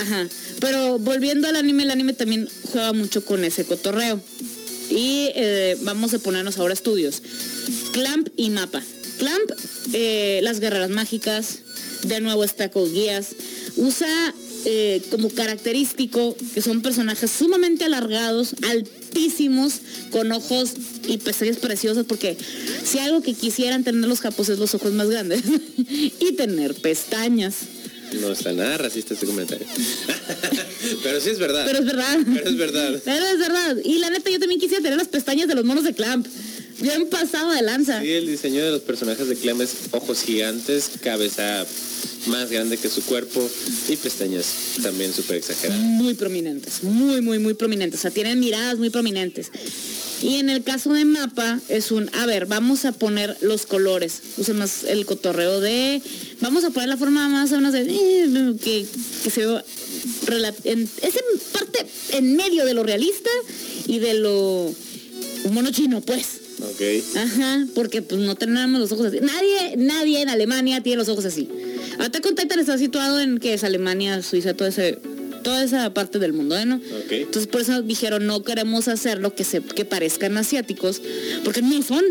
Ajá. 0.00 0.28
Pero 0.60 0.98
volviendo 0.98 1.48
al 1.48 1.56
anime, 1.56 1.84
el 1.84 1.90
anime 1.90 2.12
también 2.12 2.48
juega 2.72 2.92
mucho 2.92 3.24
con 3.24 3.44
ese 3.44 3.64
cotorreo. 3.64 4.20
Y 4.90 5.30
eh, 5.34 5.76
vamos 5.82 6.14
a 6.14 6.18
ponernos 6.18 6.58
ahora 6.58 6.74
estudios. 6.74 7.22
Clamp 7.92 8.28
y 8.36 8.50
Mapa. 8.50 8.82
Clamp, 9.18 9.50
eh, 9.92 10.40
las 10.42 10.60
guerreras 10.60 10.90
mágicas. 10.90 11.60
De 12.04 12.20
nuevo 12.20 12.44
está 12.44 12.70
Code 12.70 12.92
Geass. 12.92 13.34
Usa 13.76 14.34
eh, 14.64 15.02
como 15.10 15.30
característico 15.30 16.36
que 16.52 16.62
son 16.62 16.82
personajes 16.82 17.30
sumamente 17.30 17.84
alargados, 17.84 18.54
altísimos, 18.68 19.80
con 20.10 20.32
ojos 20.32 20.72
y 21.06 21.18
pestañas 21.18 21.58
preciosas, 21.58 22.04
porque 22.06 22.36
si 22.84 22.98
algo 22.98 23.22
que 23.22 23.34
quisieran 23.34 23.84
tener 23.84 24.08
los 24.08 24.20
japos 24.20 24.48
es 24.48 24.58
los 24.58 24.74
ojos 24.74 24.92
más 24.92 25.08
grandes 25.08 25.42
y 26.20 26.32
tener 26.32 26.74
pestañas. 26.74 27.54
No 28.14 28.32
está 28.32 28.52
nada 28.52 28.78
racista 28.78 29.14
este 29.14 29.26
comentario. 29.26 29.66
Pero 31.02 31.20
sí 31.20 31.30
es 31.30 31.38
verdad. 31.38 31.64
Pero 31.66 31.78
es 31.80 31.84
verdad. 31.86 32.18
Pero 32.24 32.48
es 32.48 32.56
verdad. 32.56 33.00
Pero 33.04 33.26
es 33.26 33.38
verdad. 33.38 33.76
Y 33.84 33.98
la 33.98 34.10
neta, 34.10 34.30
yo 34.30 34.38
también 34.38 34.60
quisiera 34.60 34.82
tener 34.82 34.98
las 34.98 35.08
pestañas 35.08 35.48
de 35.48 35.54
los 35.54 35.64
monos 35.64 35.84
de 35.84 35.94
Clamp. 35.94 36.26
Bien 36.80 37.08
pasado 37.08 37.50
de 37.50 37.62
lanza. 37.62 38.00
Sí, 38.00 38.12
el 38.12 38.26
diseño 38.26 38.64
de 38.64 38.70
los 38.70 38.82
personajes 38.82 39.28
de 39.28 39.34
Clem 39.36 39.60
es 39.60 39.74
ojos 39.90 40.22
gigantes, 40.22 40.90
cabeza 41.02 41.66
más 42.26 42.50
grande 42.50 42.76
que 42.76 42.88
su 42.88 43.02
cuerpo 43.02 43.48
y 43.88 43.96
pestañas 43.96 44.46
también 44.82 45.12
súper 45.12 45.36
exageradas. 45.36 45.80
Muy 45.80 46.14
prominentes. 46.14 46.82
Muy, 46.82 47.20
muy, 47.20 47.38
muy 47.38 47.54
prominentes. 47.54 48.00
O 48.00 48.02
sea, 48.02 48.10
tienen 48.10 48.40
miradas 48.40 48.78
muy 48.78 48.90
prominentes. 48.90 49.50
Y 50.22 50.36
en 50.36 50.50
el 50.50 50.64
caso 50.64 50.92
de 50.92 51.04
mapa 51.04 51.60
es 51.68 51.92
un, 51.92 52.10
a 52.14 52.26
ver, 52.26 52.46
vamos 52.46 52.84
a 52.84 52.92
poner 52.92 53.36
los 53.40 53.66
colores. 53.66 54.20
Usa 54.36 54.54
más 54.54 54.84
el 54.84 55.06
cotorreo 55.06 55.60
de, 55.60 56.02
vamos 56.40 56.64
a 56.64 56.70
poner 56.70 56.88
la 56.88 56.96
forma 56.96 57.28
más 57.28 57.52
o 57.52 57.56
menos 57.56 57.72
de, 57.72 57.82
eh, 57.82 58.56
que, 58.62 58.84
que 59.22 59.30
se 59.30 59.42
en, 60.64 60.82
es 61.02 61.16
en 61.16 61.40
parte 61.52 61.86
en 62.10 62.36
medio 62.36 62.64
de 62.64 62.74
lo 62.74 62.82
realista 62.82 63.30
y 63.86 63.98
de 63.98 64.14
lo 64.14 64.74
mono 65.50 65.70
chino, 65.70 66.00
pues. 66.00 66.47
Ok. 66.60 67.16
Ajá, 67.16 67.66
porque 67.74 68.02
pues 68.02 68.20
no 68.20 68.34
tenemos 68.34 68.80
los 68.80 68.92
ojos 68.92 69.06
así. 69.06 69.18
Nadie, 69.20 69.76
nadie 69.76 70.22
en 70.22 70.28
Alemania 70.28 70.82
tiene 70.82 70.98
los 70.98 71.08
ojos 71.08 71.24
así. 71.24 71.48
On 71.98 72.10
Titan 72.10 72.58
está 72.60 72.78
situado 72.78 73.20
en 73.20 73.38
que 73.38 73.54
es 73.54 73.64
Alemania, 73.64 74.22
Suiza, 74.22 74.54
todo 74.54 74.68
ese, 74.68 74.98
toda 75.42 75.64
esa 75.64 75.92
parte 75.94 76.18
del 76.18 76.32
mundo, 76.32 76.56
¿eh, 76.56 76.64
¿no? 76.64 76.76
Ok. 76.76 77.10
Entonces 77.12 77.46
por 77.46 77.60
eso 77.60 77.82
dijeron 77.82 78.26
no 78.26 78.42
queremos 78.42 78.88
hacer 78.88 79.18
lo 79.18 79.34
que 79.34 79.44
se 79.44 79.60
que 79.60 79.84
parezcan 79.84 80.36
asiáticos, 80.36 81.00
porque 81.44 81.62
no 81.62 81.82
son, 81.82 82.04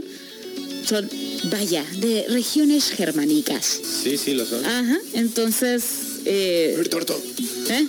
son, 0.86 1.10
vaya, 1.52 1.86
de 2.00 2.26
regiones 2.30 2.90
germánicas. 2.90 3.80
Sí, 4.04 4.18
sí, 4.18 4.34
lo 4.34 4.46
son. 4.46 4.66
Ajá, 4.66 4.98
entonces, 5.14 5.84
eh, 6.26 6.76
¿Eh? 7.70 7.88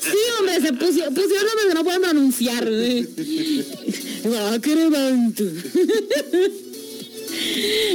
Sí, 0.00 0.16
hombre, 0.38 0.60
se 0.60 0.72
pusieron, 0.72 1.14
pusieron 1.14 1.48
que 1.68 1.74
no 1.74 1.84
pueden 1.84 2.02
pronunciar. 2.02 2.68
¿eh? 4.24 4.38
Acrebantu. 4.54 5.44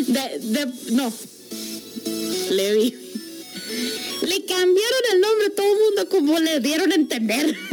De, 0.07 0.39
de, 0.39 0.67
no. 0.91 1.13
Levi. 2.51 2.95
Le 4.21 4.45
cambiaron 4.45 5.01
el 5.13 5.21
nombre 5.21 5.47
a 5.47 5.55
todo 5.55 5.71
el 5.71 5.79
mundo 5.79 6.09
como 6.09 6.39
le 6.39 6.59
dieron 6.59 6.91
a 6.91 6.95
entender. 6.95 7.55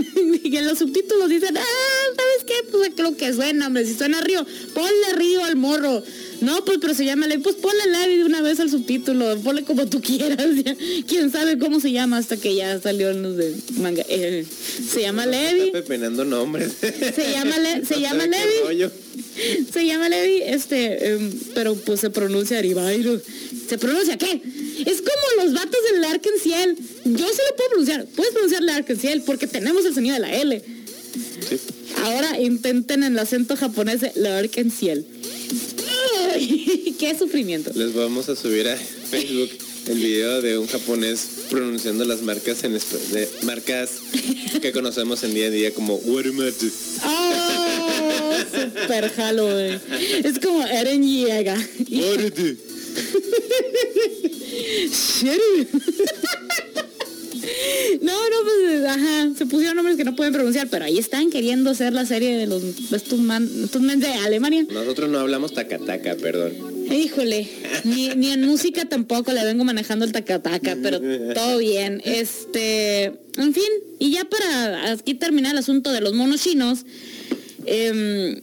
Y 0.45 0.57
en 0.57 0.67
los 0.67 0.79
subtítulos 0.79 1.31
dicen, 1.31 1.57
ah, 1.57 1.63
¿sabes 1.63 1.94
qué? 2.63 2.69
Pues 2.71 2.91
creo 2.97 3.17
que 3.17 3.33
suena, 3.33 3.67
hombre. 3.67 3.85
Si 3.87 3.95
suena 3.95 4.21
Río, 4.21 4.45
ponle 4.75 5.13
Río 5.17 5.45
al 5.45 5.57
morro. 5.57 6.03
No, 6.41 6.65
pues 6.65 6.79
pero 6.81 6.95
se 6.95 7.05
llama 7.05 7.27
Levi. 7.27 7.43
Pues 7.43 7.57
ponle 7.57 7.87
Levi 7.87 8.19
de 8.19 8.25
una 8.25 8.43
vez 8.43 8.61
al 8.61 8.69
subtítulo. 8.71 9.37
Ponle 9.39 9.65
como 9.65 9.87
tú 9.87 10.01
quieras. 10.01 10.47
ya. 10.65 10.77
Quién 11.07 11.31
sabe 11.31 11.59
cómo 11.59 11.81
se 11.81 11.93
llama 11.93 12.19
hasta 12.19 12.37
que 12.37 12.55
ya 12.55 12.81
salió 12.81 13.13
los 13.13 13.37
de 13.37 13.55
manga. 13.79 14.05
Eh, 14.09 14.45
se 14.93 15.01
llama 15.01 15.27
Levi. 15.27 15.67
Está 15.69 15.79
pepenando 15.81 16.25
nombres. 16.25 16.73
Se 16.81 17.31
llama, 17.33 17.59
Le- 17.59 17.85
se 17.87 17.95
No 17.95 18.01
llama 18.01 18.27
Levi. 18.27 18.91
Se 19.73 19.87
llama 19.87 20.09
Levi, 20.09 20.43
este, 20.43 21.09
em, 21.13 21.31
pero 21.55 21.75
pues 21.77 22.01
se 22.01 22.11
pronuncia 22.11 22.59
Aribairo. 22.59 23.21
¿Se 23.69 23.79
pronuncia 23.79 24.19
qué? 24.19 24.33
Es 24.85 25.01
como 25.03 25.43
los 25.45 25.55
vatos 25.55 25.81
del 25.93 26.05
Arkenciel. 26.05 26.77
Yo 27.05 27.27
sí 27.29 27.41
lo 27.51 27.57
puedo 27.57 27.69
pronunciar. 27.71 28.07
Puedes 28.15 28.33
pronunciarle 28.33 28.73
Arkenciel 28.73 29.23
porque 29.23 29.47
tenemos 29.47 29.85
el 29.87 29.95
sonido 29.95 30.15
de 30.15 30.21
la 30.21 30.35
L. 30.35 30.63
Sí. 31.49 31.57
Ahora 32.05 32.39
intenten 32.39 33.03
en 33.03 33.15
el 33.15 33.19
acento 33.19 33.57
japonés 33.57 34.03
de 34.03 34.13
la 34.17 34.39
Arkenciel. 34.39 35.07
Ay, 36.35 36.95
¡Qué 36.99 37.17
sufrimiento! 37.19 37.71
Les 37.75 37.95
vamos 37.95 38.29
a 38.29 38.37
subir 38.37 38.69
a 38.69 38.77
Facebook 38.77 39.49
el 39.87 39.99
video 39.99 40.43
de 40.43 40.59
un 40.59 40.67
japonés 40.67 41.27
pronunciando 41.49 42.05
las 42.05 42.21
marcas 42.21 42.63
en 42.65 42.75
de 42.75 43.29
marcas 43.43 43.91
que 44.61 44.73
conocemos 44.73 45.25
en 45.25 45.33
día 45.33 45.47
a 45.47 45.51
día 45.51 45.73
como 45.73 45.95
Watermatu. 45.97 46.71
¡Oh! 47.07 48.35
Su 48.53 48.81
super 48.81 49.11
jalo, 49.11 49.51
güey. 49.51 49.81
Es 50.25 50.39
como 50.41 50.63
Eren. 50.67 51.01
Muérete. 51.89 52.59
No, 58.01 58.13
no, 58.13 58.37
pues, 58.43 58.85
ajá, 58.85 59.31
se 59.37 59.47
pusieron 59.47 59.77
nombres 59.77 59.97
que 59.97 60.05
no 60.05 60.17
pueden 60.17 60.33
pronunciar, 60.33 60.69
pero 60.69 60.85
ahí 60.85 60.99
están 60.99 61.31
queriendo 61.31 61.71
hacer 61.71 61.93
la 61.93 62.05
serie 62.05 62.37
de 62.37 62.47
los 62.47 62.63
estos 62.93 63.19
man, 63.19 63.49
estos 63.65 63.81
men 63.83 64.01
de 64.01 64.09
Alemania. 64.09 64.67
Nosotros 64.71 65.09
no 65.11 65.19
hablamos 65.21 65.53
tacataca, 65.55 66.17
perdón. 66.17 66.53
Híjole, 66.91 67.49
ni, 67.85 68.09
ni 68.11 68.31
en 68.31 68.43
música 68.47 68.85
tampoco 68.85 69.33
le 69.33 69.45
vengo 69.45 69.65
manejando 69.65 70.05
el 70.05 70.13
tacataca, 70.13 70.77
pero 70.83 71.01
todo 71.35 71.59
bien. 71.59 72.03
Este, 72.05 73.05
en 73.05 73.55
fin, 73.55 73.65
y 73.99 74.13
ya 74.13 74.25
para 74.25 74.93
aquí 74.93 75.15
terminar 75.15 75.53
el 75.53 75.59
asunto 75.59 75.93
de 75.93 76.01
los 76.01 76.13
monos 76.15 76.43
chinos, 76.43 76.85
em, 77.65 78.41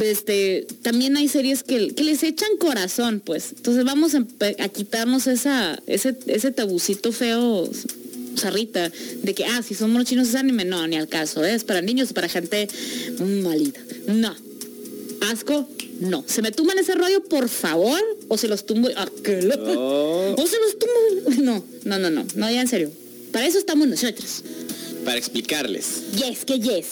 este, 0.00 0.66
también 0.82 1.16
hay 1.16 1.28
series 1.28 1.62
que, 1.62 1.94
que 1.94 2.04
les 2.04 2.22
echan 2.22 2.56
corazón, 2.58 3.20
pues. 3.24 3.52
Entonces 3.56 3.84
vamos 3.84 4.14
a, 4.14 4.24
a 4.58 4.68
quitarnos 4.68 5.26
esa, 5.26 5.80
ese, 5.86 6.16
ese 6.26 6.50
tabucito 6.52 7.12
feo, 7.12 7.68
zarrita, 8.36 8.90
de 9.22 9.34
que, 9.34 9.44
ah, 9.44 9.62
si 9.62 9.74
son 9.74 9.90
monos 9.92 10.08
chinos 10.08 10.28
es 10.28 10.34
anime. 10.34 10.64
No, 10.64 10.86
ni 10.86 10.96
al 10.96 11.08
caso, 11.08 11.44
¿eh? 11.44 11.54
es 11.54 11.64
para 11.64 11.80
niños, 11.82 12.12
para 12.12 12.28
gente 12.28 12.68
malita. 13.18 13.80
No. 14.08 14.34
Asco, 15.30 15.68
no. 16.00 16.24
Se 16.26 16.42
me 16.42 16.52
tumban 16.52 16.78
ese 16.78 16.94
rollo, 16.94 17.22
por 17.24 17.48
favor, 17.48 18.00
o 18.28 18.36
se 18.38 18.48
los 18.48 18.66
tumbo. 18.66 18.88
ah, 18.96 19.08
¿qué 19.24 19.42
le- 19.42 19.56
No. 19.56 20.34
O 20.34 20.46
se 20.46 20.56
los 20.60 20.78
tumbo. 20.78 21.42
No, 21.42 21.64
no, 21.84 21.98
no, 21.98 22.10
no, 22.10 22.26
no, 22.34 22.50
ya 22.50 22.60
en 22.60 22.68
serio. 22.68 22.90
Para 23.32 23.46
eso 23.46 23.58
estamos 23.58 23.88
nosotros. 23.88 24.42
Para 25.04 25.18
explicarles. 25.18 26.02
Yes, 26.16 26.44
que 26.44 26.58
yes. 26.60 26.86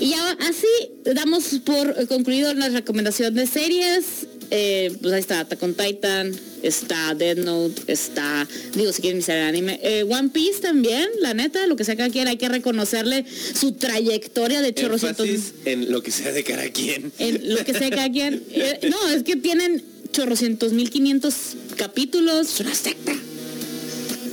Y 0.00 0.10
ya 0.10 0.30
así 0.48 0.66
damos 1.14 1.44
por 1.64 2.06
concluido 2.08 2.54
la 2.54 2.68
recomendación 2.70 3.34
de 3.34 3.46
series. 3.46 4.04
Eh, 4.50 4.92
pues 5.00 5.14
ahí 5.14 5.20
está 5.20 5.40
Attack 5.40 5.62
on 5.62 5.74
Titan, 5.74 6.32
está 6.62 7.14
Dead 7.14 7.36
Note, 7.36 7.82
está, 7.86 8.48
digo, 8.74 8.92
si 8.92 9.00
quieren 9.00 9.18
iniciar 9.18 9.38
el 9.38 9.44
anime. 9.44 9.78
Eh, 9.82 10.04
One 10.08 10.30
Piece 10.30 10.60
también, 10.60 11.08
la 11.20 11.34
neta, 11.34 11.66
lo 11.68 11.76
que 11.76 11.84
sea 11.84 11.96
cada 11.96 12.10
quien, 12.10 12.26
hay 12.26 12.36
que 12.36 12.48
reconocerle 12.48 13.24
su 13.54 13.72
trayectoria 13.72 14.60
de 14.60 14.74
chorrocientos. 14.74 15.28
En 15.64 15.92
lo 15.92 16.02
que 16.02 16.10
sea 16.10 16.32
de 16.32 16.42
cada 16.42 16.68
quien. 16.70 17.12
En 17.18 17.54
lo 17.54 17.64
que 17.64 17.72
sea 17.72 17.90
cada 17.90 18.10
quien. 18.10 18.42
Eh, 18.52 18.90
no, 18.90 19.08
es 19.08 19.22
que 19.22 19.36
tienen 19.36 19.82
chorrocientos 20.12 20.72
mil 20.72 20.90
quinientos 20.90 21.34
capítulos. 21.76 22.54
Es 22.54 22.60
una 22.60 22.74
secta. 22.74 23.14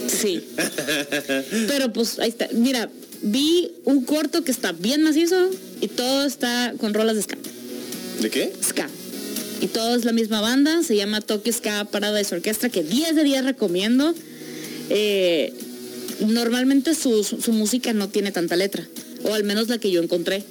Sí. 0.08 0.44
Pero 1.68 1.94
pues 1.94 2.20
ahí 2.20 2.30
está. 2.30 2.50
Mira, 2.52 2.90
vi 3.22 3.72
un 3.86 4.04
corto 4.04 4.44
que 4.44 4.52
está 4.52 4.72
bien 4.74 5.04
macizo 5.04 5.50
y 5.80 5.88
todo 5.88 6.26
está 6.26 6.74
con 6.78 6.94
rolas 6.94 7.16
de 7.16 7.22
ska. 7.22 7.38
¿De 8.22 8.30
qué? 8.30 8.52
Ska. 8.62 8.90
Y 9.62 9.68
todo 9.68 9.96
es 9.96 10.06
la 10.06 10.12
misma 10.14 10.40
banda, 10.42 10.84
se 10.84 10.96
llama 10.96 11.22
Tokyo 11.22 11.52
Ska 11.52 11.86
Paradise 11.86 12.34
Orchestra, 12.36 12.70
que 12.70 12.84
10 12.84 13.16
de 13.16 13.24
10 13.24 13.44
recomiendo. 13.46 14.14
Eh, 14.90 15.54
normalmente 16.20 16.94
su, 16.96 17.24
su- 17.24 17.52
música 17.54 17.94
no 17.94 18.08
tiene 18.10 18.32
tanta 18.32 18.56
letra, 18.56 18.88
o 19.24 19.34
al 19.34 19.44
menos 19.44 19.68
la 19.68 19.78
que 19.80 19.92
yo 19.92 20.02
encontré. 20.02 20.44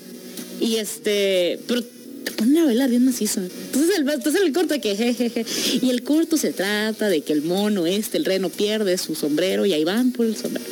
Y 0.60 0.76
este, 0.76 1.60
pero 1.68 1.82
te 1.82 2.32
ponen 2.32 2.58
a 2.58 2.64
bailar 2.64 2.90
bien 2.90 3.04
macizo. 3.04 3.40
Entonces 3.40 3.96
el, 3.98 4.08
entonces 4.08 4.42
el 4.42 4.52
corto 4.52 4.74
de 4.74 4.80
que 4.80 4.96
jejeje. 4.96 5.44
Y 5.82 5.90
el 5.90 6.02
corto 6.02 6.36
se 6.36 6.52
trata 6.52 7.08
de 7.08 7.20
que 7.20 7.32
el 7.32 7.42
mono 7.42 7.86
este, 7.86 8.18
el 8.18 8.24
reno 8.24 8.48
pierde 8.48 8.98
su 8.98 9.14
sombrero 9.14 9.66
y 9.66 9.72
ahí 9.72 9.84
van 9.84 10.12
por 10.12 10.26
el 10.26 10.36
sombrero. 10.36 10.66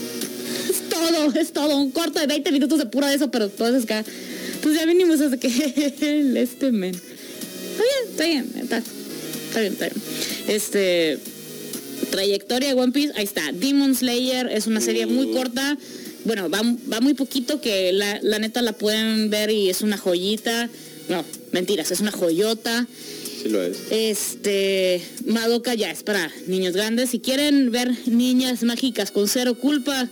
Es 0.68 0.88
todo, 0.88 1.32
es 1.40 1.52
todo. 1.52 1.78
Un 1.78 1.90
corto 1.92 2.18
de 2.18 2.26
20 2.26 2.50
minutos 2.50 2.78
de 2.78 2.86
pura 2.86 3.08
de 3.08 3.16
eso, 3.16 3.30
pero 3.30 3.48
todo 3.48 3.76
es 3.76 3.84
acá. 3.84 4.04
Pues 4.62 4.74
ya 4.74 4.86
venimos 4.86 5.20
hasta 5.20 5.36
que 5.36 5.94
el 6.00 6.36
este 6.36 6.72
men. 6.72 6.94
Está 8.10 8.24
bien, 8.24 8.44
está 8.44 8.54
bien, 8.54 8.62
está, 8.62 8.78
está 8.78 9.60
bien, 9.60 9.72
está 9.72 9.88
bien. 9.88 10.02
Este 10.48 11.18
trayectoria 12.10 12.68
de 12.68 12.80
One 12.80 12.92
Piece, 12.92 13.12
ahí 13.16 13.24
está. 13.24 13.52
Demon 13.52 13.94
Slayer 13.94 14.48
es 14.50 14.66
una 14.66 14.80
serie 14.80 15.06
muy 15.06 15.32
corta. 15.32 15.76
Bueno, 16.24 16.48
va, 16.48 16.62
va 16.90 17.00
muy 17.00 17.14
poquito 17.14 17.60
que 17.60 17.92
la, 17.92 18.18
la 18.22 18.38
neta 18.38 18.62
la 18.62 18.72
pueden 18.72 19.30
ver 19.30 19.50
y 19.50 19.68
es 19.68 19.82
una 19.82 19.98
joyita. 19.98 20.70
No, 21.08 21.24
mentiras, 21.52 21.90
es 21.90 22.00
una 22.00 22.12
joyota. 22.12 22.86
Sí 23.42 23.48
lo 23.48 23.62
es. 23.62 23.78
Este, 23.90 25.02
Madoka 25.26 25.74
ya 25.74 25.90
es 25.90 26.02
para 26.02 26.30
niños 26.46 26.74
grandes. 26.74 27.10
Si 27.10 27.18
quieren 27.18 27.70
ver 27.70 27.92
niñas 28.06 28.62
mágicas 28.62 29.10
con 29.10 29.28
cero 29.28 29.54
culpa, 29.54 30.08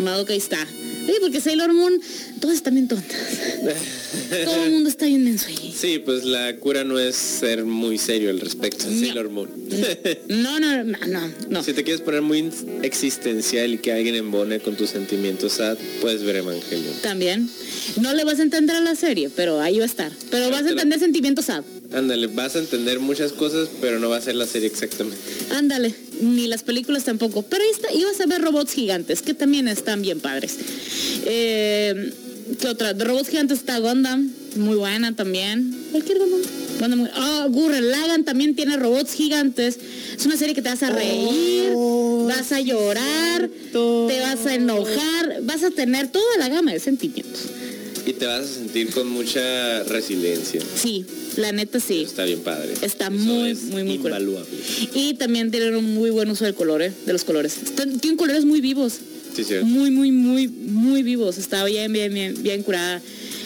Madoka 0.00 0.32
ahí 0.32 0.38
está. 0.38 0.64
Sí, 1.06 1.12
porque 1.20 1.40
Sailor 1.40 1.72
Moon, 1.72 2.00
todas 2.40 2.56
están 2.56 2.74
bien 2.74 2.88
tontas. 2.88 3.16
Todo 4.44 4.64
el 4.64 4.72
mundo 4.72 4.88
está 4.88 5.06
bien 5.06 5.24
menso 5.24 5.46
ahí. 5.48 5.74
Sí, 5.76 5.98
pues 5.98 6.24
la 6.24 6.56
cura 6.56 6.84
no 6.84 6.98
es 6.98 7.16
ser 7.16 7.64
muy 7.64 7.98
serio 7.98 8.30
al 8.30 8.40
respecto. 8.40 8.86
No. 8.88 9.00
Sailor 9.00 9.30
Moon. 9.30 9.50
No, 10.28 10.60
no, 10.60 10.84
no, 10.84 10.98
no, 11.06 11.32
no. 11.48 11.62
Si 11.62 11.72
te 11.72 11.82
quieres 11.82 12.00
poner 12.00 12.22
muy 12.22 12.50
existencial 12.82 13.74
y 13.74 13.78
que 13.78 13.92
alguien 13.92 14.14
embone 14.14 14.60
con 14.60 14.76
tus 14.76 14.90
sentimientos 14.90 15.54
sad, 15.54 15.76
puedes 16.00 16.22
ver 16.22 16.36
Evangelion. 16.36 16.94
También. 17.02 17.48
No 18.00 18.14
le 18.14 18.24
vas 18.24 18.38
a 18.38 18.42
entender 18.42 18.76
a 18.76 18.80
la 18.80 18.94
serie, 18.94 19.30
pero 19.34 19.60
ahí 19.60 19.78
va 19.78 19.84
a 19.84 19.86
estar. 19.86 20.12
Pero 20.30 20.50
vas 20.50 20.64
a 20.64 20.70
entender 20.70 20.98
sentimientos 20.98 21.46
sad. 21.46 21.64
Ándale, 21.92 22.26
vas 22.28 22.56
a 22.56 22.58
entender 22.58 23.00
muchas 23.00 23.32
cosas, 23.32 23.68
pero 23.80 23.98
no 23.98 24.08
va 24.08 24.16
a 24.16 24.20
ser 24.20 24.34
la 24.34 24.46
serie 24.46 24.68
exactamente. 24.68 25.18
Ándale, 25.50 25.94
ni 26.20 26.46
las 26.46 26.62
películas 26.62 27.04
tampoco. 27.04 27.42
Pero 27.42 27.62
ahí 27.62 27.70
está, 27.70 27.92
ibas 27.92 28.20
a 28.20 28.26
ver 28.26 28.42
robots 28.42 28.72
gigantes, 28.72 29.22
que 29.22 29.34
también 29.34 29.68
están 29.68 30.02
bien 30.02 30.20
padres. 30.20 30.56
Eh, 31.24 32.12
¿Qué 32.60 32.68
otra? 32.68 32.94
De 32.94 33.04
robots 33.04 33.28
gigantes 33.28 33.58
está 33.58 33.78
Gundam, 33.78 34.30
muy 34.56 34.76
buena 34.76 35.14
también. 35.14 35.76
Cualquier 35.90 36.18
Gundam. 36.18 36.40
Gundam 36.80 36.98
muy- 37.00 37.10
Ah, 37.14 37.46
Gurren 37.50 37.90
Lagann 37.90 38.24
también 38.24 38.54
tiene 38.54 38.76
robots 38.76 39.12
gigantes. 39.14 39.78
Es 40.16 40.24
una 40.26 40.36
serie 40.36 40.54
que 40.54 40.62
te 40.62 40.68
vas 40.68 40.82
a 40.82 40.90
reír, 40.90 41.70
vas 42.26 42.52
a 42.52 42.60
llorar, 42.60 43.50
te 43.72 44.20
vas 44.20 44.46
a 44.46 44.54
enojar, 44.54 45.42
vas 45.42 45.62
a 45.64 45.70
tener 45.70 46.08
toda 46.08 46.36
la 46.38 46.48
gama 46.48 46.72
de 46.72 46.80
sentimientos. 46.80 47.40
Y 48.06 48.12
te 48.12 48.26
vas 48.26 48.42
a 48.44 48.54
sentir 48.54 48.90
con 48.90 49.08
mucha 49.08 49.82
resiliencia. 49.82 50.60
Sí, 50.80 51.04
la 51.36 51.50
neta 51.50 51.80
sí. 51.80 52.02
Está 52.02 52.24
bien 52.24 52.38
padre. 52.40 52.74
Está 52.82 53.06
Eso 53.08 53.14
muy, 53.16 53.50
es 53.50 53.62
muy, 53.64 53.82
muy 53.82 53.96
cool. 53.98 54.06
invaluable. 54.06 54.48
Y 54.94 55.14
también 55.14 55.50
tienen 55.50 55.74
un 55.74 55.92
muy 55.94 56.10
buen 56.10 56.30
uso 56.30 56.44
del 56.44 56.54
color, 56.54 56.82
¿eh? 56.82 56.92
de 57.04 57.12
los 57.12 57.24
colores. 57.24 57.56
Están- 57.64 57.98
tienen 57.98 58.16
colores 58.16 58.44
muy 58.44 58.60
vivos. 58.60 58.94
Muy, 59.64 59.90
muy, 59.90 60.12
muy, 60.12 60.48
muy 60.48 61.02
vivos. 61.02 61.38
Está 61.38 61.64
bien, 61.64 61.92
bien, 61.92 62.34
bien, 62.42 62.62
curada. 62.62 63.00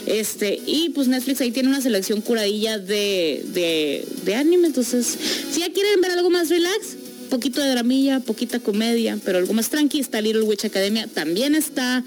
Este, 0.06 0.60
y 0.66 0.90
pues 0.90 1.08
Netflix 1.08 1.40
ahí 1.40 1.50
tiene 1.50 1.68
una 1.68 1.80
selección 1.80 2.20
curadilla 2.20 2.78
de, 2.78 3.44
de, 3.52 4.06
de 4.24 4.34
anime. 4.34 4.68
Entonces, 4.68 5.16
si 5.52 5.60
ya 5.60 5.72
quieren 5.72 6.00
ver 6.00 6.12
algo 6.12 6.30
más 6.30 6.48
relax, 6.48 6.96
poquito 7.30 7.62
de 7.62 7.70
dramilla, 7.70 8.20
poquita 8.20 8.58
comedia, 8.60 9.18
pero 9.24 9.38
algo 9.38 9.54
más 9.54 9.70
tranqui, 9.70 10.00
está 10.00 10.20
Little 10.20 10.42
Witch 10.42 10.66
Academia. 10.66 11.06
También 11.06 11.54
está 11.54 12.04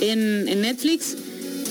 en, 0.00 0.44
Netflix. 0.62 1.16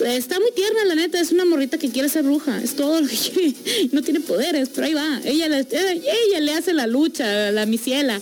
Está 0.05 0.39
muy 0.39 0.51
tierna, 0.51 0.85
la 0.85 0.95
neta, 0.95 1.19
es 1.19 1.31
una 1.31 1.43
morrita 1.43 1.77
que 1.77 1.89
quiere 1.89 2.07
ser 2.07 2.23
bruja, 2.23 2.61
es 2.61 2.75
todo 2.75 3.01
lo 3.01 3.07
que. 3.07 3.53
No 3.91 4.01
tiene 4.01 4.19
poderes, 4.19 4.69
pero 4.69 4.87
ahí 4.87 4.93
va. 4.93 5.21
Ella, 5.25 5.47
ella 5.47 6.39
le 6.39 6.53
hace 6.53 6.73
la 6.73 6.87
lucha, 6.87 7.51
la 7.51 7.65
misiela. 7.65 8.21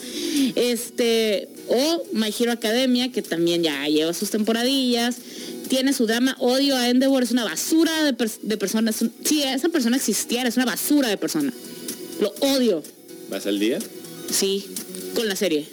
Este, 0.55 1.49
o 1.69 2.03
My 2.13 2.33
Hero 2.37 2.51
Academia, 2.51 3.11
que 3.11 3.21
también 3.21 3.63
ya 3.63 3.87
lleva 3.87 4.13
sus 4.13 4.29
temporadillas. 4.29 5.15
Tiene 5.69 5.91
su 5.93 6.05
drama 6.07 6.35
Odio 6.39 6.77
a 6.77 6.89
Endeavor, 6.89 7.23
es 7.23 7.31
una 7.31 7.43
basura 7.43 8.03
de, 8.05 8.13
pers- 8.17 8.39
de 8.41 8.57
personas. 8.57 8.95
Si 9.25 9.43
esa 9.43 9.67
persona 9.69 9.97
existiera, 9.97 10.47
es 10.47 10.55
una 10.55 10.65
basura 10.65 11.09
de 11.09 11.17
persona. 11.17 11.51
Lo 12.21 12.33
odio. 12.39 12.81
¿Vas 13.29 13.45
al 13.47 13.59
día? 13.59 13.79
Sí, 14.31 14.65
con 15.13 15.27
la 15.27 15.35
serie. 15.35 15.65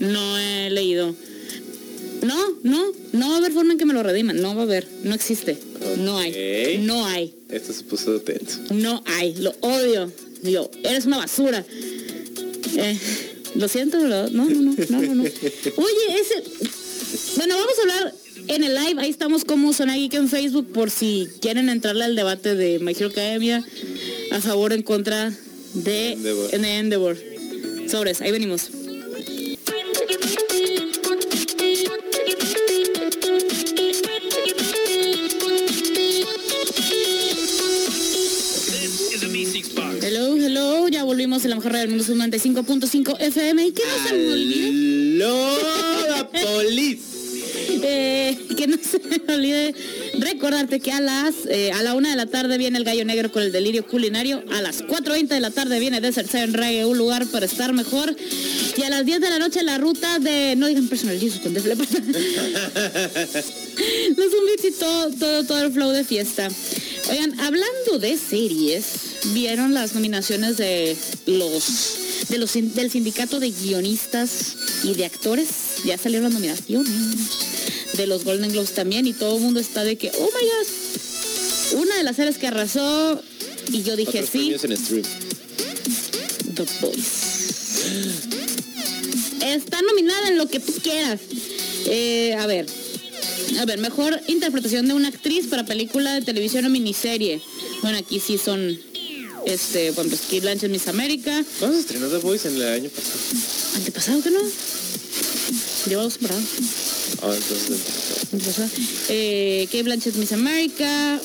No 0.00 0.38
he 0.38 0.70
leído. 0.70 1.14
No, 2.22 2.36
no, 2.62 2.92
no 3.12 3.28
va 3.28 3.34
a 3.34 3.38
haber 3.38 3.52
forma 3.52 3.72
en 3.72 3.78
que 3.78 3.84
me 3.84 3.92
lo 3.92 4.02
rediman. 4.02 4.40
No 4.40 4.54
va 4.54 4.62
a 4.62 4.64
haber. 4.64 4.88
No 5.02 5.14
existe. 5.14 5.58
No 5.98 6.18
hay. 6.18 6.78
No 6.82 7.04
hay. 7.06 7.34
Esto 7.50 7.72
se 7.72 7.82
puso 7.84 8.20
tenso. 8.20 8.58
No 8.70 9.02
hay. 9.06 9.34
Lo 9.36 9.54
odio. 9.60 10.10
Yo, 10.42 10.70
eres 10.84 11.04
una 11.06 11.18
basura. 11.18 11.64
Eh, 12.76 12.98
lo 13.54 13.68
siento, 13.68 13.98
no, 13.98 14.28
no, 14.30 14.44
no, 14.44 14.74
no, 14.88 15.02
no, 15.02 15.14
no. 15.14 15.22
Oye, 15.76 16.20
ese. 16.20 16.42
Bueno, 17.36 17.56
vamos 17.56 17.78
a 17.78 17.82
hablar 17.82 18.14
en 18.48 18.64
el 18.64 18.74
live. 18.74 19.00
Ahí 19.00 19.10
estamos 19.10 19.44
como 19.44 19.72
Zona 19.72 19.96
Geek 19.96 20.14
en 20.14 20.28
Facebook 20.28 20.72
por 20.72 20.90
si 20.90 21.28
quieren 21.40 21.68
entrarle 21.68 22.04
al 22.04 22.16
debate 22.16 22.54
de 22.54 22.78
My 22.78 22.92
Hero 22.92 23.08
Academia 23.08 23.64
a 24.30 24.40
favor 24.40 24.72
o 24.72 24.74
en 24.74 24.82
contra 24.82 25.32
de 25.74 26.12
Endeavor. 26.12 26.54
en 26.54 26.64
Endeavor. 26.64 27.18
Sobres, 27.88 28.20
ahí 28.20 28.32
venimos. 28.32 28.70
Hello, 39.34 40.36
hello, 40.36 40.88
ya 40.88 41.04
volvimos 41.04 41.42
en 41.44 41.50
la 41.50 41.56
mejor 41.56 41.72
radio 41.72 41.88
del 41.88 41.96
mundo, 41.96 42.04
son 42.04 42.18
95.5 42.18 43.16
FM. 43.18 43.66
¿Y 43.66 43.72
qué 43.72 43.82
no 43.82 44.08
se 44.08 44.14
me. 44.14 44.32
Eh, 47.84 48.38
que 48.56 48.68
no 48.68 48.76
se 48.76 49.00
me 49.00 49.34
olvide 49.34 49.74
recordarte 50.18 50.78
que 50.78 50.92
a 50.92 51.00
las 51.00 51.34
eh, 51.48 51.72
a 51.72 51.82
la 51.82 51.94
una 51.94 52.10
de 52.10 52.16
la 52.16 52.26
tarde 52.26 52.56
viene 52.56 52.78
el 52.78 52.84
gallo 52.84 53.04
negro 53.04 53.32
con 53.32 53.42
el 53.42 53.50
delirio 53.50 53.84
culinario, 53.86 54.44
a 54.52 54.62
las 54.62 54.84
4.20 54.84 55.26
de 55.28 55.40
la 55.40 55.50
tarde 55.50 55.80
viene 55.80 56.00
Desert 56.00 56.30
Seven 56.30 56.54
Reggae, 56.54 56.84
un 56.84 56.96
lugar 56.96 57.26
para 57.26 57.46
estar 57.46 57.72
mejor, 57.72 58.14
y 58.76 58.82
a 58.82 58.90
las 58.90 59.04
10 59.04 59.20
de 59.20 59.30
la 59.30 59.40
noche 59.40 59.64
la 59.64 59.78
ruta 59.78 60.20
de, 60.20 60.54
no 60.56 60.68
digan 60.68 60.86
personal 60.86 61.18
Jesus 61.18 61.40
con 61.40 61.54
Def 61.54 61.66
Leppard. 61.66 61.88
Los 64.16 64.64
y 64.64 64.70
todo, 64.78 65.10
todo, 65.10 65.44
todo 65.44 65.64
el 65.64 65.72
flow 65.72 65.90
de 65.90 66.04
fiesta. 66.04 66.48
Oigan, 67.10 67.40
hablando 67.40 67.98
de 67.98 68.16
series, 68.16 69.11
¿vieron 69.26 69.74
las 69.74 69.94
nominaciones 69.94 70.56
de 70.56 70.96
los, 71.26 72.28
de 72.28 72.38
los 72.38 72.52
del 72.52 72.90
sindicato 72.90 73.40
de 73.40 73.50
guionistas 73.50 74.56
y 74.84 74.94
de 74.94 75.04
actores? 75.04 75.48
Ya 75.84 75.98
salieron 75.98 76.24
las 76.24 76.34
nominaciones 76.34 76.88
de 77.94 78.06
los 78.06 78.24
Golden 78.24 78.50
Globes 78.52 78.74
también 78.74 79.06
y 79.06 79.12
todo 79.12 79.36
el 79.36 79.42
mundo 79.42 79.60
está 79.60 79.84
de 79.84 79.96
que, 79.96 80.10
oh 80.10 80.24
my 80.24 80.48
god, 80.48 81.80
una 81.82 81.96
de 81.96 82.02
las 82.02 82.16
series 82.16 82.38
que 82.38 82.46
arrasó 82.46 83.22
y 83.70 83.82
yo 83.82 83.96
dije 83.96 84.26
sí. 84.26 84.54
The 86.54 86.64
Voice. 86.80 87.32
Está 89.42 89.80
nominada 89.82 90.28
en 90.28 90.38
lo 90.38 90.46
que 90.46 90.60
tú 90.60 90.72
quieras. 90.82 91.20
Eh, 91.86 92.34
a 92.38 92.46
ver, 92.46 92.66
a 93.58 93.64
ver, 93.64 93.78
mejor 93.78 94.20
interpretación 94.28 94.86
de 94.86 94.94
una 94.94 95.08
actriz 95.08 95.46
para 95.46 95.64
película 95.64 96.14
de 96.14 96.22
televisión 96.22 96.64
o 96.64 96.70
miniserie. 96.70 97.40
Bueno, 97.82 97.98
aquí 97.98 98.20
sí 98.20 98.38
son, 98.38 98.78
este, 99.46 99.90
bueno, 99.92 100.10
pues 100.10 100.22
Kate 100.22 100.40
Blanchett 100.40 100.70
Miss 100.70 100.88
América. 100.88 101.44
¿Cuándo 101.58 101.76
se 101.76 101.82
estrenó 101.82 102.08
The 102.08 102.18
Voice 102.18 102.48
en 102.48 102.56
el 102.56 102.68
año 102.68 102.90
pasado? 102.90 103.18
Antepasado 103.76 104.22
que 104.22 104.30
no. 104.30 104.40
Lleva 105.86 106.02
dos 106.02 106.18
temporadas. 106.18 106.44
Ah, 107.22 107.34
entonces. 107.34 107.80
Antepasado. 108.32 108.68
Eh, 109.08 109.66
Kate 109.66 109.82
Blanchett 109.82 110.16
Miss 110.16 110.32
América. 110.32 111.20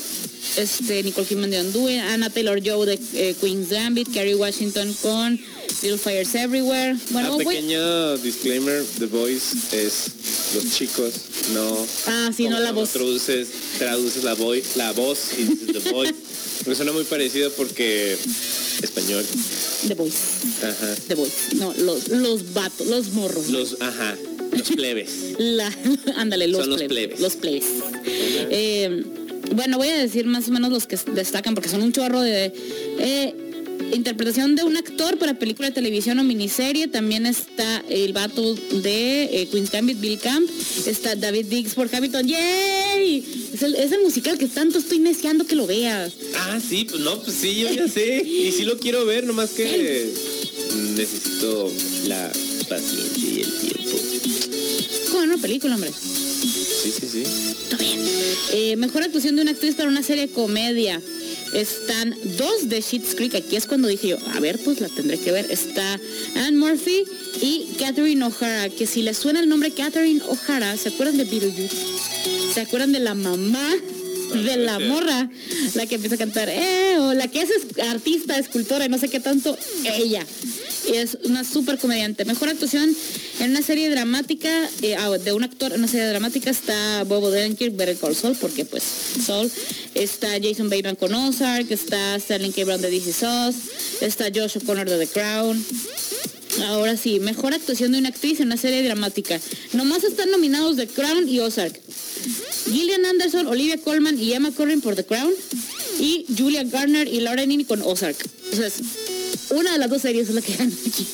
Este, 0.57 1.03
Nicole 1.03 1.27
Kidman 1.27 1.51
de 1.51 1.99
Anna 1.99 2.31
Taylor 2.31 2.59
Joe 2.65 2.87
de 2.87 2.99
eh, 3.13 3.35
Queen's 3.39 3.69
Gambit, 3.69 4.11
Kerry 4.11 4.33
Washington 4.33 4.91
con 5.03 5.39
Fires 5.81 6.33
Everywhere. 6.35 6.95
Bueno, 7.11 7.37
Un 7.37 7.43
voy- 7.43 7.55
pequeño 7.55 8.17
disclaimer, 8.17 8.83
The 8.99 9.05
Voice 9.05 9.55
es 9.71 10.11
los 10.55 10.73
chicos, 10.73 11.13
no... 11.53 11.85
Ah, 12.07 12.31
sí, 12.35 12.47
no 12.49 12.59
la 12.59 12.71
voz. 12.71 12.89
Traduces, 12.91 13.47
traduces 13.77 14.23
la, 14.23 14.33
voz, 14.33 14.75
la 14.75 14.91
voz 14.93 15.19
y 15.37 15.43
dices 15.43 15.83
The 15.83 15.91
Voice. 15.91 16.15
Porque 16.63 16.75
suena 16.75 16.91
muy 16.91 17.03
parecido 17.03 17.51
porque 17.51 18.17
español. 18.81 19.23
The 19.87 19.93
Voice. 19.93 20.17
Ajá. 20.63 20.95
The 21.07 21.15
Voice. 21.15 21.55
No, 21.55 21.73
los, 21.75 22.07
los 22.09 22.53
vatos, 22.53 22.87
los 22.87 23.09
morros. 23.13 23.47
Los, 23.49 23.77
ajá, 23.79 24.17
los 24.51 24.69
plebes. 24.71 25.11
La, 25.37 25.71
ándale, 26.17 26.47
los, 26.47 26.61
Son 26.61 26.71
los 26.71 26.81
plebes, 26.81 27.07
plebes. 27.07 27.19
Los 27.21 27.35
plebes. 27.35 27.63
Eh, 28.49 29.03
bueno, 29.55 29.77
voy 29.77 29.89
a 29.89 29.97
decir 29.97 30.25
más 30.25 30.49
o 30.49 30.51
menos 30.51 30.71
los 30.71 30.87
que 30.87 30.97
destacan 31.13 31.53
porque 31.53 31.69
son 31.69 31.83
un 31.83 31.93
chorro 31.93 32.21
de... 32.21 32.51
eh, 32.99 33.35
interpretación 33.93 34.55
de 34.55 34.63
un 34.63 34.77
actor 34.77 35.17
para 35.17 35.37
película 35.39 35.69
de 35.69 35.73
televisión 35.73 36.19
o 36.19 36.23
miniserie. 36.23 36.87
También 36.87 37.25
está 37.25 37.83
el 37.89 38.13
vato 38.13 38.55
de 38.55 39.23
eh, 39.23 39.47
Queen's 39.51 39.71
Gambit, 39.71 39.99
Bill 39.99 40.19
Camp. 40.19 40.49
Está 40.85 41.15
David 41.15 41.45
Diggs 41.45 41.73
por 41.73 41.93
Hamilton. 41.93 42.27
¡Yay! 42.27 43.49
Es 43.53 43.63
el, 43.63 43.75
es 43.75 43.91
el 43.91 44.01
musical 44.01 44.37
que 44.37 44.47
tanto 44.47 44.79
estoy 44.79 44.99
deseando 44.99 45.45
que 45.45 45.55
lo 45.55 45.67
veas. 45.67 46.13
Ah, 46.35 46.59
sí, 46.59 46.85
pues 46.89 47.01
no, 47.01 47.21
pues 47.21 47.37
sí, 47.37 47.55
yo 47.55 47.71
ya 47.71 47.87
sé. 47.87 48.23
Y 48.23 48.51
sí 48.51 48.63
lo 48.63 48.77
quiero 48.77 49.05
ver, 49.05 49.25
nomás 49.25 49.51
que 49.51 50.11
necesito 50.95 51.71
la 52.07 52.31
paciencia 52.67 53.29
y 53.29 53.41
el 53.41 53.51
tiempo. 53.59 53.97
Como 55.11 55.23
una 55.23 55.37
película, 55.37 55.75
hombre. 55.75 55.91
Sí, 55.91 56.91
sí, 56.91 57.07
sí. 57.11 57.23
Está 57.63 57.77
bien. 57.77 57.99
Eh, 58.53 58.75
mejor 58.77 59.03
actuación 59.03 59.35
de 59.35 59.41
una 59.41 59.51
actriz 59.51 59.75
para 59.75 59.89
una 59.89 60.03
serie 60.03 60.27
de 60.27 60.33
comedia. 60.33 61.01
Están 61.53 62.15
dos 62.37 62.69
de 62.69 62.81
Schitt's 62.81 63.15
Creek. 63.15 63.35
Aquí 63.35 63.55
es 63.55 63.65
cuando 63.65 63.87
dije 63.87 64.09
yo, 64.09 64.17
a 64.33 64.39
ver, 64.39 64.59
pues 64.63 64.79
la 64.81 64.89
tendré 64.89 65.19
que 65.19 65.31
ver. 65.31 65.49
Está 65.49 65.99
Anne 66.35 66.57
Murphy 66.57 67.03
y 67.41 67.67
Catherine 67.79 68.23
O'Hara. 68.23 68.69
Que 68.69 68.85
si 68.85 69.01
les 69.01 69.17
suena 69.17 69.39
el 69.39 69.49
nombre 69.49 69.71
Catherine 69.71 70.21
O'Hara, 70.27 70.75
¿se 70.77 70.89
acuerdan 70.89 71.17
de 71.17 71.23
Beetlejuice? 71.25 71.75
¿Se 72.53 72.61
acuerdan 72.61 72.91
de 72.91 72.99
la 72.99 73.13
mamá 73.13 73.75
de 74.33 74.57
la 74.57 74.79
morra? 74.79 75.29
La 75.75 75.85
que 75.85 75.95
empieza 75.95 76.15
a 76.15 76.17
cantar, 76.17 76.49
eh, 76.49 76.97
o 76.99 77.13
la 77.13 77.27
que 77.27 77.41
es 77.41 77.49
artista, 77.89 78.37
escultora, 78.37 78.85
y 78.85 78.89
no 78.89 78.97
sé 78.97 79.09
qué 79.09 79.19
tanto, 79.19 79.57
ella. 79.83 80.25
Es 80.93 81.17
una 81.25 81.43
súper 81.43 81.77
comediante. 81.77 82.23
Mejor 82.23 82.49
actuación 82.49 82.95
en 83.39 83.51
una 83.51 83.61
serie 83.61 83.89
dramática, 83.89 84.49
eh, 84.81 84.95
ah, 84.95 85.09
de 85.17 85.33
un 85.33 85.43
actor 85.43 85.73
en 85.73 85.79
una 85.79 85.87
serie 85.87 86.07
dramática 86.07 86.49
está 86.49 87.03
Bob 87.03 87.23
Odenkirk, 87.25 87.75
Better 87.75 87.97
Call 87.97 88.15
Saul, 88.15 88.37
porque 88.39 88.65
pues 88.65 88.83
Saul. 89.25 89.51
Está 89.93 90.29
Jason 90.41 90.69
Bateman 90.69 90.95
con 90.95 91.13
Ozark, 91.13 91.71
está 91.71 92.19
Sterling 92.19 92.51
K. 92.51 92.63
Brown 92.65 92.81
de 92.81 92.91
DC 92.91 93.11
Sauce, 93.11 93.59
está 94.01 94.25
Josh 94.33 94.57
O'Connor 94.57 94.89
de 94.89 95.05
The 95.05 95.07
Crown. 95.07 95.65
Ahora 96.65 96.97
sí, 96.97 97.19
mejor 97.19 97.53
actuación 97.53 97.91
de 97.91 97.99
una 97.99 98.09
actriz 98.09 98.39
en 98.39 98.47
una 98.47 98.57
serie 98.57 98.83
dramática. 98.83 99.39
Nomás 99.73 100.03
están 100.03 100.31
nominados 100.31 100.75
The 100.77 100.87
Crown 100.87 101.27
y 101.27 101.39
Ozark. 101.39 101.79
Gillian 102.71 103.05
Anderson, 103.05 103.47
Olivia 103.47 103.77
Colman 103.77 104.21
y 104.21 104.33
Emma 104.33 104.51
Corrin 104.51 104.81
por 104.81 104.95
The 104.95 105.05
Crown. 105.05 105.33
Y 105.99 106.25
Julia 106.37 106.63
Garner 106.63 107.07
y 107.07 107.21
Laura 107.21 107.45
Linney 107.45 107.65
con 107.65 107.81
Ozark. 107.81 108.17
O 108.51 108.55
sea, 108.55 108.69
una 109.51 109.73
de 109.73 109.77
las 109.79 109.89
dos 109.89 110.01
series 110.01 110.29
es 110.29 110.35
la 110.35 110.41
que 110.41 110.55
gana 110.55 110.71
aquí. 110.85 111.07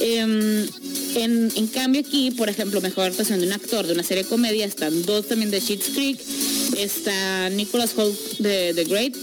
Em, 0.00 0.66
en, 1.16 1.66
cambio 1.68 2.00
aquí, 2.00 2.30
por 2.32 2.48
ejemplo, 2.48 2.80
mejor 2.80 3.06
actuación 3.06 3.40
de 3.40 3.46
un 3.46 3.52
actor 3.52 3.86
de 3.86 3.92
una 3.92 4.02
serie 4.02 4.24
de 4.24 4.28
comedia, 4.28 4.66
están 4.66 5.02
dos 5.04 5.28
también 5.28 5.50
de 5.50 5.60
Schitt's 5.60 5.90
Creek, 5.94 6.18
está 6.76 7.48
Nicholas 7.50 7.92
Holt 7.96 8.18
de 8.38 8.74
The 8.74 8.84
Great, 8.84 9.14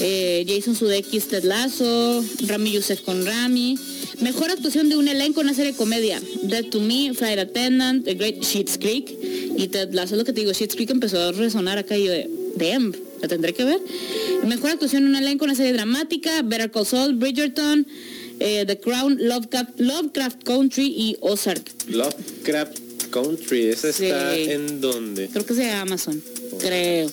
eh, 0.00 0.44
Jason 0.46 0.76
Sudeikis, 0.76 1.28
Ted 1.28 1.44
Lasso, 1.44 2.24
Rami 2.46 2.72
Youssef 2.72 3.00
con 3.00 3.24
Rami. 3.24 3.78
Mejor 4.20 4.50
actuación 4.50 4.88
de 4.90 4.96
un 4.96 5.08
elenco 5.08 5.40
en 5.40 5.46
una 5.46 5.54
serie 5.56 5.72
de 5.72 5.78
comedia, 5.78 6.20
Dead 6.42 6.66
to 6.66 6.80
Me, 6.80 7.12
Flight 7.14 7.38
Attendant, 7.38 8.04
The 8.04 8.14
Great 8.14 8.42
Schitt's 8.44 8.76
Creek 8.76 9.10
y 9.56 9.68
Ted 9.68 9.92
Lasso, 9.92 10.14
es 10.14 10.18
lo 10.18 10.24
que 10.24 10.32
te 10.32 10.40
digo, 10.40 10.52
Schitt's 10.52 10.74
Creek 10.74 10.90
empezó 10.90 11.18
a 11.20 11.32
resonar 11.32 11.78
acá 11.78 11.96
y 11.96 12.04
yo 12.04 12.12
de, 12.12 12.28
damn, 12.56 12.94
la 13.22 13.28
tendré 13.28 13.54
que 13.54 13.64
ver. 13.64 13.78
Mejor 14.46 14.70
actuación 14.70 15.04
en 15.04 15.10
un 15.10 15.16
elenco 15.16 15.44
en 15.44 15.50
una 15.50 15.56
serie 15.56 15.72
dramática, 15.72 16.42
Better 16.42 16.70
Call 16.70 16.86
Saul, 16.86 17.14
Bridgerton, 17.14 17.86
eh, 18.40 18.64
The 18.66 18.78
Crown, 18.78 19.16
Lovecraft, 19.20 19.80
Lovecraft 19.80 20.42
Country 20.44 20.86
y 20.86 21.16
Ozark. 21.20 21.70
Lovecraft 21.88 22.78
Country, 23.10 23.68
¿esa 23.68 23.92
Sí. 23.92 24.04
está 24.06 24.36
en 24.36 24.80
dónde? 24.82 25.28
Creo 25.28 25.46
que 25.46 25.54
de 25.54 25.70
Amazon, 25.70 26.22
creo. 26.58 27.10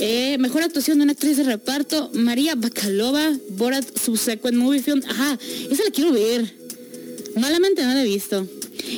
Eh, 0.00 0.36
mejor 0.38 0.62
actuación 0.62 0.98
de 0.98 1.04
una 1.04 1.12
actriz 1.12 1.36
de 1.36 1.44
reparto, 1.44 2.10
María 2.14 2.54
Bakalova, 2.54 3.36
Borat 3.50 3.84
Subsequent 3.98 4.56
Movie 4.56 4.82
Film. 4.82 5.02
Ajá, 5.08 5.38
esa 5.70 5.84
la 5.84 5.90
quiero 5.90 6.12
ver. 6.12 6.52
Malamente 7.36 7.82
no 7.82 7.94
la 7.94 8.02
he 8.02 8.06
visto. 8.06 8.46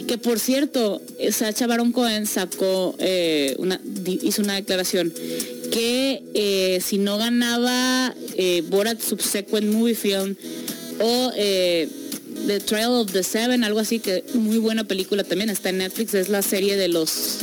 Que 0.06 0.18
por 0.18 0.38
cierto, 0.38 1.00
Sacha 1.30 1.66
Baron 1.66 1.92
Cohen 1.92 2.26
sacó, 2.26 2.94
eh, 2.98 3.56
hizo 4.22 4.42
una 4.42 4.54
declaración 4.54 5.12
que 5.72 6.22
eh, 6.34 6.80
si 6.84 6.98
no 6.98 7.16
ganaba 7.16 8.14
Borat 8.68 9.00
Subsequent 9.00 9.72
Movie 9.72 9.94
Film 9.94 10.36
o 11.00 11.32
The 12.46 12.60
Trial 12.60 12.92
of 12.92 13.12
the 13.12 13.22
Seven, 13.22 13.64
algo 13.64 13.80
así, 13.80 13.98
que 13.98 14.24
muy 14.34 14.58
buena 14.58 14.84
película 14.84 15.24
también, 15.24 15.50
está 15.50 15.70
en 15.70 15.78
Netflix, 15.78 16.14
es 16.14 16.28
la 16.28 16.42
serie 16.42 16.76
de 16.76 16.88
los... 16.88 17.38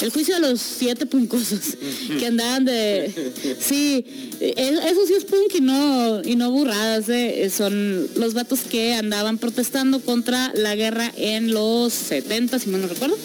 El 0.00 0.10
juicio 0.10 0.34
de 0.34 0.40
los 0.40 0.60
siete 0.60 1.06
puncosos 1.06 1.76
que 2.18 2.26
andaban 2.26 2.64
de... 2.64 3.12
Sí, 3.60 4.04
eh, 4.40 4.54
eso 4.56 5.06
sí 5.06 5.14
es 5.14 5.24
punk 5.24 5.54
y 5.54 5.60
no, 5.60 6.22
y 6.22 6.36
no 6.36 6.50
burradas, 6.50 7.08
eh, 7.08 7.50
son 7.56 8.08
los 8.16 8.34
vatos 8.34 8.60
que 8.60 8.94
andaban 8.94 9.38
protestando 9.38 10.00
contra 10.00 10.52
la 10.54 10.74
guerra 10.74 11.12
en 11.16 11.52
los 11.52 11.92
70, 11.92 12.58
si 12.58 12.68
mal 12.70 12.82
no 12.82 12.88
recuerdo, 12.88 13.16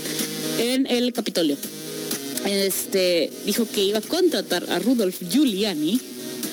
en 0.59 0.86
el 0.88 1.13
Capitolio. 1.13 1.57
Este, 2.45 3.32
dijo 3.45 3.67
que 3.69 3.84
iba 3.84 3.99
a 3.99 4.01
contratar 4.01 4.69
a 4.69 4.80
Rudolf 4.80 5.21
Giuliani 5.30 5.99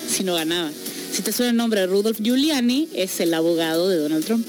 si 0.09 0.25
no 0.25 0.35
ganaba. 0.35 0.71
Si 1.13 1.23
te 1.23 1.33
suena 1.33 1.51
el 1.51 1.57
nombre, 1.57 1.87
Rudolf 1.87 2.19
Giuliani 2.21 2.89
es 2.95 3.21
el 3.21 3.33
abogado 3.35 3.89
de 3.89 3.99
Donald 3.99 4.25
Trump. 4.25 4.47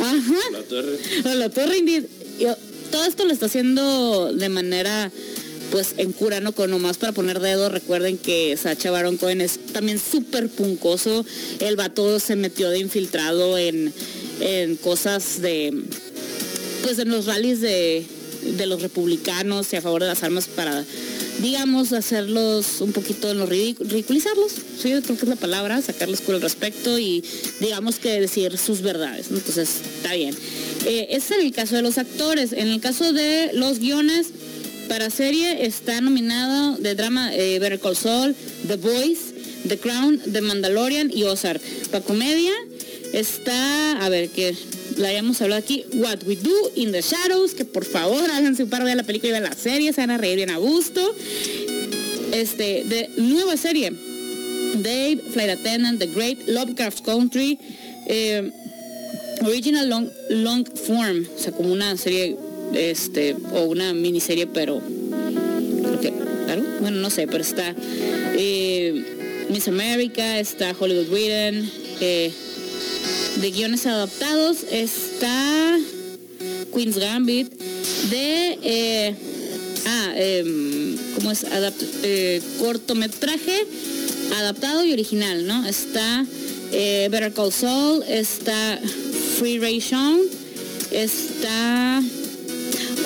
Ajá. 0.00 0.34
La 0.52 0.62
torre. 0.62 0.98
No, 1.24 1.34
la 1.34 1.48
torre 1.50 1.78
indeed. 1.78 2.04
Yo- 2.38 2.56
todo 2.90 3.04
esto 3.04 3.24
lo 3.24 3.32
está 3.32 3.46
haciendo 3.46 4.32
de 4.32 4.48
manera 4.48 5.10
pues 5.72 5.94
en 5.96 6.12
cura, 6.12 6.40
¿no? 6.40 6.52
Con 6.52 6.70
nomás 6.70 6.96
para 6.98 7.12
poner 7.12 7.40
dedo, 7.40 7.68
recuerden 7.68 8.16
que 8.18 8.56
Sacha 8.56 8.92
Baron 8.92 9.16
Cohen 9.16 9.40
es 9.40 9.58
también 9.72 9.98
súper 9.98 10.48
puncoso. 10.48 11.26
El 11.58 11.74
vato 11.74 12.20
se 12.20 12.36
metió 12.36 12.70
de 12.70 12.78
infiltrado 12.78 13.58
en, 13.58 13.92
en 14.40 14.76
cosas 14.76 15.42
de 15.42 15.74
pues 16.84 17.00
en 17.00 17.08
los 17.10 17.26
rallies 17.26 17.60
de, 17.60 18.06
de 18.56 18.66
los 18.66 18.80
republicanos 18.80 19.72
y 19.72 19.76
a 19.76 19.82
favor 19.82 20.02
de 20.02 20.08
las 20.08 20.22
armas 20.22 20.46
para 20.46 20.84
digamos 21.42 21.92
hacerlos 21.92 22.80
un 22.80 22.92
poquito 22.92 23.30
en 23.30 23.38
los 23.38 23.48
ridic- 23.48 23.78
ridiculizarlos 23.80 24.52
sí 24.80 24.90
yo 24.90 25.02
creo 25.02 25.16
que 25.16 25.24
es 25.24 25.28
la 25.28 25.36
palabra 25.36 25.82
sacarles 25.82 26.20
culo 26.20 26.36
al 26.36 26.42
respecto 26.42 26.98
y 26.98 27.22
digamos 27.60 27.98
que 27.98 28.20
decir 28.20 28.56
sus 28.58 28.80
verdades 28.80 29.30
¿no? 29.30 29.38
entonces 29.38 29.68
está 29.96 30.14
bien 30.14 30.34
eh, 30.86 31.08
ese 31.10 31.34
es 31.38 31.44
el 31.44 31.52
caso 31.52 31.76
de 31.76 31.82
los 31.82 31.98
actores 31.98 32.52
en 32.52 32.68
el 32.68 32.80
caso 32.80 33.12
de 33.12 33.50
los 33.52 33.78
guiones 33.78 34.28
para 34.88 35.10
serie 35.10 35.66
está 35.66 36.00
nominado 36.00 36.76
de 36.76 36.94
drama 36.94 37.34
eh, 37.34 37.58
Better 37.58 37.80
Call 37.80 37.96
The 38.68 38.76
Voice, 38.76 39.20
The 39.68 39.78
Crown, 39.78 40.20
The 40.32 40.40
Mandalorian 40.42 41.10
y 41.12 41.24
Ozark. 41.24 41.60
Para 41.90 42.04
comedia 42.04 42.52
está, 43.12 44.04
a 44.04 44.08
ver, 44.08 44.28
que 44.28 44.54
la 44.96 45.08
hayamos 45.08 45.40
hablado 45.42 45.62
aquí, 45.62 45.84
What 45.94 46.24
We 46.26 46.36
Do 46.36 46.72
in 46.74 46.92
the 46.92 47.00
Shadows, 47.00 47.54
que 47.54 47.64
por 47.64 47.84
favor 47.84 48.30
háganse 48.30 48.64
un 48.64 48.70
par 48.70 48.84
de 48.84 48.94
la 48.94 49.02
película 49.02 49.28
y 49.28 49.32
vean 49.32 49.44
la 49.44 49.54
serie, 49.54 49.92
se 49.92 50.00
van 50.00 50.10
a 50.10 50.18
reír 50.18 50.36
bien 50.36 50.50
a 50.50 50.56
gusto. 50.58 51.14
Este, 52.32 52.84
de 52.84 53.10
nueva 53.16 53.56
serie, 53.56 53.92
Dave, 54.82 55.18
Flight 55.32 55.50
Attendant, 55.50 55.98
The 55.98 56.06
Great, 56.06 56.48
Lovecraft 56.48 57.04
Country, 57.04 57.58
eh, 58.06 58.50
Original 59.44 59.88
Long, 59.88 60.08
Long 60.30 60.66
Form, 60.74 61.26
o 61.34 61.38
sea, 61.38 61.52
como 61.52 61.72
una 61.72 61.96
serie, 61.96 62.36
este, 62.74 63.36
o 63.52 63.64
una 63.64 63.92
miniserie, 63.92 64.46
pero 64.46 64.80
creo 66.00 66.14
claro, 66.44 66.62
bueno, 66.80 66.98
no 66.98 67.10
sé, 67.10 67.26
pero 67.26 67.42
está 67.42 67.74
eh, 68.36 69.04
Miss 69.50 69.68
America, 69.68 70.38
está 70.38 70.74
Hollywood 70.78 71.08
Written, 71.10 71.70
eh, 72.00 72.32
de 73.40 73.50
guiones 73.50 73.86
adaptados 73.86 74.58
está 74.70 75.78
Queen's 76.72 76.96
Gambit, 76.96 77.52
de, 78.10 78.58
eh, 78.62 79.14
ah, 79.86 80.12
em, 80.16 80.96
¿cómo 81.14 81.30
es? 81.30 81.44
Adapt 81.44 81.82
eh, 82.02 82.40
cortometraje 82.58 83.66
adaptado 84.38 84.84
y 84.84 84.92
original, 84.92 85.46
¿no? 85.46 85.66
Está 85.66 86.26
eh, 86.72 87.08
Better 87.10 87.32
Call 87.32 87.52
Saul, 87.52 88.02
está 88.08 88.80
Free 89.38 89.58
Ray 89.58 89.82
está... 90.90 92.02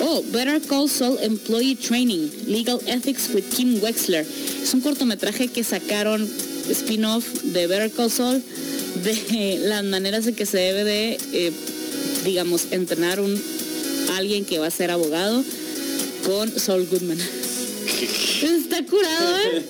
Oh, 0.03 0.23
Better 0.31 0.61
Call 0.61 0.89
Saul 0.89 1.17
Employee 1.21 1.75
Training, 1.75 2.29
Legal 2.47 2.79
Ethics 2.87 3.29
with 3.33 3.43
Kim 3.55 3.79
Wexler. 3.81 4.25
Es 4.63 4.73
un 4.73 4.81
cortometraje 4.81 5.47
que 5.47 5.63
sacaron 5.63 6.27
spin-off 6.71 7.25
de 7.43 7.67
Better 7.67 7.91
Call 7.91 8.11
Saul 8.11 8.41
de 9.03 9.57
las 9.63 9.83
maneras 9.83 10.27
en 10.27 10.35
que 10.35 10.45
se 10.45 10.57
debe 10.57 10.83
de, 10.83 11.17
eh, 11.33 11.51
digamos, 12.25 12.67
entrenar 12.71 13.19
un 13.19 13.41
alguien 14.17 14.45
que 14.45 14.59
va 14.59 14.67
a 14.67 14.71
ser 14.71 14.91
abogado 14.91 15.43
con 16.25 16.51
Saul 16.59 16.85
Goodman. 16.87 17.17
está 18.43 18.83
curado, 18.85 19.37
¿eh? 19.37 19.63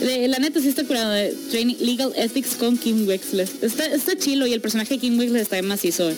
De- 0.00 0.28
la 0.28 0.38
neta 0.38 0.60
sí 0.60 0.68
está 0.68 0.84
curado. 0.84 1.10
de 1.12 1.34
Training 1.50 1.76
Legal 1.80 2.12
Ethics 2.16 2.54
con 2.58 2.78
Kim 2.78 3.06
Wexler. 3.06 3.48
Está, 3.62 3.84
está 3.86 4.16
chilo 4.16 4.46
y 4.46 4.52
el 4.52 4.60
personaje 4.60 4.94
de 4.94 5.00
Kim 5.00 5.18
Wexler 5.18 5.42
está 5.42 5.60
macizo. 5.62 6.10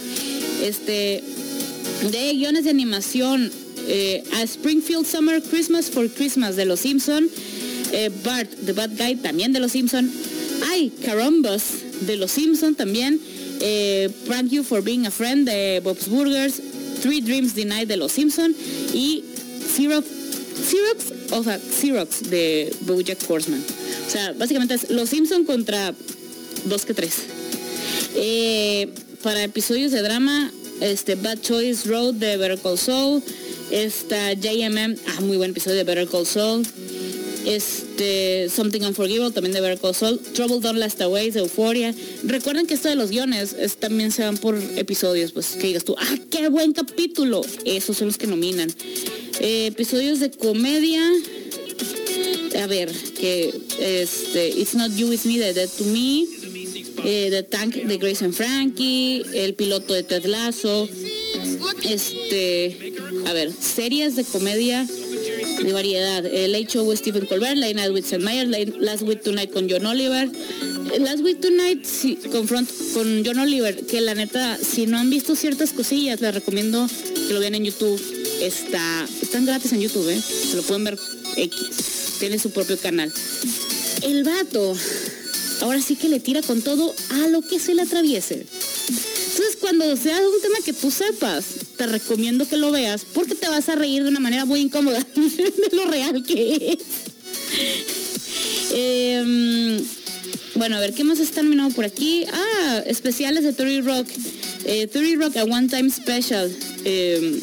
Este, 0.62 1.22
de 2.12 2.32
guiones 2.34 2.64
de 2.64 2.70
animación, 2.70 3.50
eh, 3.88 4.22
A 4.34 4.42
Springfield 4.42 5.06
Summer 5.06 5.42
Christmas 5.42 5.86
for 5.90 6.08
Christmas 6.08 6.54
de 6.54 6.64
Los 6.64 6.80
Simpson, 6.80 7.28
eh, 7.92 8.10
Bart, 8.24 8.50
The 8.64 8.72
Bad 8.72 8.90
Guy 8.96 9.16
también 9.16 9.52
de 9.52 9.60
Los 9.60 9.72
Simpson, 9.72 10.10
Ay, 10.70 10.92
Carambas 11.04 11.62
de 12.06 12.16
Los 12.16 12.32
Simpson 12.32 12.74
también, 12.74 13.20
eh, 13.60 14.10
Prank 14.26 14.50
You 14.50 14.62
for 14.62 14.82
Being 14.82 15.06
a 15.06 15.10
Friend 15.10 15.46
de 15.46 15.80
Bob's 15.82 16.08
Burgers, 16.08 16.60
Three 17.00 17.20
Dreams 17.20 17.54
Denied 17.54 17.88
de 17.88 17.96
Los 17.96 18.12
Simpson. 18.12 18.54
Y 18.92 19.24
Xerox, 19.74 20.06
Xerox, 20.68 21.32
o 21.32 21.44
sea, 21.44 21.58
Xerox 21.58 22.30
de 22.30 22.74
BoJack 22.82 23.18
Horseman. 23.28 23.62
O 24.06 24.10
sea, 24.10 24.32
básicamente 24.32 24.74
es 24.74 24.90
Los 24.90 25.08
Simpson 25.08 25.44
contra 25.44 25.94
dos 26.64 26.84
que 26.84 26.94
tres. 26.94 27.14
Eh, 28.14 28.88
para 29.22 29.42
episodios 29.44 29.92
de 29.92 30.02
drama, 30.02 30.52
este 30.80 31.14
Bad 31.14 31.40
Choice 31.40 31.88
Road 31.88 32.14
de 32.14 32.36
Better 32.36 32.58
Call 32.58 32.78
Saul, 32.78 33.22
está 33.70 34.32
JMM, 34.34 34.96
ah, 35.06 35.20
muy 35.22 35.36
buen 35.36 35.50
episodio 35.50 35.76
de 35.78 35.84
Better 35.84 36.08
Call 36.08 36.26
Saul, 36.26 36.66
este 37.46 38.48
Something 38.54 38.82
Unforgivable 38.82 39.32
también 39.32 39.52
de 39.54 39.60
Better 39.60 39.78
Call 39.78 40.18
Trouble 40.34 40.60
Don't 40.60 40.78
Last 40.78 41.00
Away 41.00 41.30
de 41.30 41.40
Euphoria. 41.40 41.94
Recuerden 42.24 42.66
que 42.66 42.74
esto 42.74 42.88
de 42.88 42.94
los 42.96 43.10
guiones 43.10 43.54
es- 43.58 43.76
también 43.76 44.12
se 44.12 44.22
van 44.22 44.36
por 44.38 44.56
episodios, 44.76 45.32
pues 45.32 45.48
que 45.58 45.66
digas 45.68 45.84
tú, 45.84 45.94
ah, 45.98 46.16
qué 46.30 46.48
buen 46.48 46.72
capítulo. 46.72 47.42
Esos 47.64 47.96
son 47.96 48.08
los 48.08 48.18
que 48.18 48.26
nominan. 48.26 48.72
Eh, 49.40 49.66
episodios 49.66 50.20
de 50.20 50.30
comedia, 50.30 51.02
a 52.62 52.66
ver, 52.66 52.90
que 53.18 53.52
este, 53.80 54.48
It's 54.50 54.74
Not 54.74 54.94
You, 54.96 55.12
It's 55.12 55.24
Me, 55.26 55.38
de 55.38 55.52
Dead 55.54 55.68
to 55.78 55.84
Me, 55.84 56.24
eh, 57.04 57.28
The 57.30 57.42
Tank 57.44 57.74
de 57.74 57.96
Grace 57.96 58.24
and 58.24 58.34
Frankie, 58.34 59.22
el 59.34 59.54
piloto 59.54 59.94
de 59.94 60.02
Ted 60.02 60.26
Lasso, 60.26 60.88
este, 61.82 62.92
a 63.26 63.32
ver, 63.32 63.52
series 63.52 64.16
de 64.16 64.24
comedia 64.24 64.86
de 65.62 65.72
variedad, 65.72 66.24
el 66.26 66.52
Late 66.52 66.66
Show 66.66 66.84
with 66.88 66.96
Stephen 66.98 67.26
Colbert, 67.26 67.56
Late 67.56 67.74
Night 67.74 67.90
with 67.92 68.04
Late- 68.12 68.74
Last 68.80 69.02
Week 69.02 69.22
Tonight 69.22 69.50
con 69.52 69.68
John 69.70 69.86
Oliver, 69.86 70.28
Eh, 70.92 70.98
Last 70.98 71.20
Week 71.22 71.40
Tonight 71.40 71.84
sí, 71.84 72.18
confront 72.30 72.68
con 72.92 73.24
John 73.24 73.38
Oliver, 73.38 73.74
que 73.86 74.00
la 74.00 74.14
neta, 74.14 74.58
si 74.58 74.86
no 74.86 74.98
han 74.98 75.08
visto 75.10 75.34
ciertas 75.36 75.72
cosillas, 75.72 76.20
les 76.20 76.34
recomiendo 76.34 76.86
que 77.28 77.32
lo 77.32 77.40
vean 77.40 77.54
en 77.54 77.64
YouTube, 77.64 78.00
está, 78.40 79.06
están 79.22 79.46
gratis 79.46 79.72
en 79.72 79.80
YouTube, 79.80 80.08
¿eh? 80.10 80.20
se 80.20 80.56
lo 80.56 80.62
pueden 80.62 80.84
ver 80.84 80.98
X, 81.36 82.16
tiene 82.18 82.38
su 82.38 82.50
propio 82.50 82.76
canal. 82.78 83.12
El 84.02 84.24
vato, 84.24 84.76
ahora 85.60 85.80
sí 85.80 85.96
que 85.96 86.08
le 86.08 86.18
tira 86.20 86.42
con 86.42 86.60
todo 86.62 86.92
a 87.10 87.28
lo 87.28 87.40
que 87.42 87.58
se 87.60 87.74
le 87.74 87.82
atraviese. 87.82 88.44
Cuando 89.62 89.96
sea 89.96 90.18
un 90.18 90.42
tema 90.42 90.56
que 90.64 90.72
tú 90.72 90.90
sepas, 90.90 91.44
te 91.76 91.86
recomiendo 91.86 92.48
que 92.48 92.56
lo 92.56 92.72
veas 92.72 93.04
porque 93.04 93.36
te 93.36 93.48
vas 93.48 93.68
a 93.68 93.76
reír 93.76 94.02
de 94.02 94.08
una 94.08 94.18
manera 94.18 94.44
muy 94.44 94.58
incómoda 94.58 94.98
de 95.14 95.76
lo 95.76 95.86
real 95.86 96.20
que 96.24 96.72
es. 96.72 96.78
Em, 98.72 99.80
bueno, 100.56 100.76
a 100.76 100.80
ver, 100.80 100.94
¿qué 100.94 101.04
más 101.04 101.20
está 101.20 101.44
nominado 101.44 101.70
por 101.70 101.84
aquí? 101.84 102.24
Ah, 102.32 102.82
especiales 102.86 103.44
de 103.44 103.52
30 103.52 103.88
Rock. 103.88 104.08
Eh, 104.64 104.88
30 104.88 105.24
Rock 105.24 105.36
a 105.36 105.44
One 105.44 105.68
Time 105.68 105.88
Special. 105.90 106.50
Em, 106.84 107.40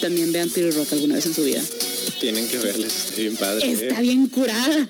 también 0.00 0.32
vean 0.32 0.50
30 0.50 0.76
Rock 0.76 0.92
alguna 0.92 1.14
vez 1.14 1.26
en 1.26 1.34
su 1.34 1.44
vida. 1.44 1.62
Tienen 2.20 2.48
que 2.48 2.58
verles, 2.58 2.92
está 2.94 3.20
bien 3.20 3.36
padre. 3.36 3.66
¿eh? 3.66 3.72
Está 3.72 4.00
bien 4.00 4.28
curada. 4.28 4.88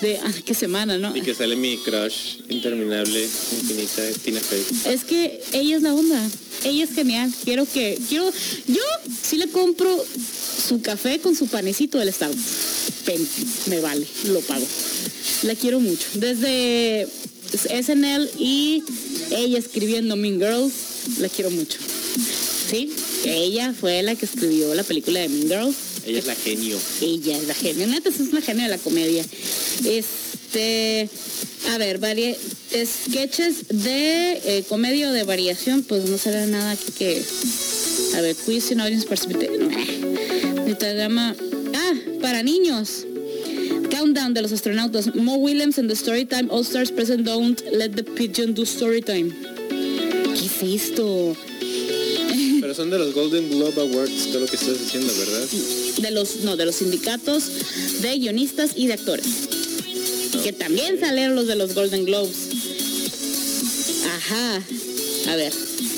De, 0.00 0.18
ah, 0.22 0.32
qué 0.44 0.54
semana, 0.54 0.98
¿no? 0.98 1.16
Y 1.16 1.22
que 1.22 1.34
sale 1.34 1.56
mi 1.56 1.76
crush 1.78 2.38
interminable, 2.48 3.24
infinita, 3.24 4.02
Tina 4.24 4.40
Fey. 4.40 4.92
Es 4.92 5.04
que 5.04 5.40
ella 5.52 5.76
es 5.76 5.82
la 5.82 5.94
onda. 5.94 6.20
Ella 6.64 6.84
es 6.84 6.94
genial. 6.94 7.32
Quiero 7.44 7.66
que, 7.66 7.98
quiero, 8.08 8.30
yo 8.66 8.82
sí 9.22 9.36
le 9.36 9.48
compro 9.48 10.04
su 10.68 10.80
café 10.82 11.20
con 11.20 11.34
su 11.36 11.46
panecito 11.46 11.98
del 11.98 12.12
Starbucks. 12.12 12.42
Pen, 13.04 13.28
me 13.66 13.80
vale, 13.80 14.06
lo 14.24 14.40
pago. 14.40 14.66
La 15.42 15.54
quiero 15.54 15.80
mucho. 15.80 16.06
Desde 16.14 17.08
SNL 17.52 18.28
y 18.38 18.82
ella 19.30 19.58
escribiendo 19.58 20.16
Mean 20.16 20.38
Girls, 20.38 20.72
la 21.18 21.28
quiero 21.28 21.50
mucho. 21.50 21.78
Sí, 22.68 22.92
ella 23.24 23.72
fue 23.72 24.02
la 24.02 24.14
que 24.14 24.26
escribió 24.26 24.74
la 24.74 24.82
película 24.82 25.20
de 25.20 25.28
Mean 25.30 25.48
Girls. 25.48 25.76
Ella 26.04 26.18
es 26.18 26.26
la 26.26 26.34
genio. 26.34 26.78
Ella 27.00 27.38
es 27.38 27.46
la 27.46 27.54
genio, 27.54 27.86
neta, 27.86 28.10
es 28.10 28.32
la 28.32 28.42
genio 28.42 28.64
de 28.64 28.68
la 28.68 28.78
comedia. 28.78 29.24
Este, 29.86 31.08
a 31.70 31.78
ver, 31.78 31.98
varie, 31.98 32.36
sketches 32.84 33.68
de 33.68 34.32
eh, 34.44 34.64
comedia 34.68 35.08
o 35.08 35.12
de 35.12 35.24
variación, 35.24 35.82
pues 35.82 36.04
no 36.10 36.18
será 36.18 36.44
nada 36.46 36.76
que. 36.98 37.22
A 38.16 38.20
ver, 38.20 38.36
quiz 38.36 38.70
and 38.70 38.82
audience 38.82 39.06
participation. 39.06 39.70
Metagrama. 40.66 41.34
Ah, 41.74 41.92
para 42.20 42.42
niños. 42.42 43.06
Countdown 43.90 44.34
de 44.34 44.42
los 44.42 44.52
astronautas. 44.52 45.14
Mo 45.14 45.36
Williams 45.36 45.78
en 45.78 45.88
The 45.88 45.96
Storytime 45.96 46.48
All 46.50 46.62
Stars 46.62 46.92
Present 46.92 47.24
Don't 47.24 47.62
Let 47.72 47.90
the 47.90 48.04
Pigeon 48.04 48.54
Do 48.54 48.66
Storytime. 48.66 49.34
¿Qué 49.70 50.46
es 50.46 50.82
esto? 50.82 51.34
Son 52.78 52.90
de 52.90 52.98
los 53.00 53.12
Golden 53.12 53.50
Globe 53.50 53.80
Awards, 53.80 54.28
todo 54.28 54.38
lo 54.38 54.46
que 54.46 54.54
estás 54.54 54.78
diciendo, 54.78 55.12
¿verdad? 55.18 55.48
de 56.00 56.10
los 56.12 56.36
no 56.44 56.56
de 56.56 56.64
los 56.64 56.76
sindicatos 56.76 57.50
de 58.02 58.16
guionistas 58.18 58.70
y 58.76 58.86
de 58.86 58.92
actores. 58.92 59.26
Que 60.44 60.52
también 60.52 61.00
salieron 61.00 61.34
los 61.34 61.48
de 61.48 61.56
los 61.56 61.74
Golden 61.74 62.04
Globes. 62.04 62.36
Ajá. 64.06 64.62
A 65.26 65.34
ver 65.34 65.52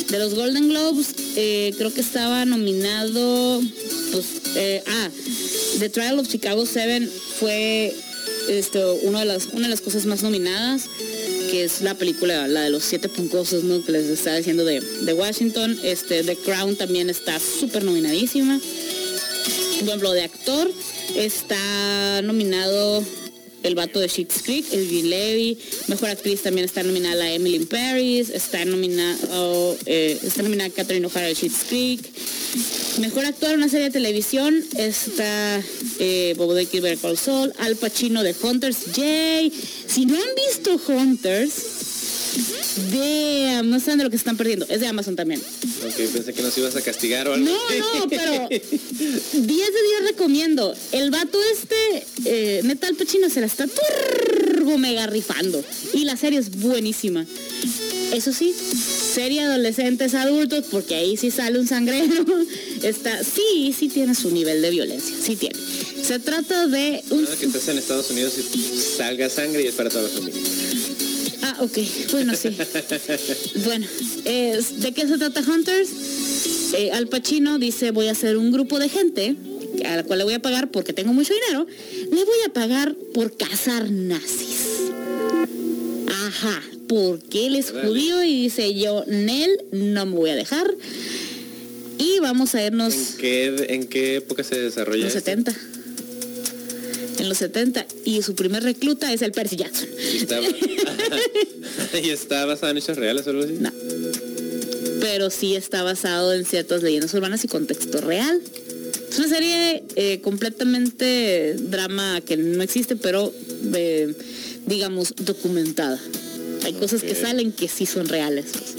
de 0.09 0.19
los 0.19 0.33
Golden 0.33 0.71
Globes 0.71 1.09
eh, 1.37 1.75
creo 1.77 1.93
que 1.93 2.01
estaba 2.01 2.47
nominado 2.47 3.61
pues 4.13 4.27
eh, 4.57 4.83
ah 4.87 5.11
The 5.81 5.91
Trial 5.91 6.19
of 6.19 6.29
Chicago 6.29 6.65
7 6.65 7.07
fue 7.41 7.95
esto 8.49 8.95
una 9.03 9.21
de 9.21 9.27
las 9.27 9.49
una 9.53 9.65
de 9.65 9.69
las 9.69 9.83
cosas 9.83 10.07
más 10.07 10.23
nominadas 10.23 10.85
que 11.51 11.65
es 11.65 11.81
la 11.83 11.95
película, 11.95 12.47
la 12.47 12.63
de 12.63 12.71
los 12.71 12.85
siete 12.85 13.09
puncosos, 13.09 13.65
¿no? 13.65 13.85
Que 13.85 13.93
les 13.93 14.07
estaba 14.07 14.37
diciendo 14.37 14.65
de, 14.65 14.81
de 14.81 15.13
Washington. 15.13 15.79
Este, 15.83 16.23
The 16.23 16.37
Crown 16.37 16.77
también 16.77 17.11
está 17.11 17.39
súper 17.41 17.83
nominadísima. 17.83 18.59
Por 18.59 19.89
ejemplo, 19.89 20.13
de 20.13 20.23
actor 20.23 20.71
está 21.17 22.23
nominado 22.23 23.03
el 23.63 23.75
vato 23.75 24.01
de 24.01 24.09
Schitt's 24.09 24.43
Creek, 24.43 24.67
Elvin 24.73 25.11
Levy. 25.11 25.59
Mejor 25.89 26.11
actriz 26.11 26.43
también 26.43 26.65
está 26.65 26.83
nominada 26.83 27.15
la 27.17 27.33
Emily 27.33 27.65
Paris. 27.67 28.31
Está 28.31 28.65
nominada, 28.65 29.17
oh, 29.33 29.77
eh, 29.87 30.19
está 30.23 30.43
nominada 30.43 30.71
Catherine 30.71 31.07
O'Hara 31.07 31.27
de 31.27 31.35
Schitt's 31.35 31.65
Creek. 31.69 32.01
Mejor 33.01 33.25
actor 33.25 33.51
en 33.51 33.57
una 33.57 33.69
serie 33.69 33.87
de 33.87 33.93
televisión 33.93 34.55
está 34.77 35.63
eh, 35.99 36.35
Bobo 36.37 36.55
de 36.55 36.65
Better 36.65 36.99
Call 36.99 37.53
Al 37.59 37.77
Pacino 37.77 38.23
de 38.23 38.35
Hunters. 38.43 38.79
Jay, 38.95 39.53
si 39.87 40.07
no 40.07 40.17
han 40.17 40.35
visto 40.49 40.81
Hunters, 40.89 41.53
de 42.93 43.63
no 43.65 43.81
saben 43.81 43.99
de 43.99 44.05
lo 44.05 44.11
que 44.11 44.17
se 44.17 44.23
están 44.23 44.37
perdiendo. 44.37 44.67
Es 44.69 44.81
de 44.81 44.87
Amazon 44.87 45.17
también. 45.17 45.41
Ok, 45.41 45.95
pensé 46.13 46.33
que 46.33 46.43
nos 46.43 46.57
ibas 46.59 46.77
a 46.77 46.83
castigar 46.83 47.29
o 47.29 47.35
algo. 47.35 47.45
No, 47.45 47.53
no, 47.53 48.09
pero 48.09 48.49
10 48.49 48.59
de 48.59 49.47
10 49.47 49.67
recomiendo. 50.05 50.75
El 50.93 51.11
vato 51.11 51.39
este, 51.53 52.07
eh, 52.25 52.61
neta 52.65 52.89
Al 52.89 52.97
Pacino 52.97 53.29
se 53.31 53.41
la 53.41 53.47
está 53.47 53.67
turbo 53.67 54.79
mega 54.79 55.07
rifando. 55.07 55.65
Y 55.95 56.05
la 56.05 56.17
serie 56.17 56.39
es 56.39 56.51
buenísima. 56.59 57.27
Eso 58.13 58.33
sí, 58.33 58.53
serie 59.15 59.43
adolescentes 59.43 60.15
adultos, 60.15 60.65
porque 60.71 60.97
ahí 60.97 61.17
sí 61.17 61.31
sale 61.31 61.61
un 61.61 61.69
sangrero. 61.69 62.25
Está, 62.83 63.23
sí, 63.23 63.75
sí 63.79 63.89
tiene 63.89 64.15
su 64.15 64.31
nivel 64.31 64.63
de 64.63 64.71
violencia, 64.71 65.15
sí 65.23 65.37
tiene. 65.37 65.57
Se 66.03 66.19
trata 66.19 66.67
de 66.67 67.05
un... 67.11 67.25
Nada 67.25 67.37
que 67.37 67.47
estés 67.47 67.69
en 67.69 67.79
Estados 67.79 68.11
Unidos 68.11 68.35
y 68.39 68.97
salga 68.97 69.29
sangre 69.29 69.63
y 69.63 69.67
es 69.67 69.75
para 69.75 69.91
toda 69.91 70.05
la 70.05 70.09
familia. 70.09 70.41
Ah, 71.53 71.57
ok, 71.65 71.79
bueno, 72.13 72.35
sí. 72.37 72.51
bueno, 73.65 73.87
es- 74.25 74.81
¿de 74.81 74.93
qué 74.93 75.07
se 75.09 75.19
trata 75.19 75.41
Hunters? 75.41 75.91
Eh, 76.75 76.91
Al 76.93 77.09
Pacino 77.09 77.59
dice, 77.59 77.91
voy 77.91 78.07
a 78.09 78.13
hacer 78.13 78.37
un 78.37 78.53
grupo 78.53 78.79
de 78.79 78.89
gente 78.89 79.35
a 79.85 79.97
la 79.97 80.05
cual 80.05 80.19
le 80.21 80.25
voy 80.25 80.35
a 80.35 80.43
pagar 80.43 80.71
porque 80.71 80.93
tengo 80.93 81.13
mucho 81.13 81.33
dinero. 81.35 81.67
Le 82.13 82.25
voy 82.25 82.37
a 82.47 82.53
pagar 82.53 82.95
por 83.15 83.37
cazar 83.37 83.91
nazis. 83.91 84.91
Ajá, 86.09 86.63
porque 86.89 87.47
él 87.47 87.57
es 87.57 87.71
judío 87.73 88.23
y 88.23 88.43
dice 88.45 88.73
yo, 88.75 89.05
Nel, 89.09 89.51
no 89.73 90.07
me 90.07 90.15
voy 90.17 90.31
a 90.31 90.37
dejar. 90.37 90.73
Y 91.99 92.19
vamos 92.21 92.55
a 92.55 92.65
irnos 92.65 92.95
¿En 92.95 93.17
qué, 93.19 93.67
¿En 93.71 93.87
qué 93.89 94.17
época 94.17 94.45
se 94.45 94.57
en 94.57 94.63
desarrolla 94.63 95.05
los 95.05 95.15
esto? 95.17 95.31
70. 95.31 95.55
En 97.19 97.29
los 97.29 97.39
70. 97.39 97.85
Y 98.05 98.23
su 98.23 98.35
primer 98.35 98.63
recluta 98.63 99.13
es 99.13 99.21
el 99.23 99.33
Percy 99.33 99.57
Jackson. 99.57 99.89
¿Y 100.15 100.17
está, 100.19 100.41
¿Y 102.03 102.11
está 102.11 102.45
basado 102.47 102.73
en 102.73 102.79
hechos 102.79 102.97
reales 102.97 103.27
o 103.27 103.31
algo 103.31 103.45
así? 103.45 103.55
No. 103.55 103.73
Pero 105.01 105.31
sí 105.31 105.57
está 105.57 105.83
basado 105.83 106.33
en 106.35 106.45
ciertas 106.45 106.83
leyendas 106.83 107.13
urbanas 107.15 107.45
y 107.45 107.49
contexto 107.49 108.01
real. 108.01 108.41
Es 109.11 109.19
una 109.19 109.29
serie 109.29 109.83
eh, 109.97 110.21
completamente 110.21 111.55
drama 111.59 112.21
que 112.21 112.37
no 112.37 112.63
existe, 112.63 112.97
pero 112.97 113.33
eh, 113.75 114.15
digamos 114.67 115.15
documentada. 115.17 116.01
Hay 116.65 116.75
cosas 116.75 117.03
que 117.03 117.15
salen 117.15 117.53
que 117.53 117.69
sí 117.69 117.87
son 117.87 118.09
reales. 118.09 118.47
pues. 118.53 118.75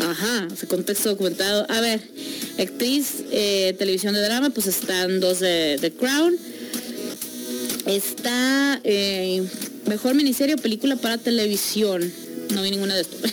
Ajá, 0.00 0.48
ese 0.52 0.66
contexto 0.66 1.10
documentado. 1.10 1.66
A 1.68 1.80
ver, 1.80 2.00
actriz, 2.58 3.24
eh, 3.30 3.74
televisión 3.78 4.14
de 4.14 4.20
drama, 4.20 4.50
pues 4.50 4.66
están 4.66 5.20
dos 5.20 5.40
de 5.40 5.78
The 5.80 5.92
Crown. 5.92 6.36
Está 7.86 8.80
eh, 8.84 9.42
mejor 9.88 10.14
miniserie 10.14 10.54
o 10.54 10.58
película 10.58 10.96
para 10.96 11.18
televisión. 11.18 12.12
No 12.54 12.62
vi 12.62 12.70
ninguna 12.70 12.94
de 12.94 13.02
estos. 13.02 13.20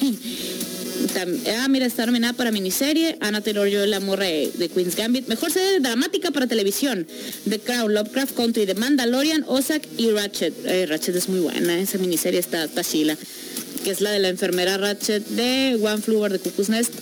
Tam- 1.13 1.39
ah, 1.59 1.67
mira, 1.69 1.85
está 1.85 2.05
nominada 2.05 2.33
para 2.33 2.51
miniserie. 2.51 3.17
Ana 3.19 3.41
Taylor 3.41 3.67
yo 3.67 3.85
la 3.85 3.99
morra 3.99 4.25
de, 4.25 4.69
Queen's 4.73 4.95
Gambit. 4.95 5.27
Mejor 5.27 5.51
serie 5.51 5.79
dramática 5.79 6.31
para 6.31 6.47
televisión. 6.47 7.07
The 7.47 7.59
Crown, 7.59 7.93
Lovecraft 7.93 8.35
Country, 8.35 8.65
The 8.65 8.75
Mandalorian, 8.75 9.45
Ozark 9.47 9.87
y 9.97 10.11
Ratchet. 10.11 10.53
Ratchet 10.89 11.15
es 11.15 11.29
muy 11.29 11.39
buena. 11.39 11.79
Esa 11.79 11.97
miniserie 11.97 12.39
está, 12.39 12.65
está. 12.65 12.83
Que 12.83 13.91
es 13.91 14.01
la 14.01 14.11
de 14.11 14.19
la 14.19 14.29
enfermera 14.29 14.77
Ratchet 14.77 15.25
de 15.27 15.79
One 15.81 16.01
Flew 16.01 16.17
Over 16.17 16.37
the 16.37 16.39
Cuckoo's 16.39 16.69
Nest. 16.69 16.93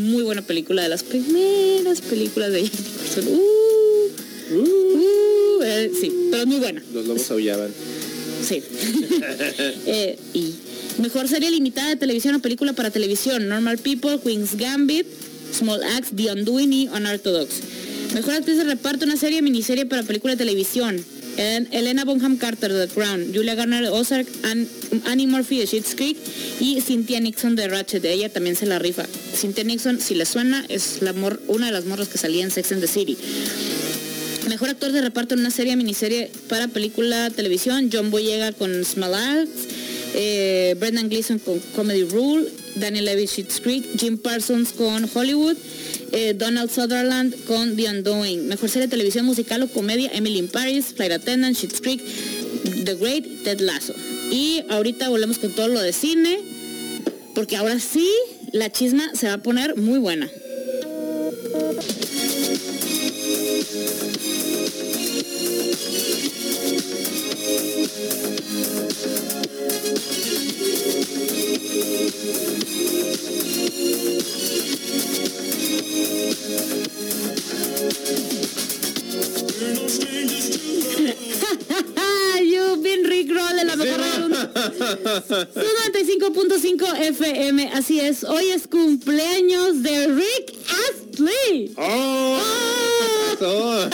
Muy 0.00 0.22
buena 0.22 0.42
película 0.42 0.82
de 0.82 0.88
las 0.88 1.02
primeras 1.02 2.00
películas 2.00 2.50
de 2.50 2.60
Aniston. 2.60 3.28
Uh, 3.28 4.56
uh, 4.56 5.43
eh, 5.64 5.90
sí, 6.00 6.12
pero 6.30 6.42
es 6.42 6.46
muy 6.48 6.58
buena. 6.58 6.82
Los 6.92 7.06
lobos 7.06 7.30
aullaban. 7.30 7.70
Sí. 8.46 8.62
Eh, 9.86 10.18
y 10.34 10.54
mejor 11.00 11.28
serie 11.28 11.50
limitada 11.50 11.88
de 11.90 11.96
televisión 11.96 12.34
o 12.34 12.40
película 12.40 12.72
para 12.72 12.90
televisión. 12.90 13.48
Normal 13.48 13.78
People, 13.78 14.18
Queen's 14.22 14.56
Gambit, 14.56 15.06
Small 15.56 15.82
Axe, 15.82 16.10
The 16.14 16.32
Undoing 16.32 16.72
y 16.72 16.88
Unorthodox. 16.88 17.54
Mejor 18.14 18.34
actriz 18.34 18.58
de 18.58 18.64
reparto, 18.64 19.04
una 19.04 19.16
serie 19.16 19.42
miniserie 19.42 19.86
para 19.86 20.02
película 20.02 20.34
de 20.34 20.38
televisión. 20.38 21.04
En 21.36 21.68
Elena 21.72 22.04
Bonham 22.04 22.36
Carter 22.36 22.72
de 22.72 22.86
The 22.86 22.94
Crown, 22.94 23.32
Julia 23.34 23.54
Garner 23.56 23.82
de 23.82 23.88
Ozark, 23.88 24.28
Ann- 24.44 24.68
Annie 25.06 25.26
Murphy 25.26 25.58
de 25.58 25.66
Schitt's 25.66 25.94
Creek 25.96 26.16
y 26.60 26.80
Cynthia 26.80 27.18
Nixon 27.18 27.56
de 27.56 27.66
Ratchet. 27.66 28.04
Ella 28.04 28.28
también 28.32 28.54
se 28.54 28.66
la 28.66 28.78
rifa. 28.78 29.04
Cynthia 29.36 29.64
Nixon, 29.64 30.00
si 30.00 30.14
le 30.14 30.26
suena, 30.26 30.64
es 30.68 31.02
la 31.02 31.12
mor- 31.12 31.40
una 31.48 31.66
de 31.66 31.72
las 31.72 31.86
morras 31.86 32.08
que 32.08 32.18
salía 32.18 32.44
en 32.44 32.52
Sex 32.52 32.70
and 32.72 32.80
the 32.82 32.86
City. 32.86 33.16
Mejor 34.48 34.68
actor 34.68 34.92
de 34.92 35.00
reparto 35.00 35.34
en 35.34 35.40
una 35.40 35.50
serie 35.50 35.74
miniserie 35.74 36.30
para 36.48 36.68
película 36.68 37.30
televisión, 37.30 37.88
John 37.92 38.10
Boyega 38.10 38.52
con 38.52 38.84
Small 38.84 39.14
Axe, 39.14 39.50
eh, 40.14 40.76
Brendan 40.78 41.08
Gleeson 41.08 41.38
con 41.38 41.58
Comedy 41.74 42.04
Rule, 42.04 42.46
Daniel 42.76 43.06
Levy 43.06 43.26
Schitt's 43.26 43.60
Creek, 43.60 43.84
Jim 43.98 44.18
Parsons 44.18 44.72
con 44.72 45.08
Hollywood, 45.12 45.56
eh, 46.12 46.34
Donald 46.34 46.70
Sutherland 46.70 47.34
con 47.46 47.74
The 47.74 47.88
Undoing. 47.88 48.46
Mejor 48.46 48.68
serie 48.68 48.86
de 48.86 48.90
televisión 48.90 49.24
musical 49.24 49.62
o 49.62 49.68
comedia, 49.68 50.10
Emily 50.12 50.38
in 50.38 50.48
Paris, 50.48 50.94
Flight 50.94 51.12
Attendant, 51.12 51.56
Schitt's 51.56 51.80
Creek, 51.80 52.02
The 52.84 52.94
Great, 52.94 53.24
Ted 53.44 53.60
Lasso. 53.60 53.94
Y 54.30 54.62
ahorita 54.68 55.08
volvemos 55.08 55.38
con 55.38 55.52
todo 55.52 55.68
lo 55.68 55.80
de 55.80 55.92
cine, 55.92 56.38
porque 57.34 57.56
ahora 57.56 57.80
sí 57.80 58.08
la 58.52 58.70
chisma 58.70 59.10
se 59.14 59.26
va 59.26 59.34
a 59.34 59.42
poner 59.42 59.76
muy 59.76 59.98
buena. 59.98 60.30
Es. 88.08 88.24
Hoy 88.24 88.46
es 88.46 88.66
cumpleaños 88.66 89.82
de 89.82 90.08
Rick 90.08 90.54
Astley. 90.90 91.72
¡Oh! 91.76 92.40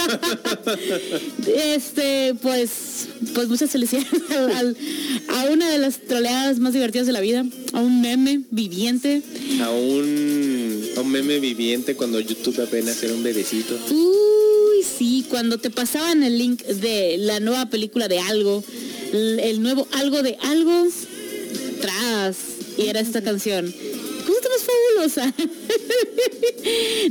Este, 1.47 2.35
pues, 2.43 3.09
pues 3.35 3.49
muchas 3.49 3.71
felicidades 3.71 4.09
al- 4.57 4.77
a 5.29 5.45
una 5.51 5.69
de 5.71 5.79
las 5.79 5.99
troleadas 6.01 6.59
más 6.59 6.73
divertidas 6.75 7.07
de 7.07 7.13
la 7.13 7.21
vida, 7.21 7.45
a 7.73 7.81
un 7.81 8.01
meme 8.01 8.43
viviente. 8.51 9.23
A 9.63 9.71
un, 9.71 10.85
a 10.97 11.01
un 11.01 11.11
meme 11.11 11.41
viviente 11.41 11.95
cuando 11.97 12.21
YouTube 12.21 12.61
apenas 12.63 13.03
era 13.03 13.15
un 13.15 13.23
bebecito. 13.23 13.75
Uy, 13.91 14.85
sí, 14.99 15.25
cuando 15.29 15.59
te 15.59 15.71
pasaban 15.71 16.23
el 16.23 16.39
link 16.39 16.63
de 16.65 17.17
la 17.19 17.41
nueva 17.41 17.67
película 17.71 18.09
de 18.09 18.19
algo, 18.19 18.63
el, 19.13 19.41
el 19.41 19.63
nuevo 19.63 19.89
algo 19.93 20.23
de 20.23 20.37
algo, 20.43 20.87
tras, 21.81 22.37
y 22.79 22.87
era 22.89 23.01
esta 23.01 23.23
canción. 23.23 23.73
¿Cómo 25.01 25.09
te 25.09 25.21
más 25.21 25.33
fabulosa? 25.33 25.35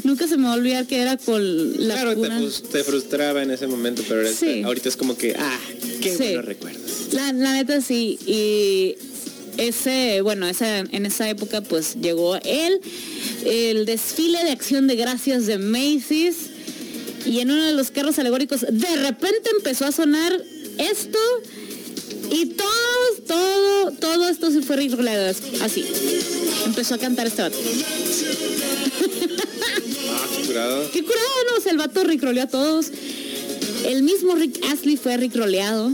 Nunca 0.04 0.28
se 0.28 0.38
me 0.38 0.44
va 0.44 0.54
a 0.54 0.56
olvidar 0.56 0.86
que 0.86 0.98
era 1.02 1.18
con 1.18 1.88
la 1.88 1.96
Claro, 1.96 2.10
te, 2.12 2.16
pura- 2.18 2.40
frus- 2.40 2.62
te 2.70 2.84
frustraba 2.84 3.44
en 3.44 3.52
ese 3.52 3.68
momento, 3.68 4.04
pero 4.08 4.28
ahorita 4.66 4.90
es 4.90 4.96
como 4.96 5.18
que, 5.18 5.36
ah, 5.38 5.60
qué 6.02 6.12
Sí. 6.12 6.18
buenos 6.24 6.46
recuerdos. 6.46 6.82
La, 7.14 7.34
la 7.34 7.54
neta 7.54 7.82
sí, 7.82 8.20
y 8.26 8.96
ese, 9.58 10.22
bueno, 10.22 10.48
esa, 10.48 10.80
en 10.80 11.06
esa 11.06 11.30
época 11.30 11.62
pues 11.62 11.96
llegó 12.02 12.38
él, 12.44 12.80
el 13.46 13.86
desfile 13.86 14.44
de 14.44 14.52
acción 14.52 14.88
de 14.88 14.96
gracias 14.96 15.46
de 15.48 15.58
Macy's, 15.58 16.36
y 17.26 17.40
en 17.40 17.52
uno 17.52 17.64
de 17.66 17.74
los 17.74 17.92
carros 17.92 18.18
alegóricos 18.20 18.62
de 18.62 18.96
repente 18.96 19.50
empezó 19.58 19.86
a 19.86 19.92
sonar 19.92 20.32
esto, 20.78 21.20
y 22.32 22.46
todo, 22.48 22.68
todo, 23.28 23.92
todo 23.92 24.28
esto 24.30 24.52
se 24.52 24.62
fue 24.62 24.78
ricolado, 24.78 25.34
así. 25.62 25.86
Empezó 26.66 26.96
a 26.96 26.98
cantar 26.98 27.28
este 27.28 27.42
vato. 27.42 27.58
Ah, 30.12 30.28
qué 30.36 30.46
curado. 30.48 30.92
¡Qué 30.92 31.04
curado, 31.04 31.28
no! 31.52 31.58
O 31.58 31.62
sea, 31.62 31.72
el 31.72 31.78
vato 31.78 32.04
ricroleó 32.04 32.44
a 32.44 32.48
todos. 32.48 32.88
El 33.86 34.04
mismo 34.04 34.36
Rick 34.36 34.64
Astley 34.72 34.98
fue 34.98 35.18
ricroleado. 35.18 35.92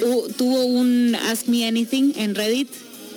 Tu- 0.00 0.28
Tuvo 0.36 0.64
un 0.64 1.14
Ask 1.14 1.46
Me 1.46 1.66
Anything 1.66 2.12
en 2.16 2.34
Reddit 2.34 2.68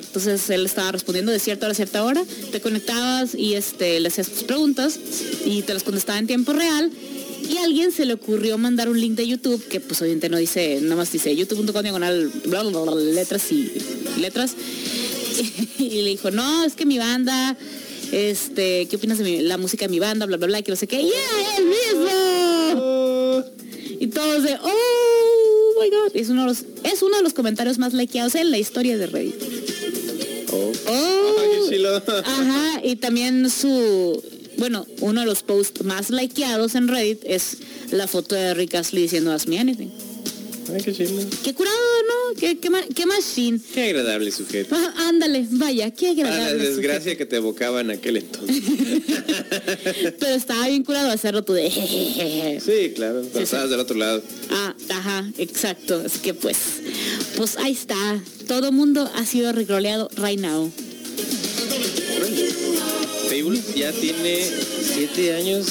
Entonces 0.05 0.47
él 0.51 0.65
estaba 0.65 0.91
respondiendo 0.91 1.31
de 1.31 1.39
cierta 1.39 1.65
hora 1.65 1.71
a 1.73 1.75
cierta 1.75 2.03
hora. 2.03 2.23
Te 2.51 2.61
conectabas 2.61 3.33
y 3.35 3.53
este, 3.55 3.99
le 3.99 4.07
hacías 4.09 4.29
tus 4.29 4.43
preguntas 4.43 4.99
y 5.45 5.61
te 5.63 5.73
las 5.73 5.83
contestaba 5.83 6.19
en 6.19 6.27
tiempo 6.27 6.53
real. 6.53 6.91
Y 7.49 7.57
a 7.57 7.63
alguien 7.63 7.91
se 7.91 8.05
le 8.05 8.13
ocurrió 8.13 8.57
mandar 8.57 8.89
un 8.89 8.99
link 8.99 9.13
de 9.15 9.27
YouTube 9.27 9.63
que 9.67 9.79
pues 9.79 10.01
obviamente 10.01 10.29
no 10.29 10.37
dice, 10.37 10.79
nada 10.81 10.95
más 10.95 11.11
dice 11.11 11.35
youtube.com 11.35 11.81
diagonal 11.83 12.31
bla, 12.45 12.63
bla, 12.63 12.79
bla, 12.81 12.95
letras 12.95 13.51
y 13.51 13.71
letras. 14.19 14.55
Y 15.77 16.01
le 16.01 16.09
dijo, 16.11 16.31
no, 16.31 16.63
es 16.63 16.73
que 16.75 16.85
mi 16.85 16.97
banda, 16.97 17.57
este, 18.13 18.87
¿qué 18.87 18.95
opinas 18.95 19.17
de 19.17 19.23
mi- 19.25 19.41
la 19.41 19.57
música 19.57 19.85
de 19.85 19.91
mi 19.91 19.99
banda? 19.99 20.25
Bla, 20.25 20.37
bla, 20.37 20.47
bla, 20.47 20.61
que 20.61 20.71
no 20.71 20.77
sé 20.77 20.87
qué. 20.87 21.01
¡Yeah, 21.03 21.57
el 21.57 21.65
mismo! 21.65 23.43
Y 23.99 24.07
todos 24.07 24.43
de, 24.43 24.55
oh 24.61 25.81
my 25.81 25.89
god. 25.89 26.11
Es 26.13 26.29
uno 26.29 26.41
de 26.43 26.47
los, 26.47 26.59
es 26.83 27.01
uno 27.01 27.17
de 27.17 27.23
los 27.23 27.33
comentarios 27.33 27.77
más 27.77 27.93
likeados 27.93 28.35
en 28.35 28.49
la 28.51 28.57
historia 28.57 28.97
de 28.97 29.07
Reddit. 29.07 29.35
Oh. 30.53 30.71
Oh. 30.87 31.69
Ajá, 32.23 32.81
y 32.83 32.95
también 32.95 33.49
su, 33.49 34.23
bueno, 34.57 34.85
uno 35.01 35.21
de 35.21 35.25
los 35.27 35.43
posts 35.43 35.83
más 35.83 36.09
likeados 36.09 36.75
en 36.75 36.87
Reddit 36.87 37.19
es 37.25 37.57
la 37.91 38.07
foto 38.07 38.35
de 38.35 38.53
Rick 38.53 38.75
Astley 38.75 39.03
diciendo 39.03 39.31
Ask 39.31 39.47
Me 39.47 39.59
Anything. 39.59 39.89
Ay, 40.73 40.81
qué 40.83 40.93
chilo. 40.93 41.21
Qué 41.43 41.53
curado, 41.53 41.77
¿no? 42.07 42.39
Qué, 42.39 42.57
qué, 42.57 42.69
qué 42.95 43.05
machine. 43.05 43.59
Qué 43.71 43.83
agradable 43.83 44.31
sujeto. 44.31 44.75
Ah, 44.75 45.09
ándale, 45.09 45.45
vaya, 45.51 45.91
qué 45.91 46.07
A 46.09 46.13
la 46.15 46.21
agradable. 46.23 46.69
desgracia 46.69 47.15
que 47.15 47.27
te 47.27 47.35
evocaba 47.35 47.81
en 47.81 47.91
aquel 47.91 48.17
entonces. 48.17 48.63
sujeto. 48.65 49.13
Pero 50.19 50.33
estaba 50.33 50.67
bien 50.67 50.83
curado 50.83 51.11
hacerlo 51.11 51.43
tú 51.43 51.53
de 51.53 51.69
jejeje. 51.69 52.59
Sí, 52.61 52.93
claro. 52.95 53.21
Pero 53.31 53.37
sí. 53.37 53.43
estabas 53.43 53.69
del 53.69 53.79
otro 53.79 53.95
lado. 53.95 54.23
Ah, 54.49 54.73
ajá, 54.89 55.31
exacto. 55.37 56.01
Así 56.03 56.17
que 56.17 56.33
pues, 56.33 56.57
pues 57.37 57.57
ahí 57.57 57.73
está. 57.73 57.95
Todo 58.47 58.71
mundo 58.71 59.07
ha 59.15 59.23
sido 59.25 59.51
regroleado 59.51 60.09
right 60.17 60.39
now. 60.39 60.71
Ya 63.75 63.91
tiene 63.91 64.43
siete 64.93 65.33
años 65.35 65.67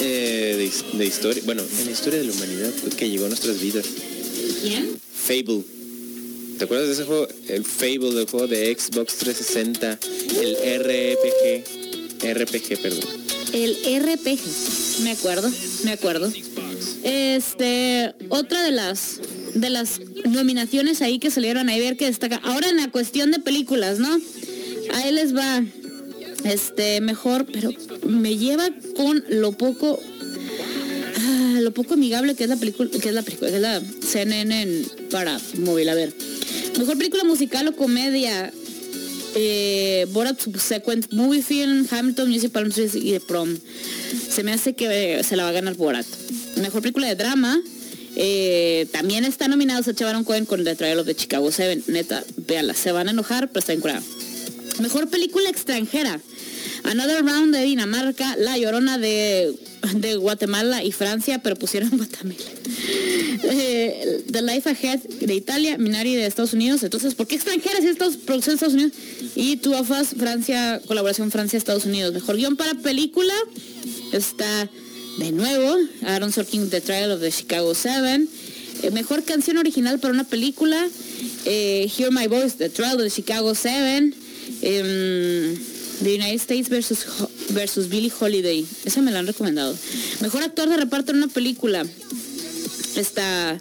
eh, 0.00 0.54
de, 0.56 0.64
his- 0.64 0.96
de 0.98 1.06
historia. 1.06 1.42
Bueno, 1.44 1.62
en 1.78 1.84
la 1.86 1.92
historia 1.92 2.18
de 2.20 2.24
la 2.26 2.32
humanidad 2.32 2.70
que 2.96 3.08
llegó 3.08 3.26
a 3.26 3.28
nuestras 3.28 3.60
vidas. 3.60 3.86
¿Quién? 4.62 4.96
Fable. 5.14 5.62
¿Te 6.58 6.64
acuerdas 6.64 6.88
de 6.88 6.94
ese 6.94 7.04
juego? 7.04 7.28
El 7.48 7.64
Fable, 7.64 8.12
del 8.14 8.26
juego 8.26 8.46
de 8.48 8.74
Xbox 8.76 9.16
360. 9.18 9.98
El 10.40 10.56
RPG. 10.80 12.32
RPG, 12.34 12.82
perdón. 12.82 13.04
El 13.52 13.76
RPG. 14.00 14.40
Me 15.02 15.10
acuerdo, 15.12 15.50
me 15.84 15.92
acuerdo. 15.92 16.32
Este, 17.04 18.12
otra 18.28 18.62
de 18.64 18.72
las 18.72 19.20
de 19.54 19.70
las 19.70 20.00
nominaciones 20.26 21.00
ahí 21.00 21.18
que 21.18 21.30
salieron 21.30 21.68
ahí 21.68 21.80
ver 21.80 21.96
que 21.96 22.06
destaca. 22.06 22.40
Ahora 22.42 22.68
en 22.70 22.76
la 22.76 22.90
cuestión 22.90 23.30
de 23.30 23.38
películas, 23.38 23.98
¿no? 23.98 24.18
Ahí 24.94 25.12
les 25.12 25.34
va. 25.34 25.62
Este, 26.48 27.00
mejor, 27.02 27.44
pero 27.44 27.70
me 28.06 28.38
lleva 28.38 28.70
con 28.96 29.22
lo 29.28 29.52
poco 29.52 30.00
ah, 31.18 31.58
lo 31.60 31.72
poco 31.72 31.94
amigable 31.94 32.34
que 32.34 32.44
es 32.44 32.48
la 32.48 32.56
película, 32.56 32.88
que 32.90 33.08
es 33.08 33.14
la 33.14 33.22
película, 33.22 33.50
que 33.50 33.56
es 33.56 33.62
la 33.62 33.82
CNN 34.00 34.82
para 35.10 35.38
móvil, 35.58 35.90
a 35.90 35.94
ver. 35.94 36.14
Mejor 36.78 36.96
película 36.96 37.24
musical 37.24 37.68
o 37.68 37.76
comedia. 37.76 38.52
Eh, 39.34 40.06
Borat 40.10 40.40
Subsequent 40.40 41.12
Movie 41.12 41.42
Film, 41.42 41.86
Hamilton, 41.90 42.30
Music 42.30 42.50
Palm 42.50 42.68
Springs 42.68 42.94
y 42.94 43.12
The 43.12 43.20
Prom. 43.20 43.56
Se 44.30 44.42
me 44.42 44.52
hace 44.52 44.72
que 44.72 45.18
eh, 45.18 45.22
se 45.22 45.36
la 45.36 45.42
va 45.42 45.50
a 45.50 45.52
ganar 45.52 45.74
Borat. 45.74 46.06
Mejor 46.56 46.80
película 46.80 47.08
de 47.08 47.14
drama. 47.14 47.60
eh, 48.16 48.88
también 48.90 49.24
está 49.26 49.48
nominado 49.48 49.82
Sacha 49.82 50.06
Baron 50.06 50.24
Cohen 50.24 50.46
con 50.46 50.64
The 50.64 50.74
Trial 50.74 50.98
of 50.98 51.06
the 51.06 51.14
Chicago 51.14 51.52
7. 51.52 51.82
Neta, 51.88 52.24
véala, 52.36 52.72
se 52.72 52.90
van 52.90 53.08
a 53.08 53.10
enojar, 53.10 53.48
pero 53.48 53.60
está 53.60 53.74
incurada. 53.74 54.02
Mejor 54.80 55.08
película 55.08 55.48
extranjera. 55.50 56.20
Another 56.84 57.24
Round 57.24 57.54
de 57.54 57.62
Dinamarca, 57.62 58.36
La 58.36 58.56
Llorona 58.56 58.98
de, 58.98 59.54
de 59.94 60.16
Guatemala 60.16 60.82
y 60.84 60.92
Francia, 60.92 61.40
pero 61.42 61.56
pusieron 61.56 61.90
Guatemala. 61.96 62.40
Eh, 63.50 64.24
The 64.30 64.42
Life 64.42 64.68
Ahead 64.68 65.00
de 65.20 65.34
Italia, 65.34 65.78
Minari 65.78 66.14
de 66.16 66.26
Estados 66.26 66.52
Unidos. 66.52 66.82
Entonces, 66.82 67.14
¿por 67.14 67.26
qué 67.26 67.36
extranjera 67.36 67.78
si 67.80 67.86
es 67.86 67.92
Estados- 67.92 68.16
producción 68.16 68.52
de 68.52 68.54
Estados 68.56 68.74
Unidos? 68.74 68.92
Y 69.36 69.56
Two 69.58 69.76
of 69.78 69.90
Us, 69.90 70.08
Francia, 70.18 70.80
colaboración 70.86 71.30
Francia-Estados 71.30 71.84
Unidos. 71.84 72.12
Mejor 72.14 72.36
guion 72.36 72.56
para 72.56 72.74
película 72.74 73.34
está 74.12 74.68
de 75.18 75.32
nuevo 75.32 75.76
Aaron 76.02 76.32
Sorkin, 76.32 76.70
The 76.70 76.80
Trial 76.80 77.10
of 77.12 77.20
the 77.20 77.30
Chicago 77.30 77.74
7. 77.74 78.26
Eh, 78.82 78.90
mejor 78.92 79.24
canción 79.24 79.56
original 79.58 79.98
para 79.98 80.14
una 80.14 80.24
película, 80.24 80.86
eh, 81.44 81.90
Hear 81.96 82.12
My 82.12 82.26
Voice, 82.28 82.56
The 82.56 82.68
Trial 82.70 82.96
of 82.96 83.02
the 83.02 83.10
Chicago 83.10 83.54
7. 83.54 84.12
The 86.02 86.14
United 86.14 86.36
States 86.40 86.68
versus, 86.68 87.04
versus 87.50 87.88
Billie 87.88 88.12
Holiday. 88.18 88.64
Esa 88.84 89.02
me 89.02 89.10
la 89.10 89.18
han 89.20 89.26
recomendado. 89.26 89.74
Mejor 90.20 90.42
actor 90.42 90.68
de 90.68 90.76
reparto 90.76 91.10
en 91.12 91.18
una 91.18 91.28
película. 91.28 91.84
Está 92.96 93.58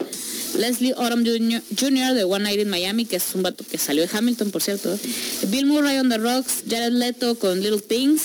Leslie 0.58 0.94
Odom 0.94 1.24
Jr. 1.26 2.14
De 2.14 2.24
One 2.24 2.44
Night 2.44 2.60
in 2.60 2.70
Miami, 2.70 3.06
que 3.06 3.18
es 3.18 3.24
un 3.34 3.44
vato 3.44 3.64
que 3.70 3.78
salió 3.78 4.04
de 4.08 4.10
Hamilton, 4.16 4.52
por 4.52 4.62
cierto. 4.62 4.98
Bill 5.50 5.66
Murray 5.66 5.98
on 5.98 6.10
the 6.10 6.18
Rocks, 6.18 6.64
Jared 6.70 6.94
Leto 6.94 7.36
con 7.38 7.62
Little 7.62 7.82
Things. 7.82 8.22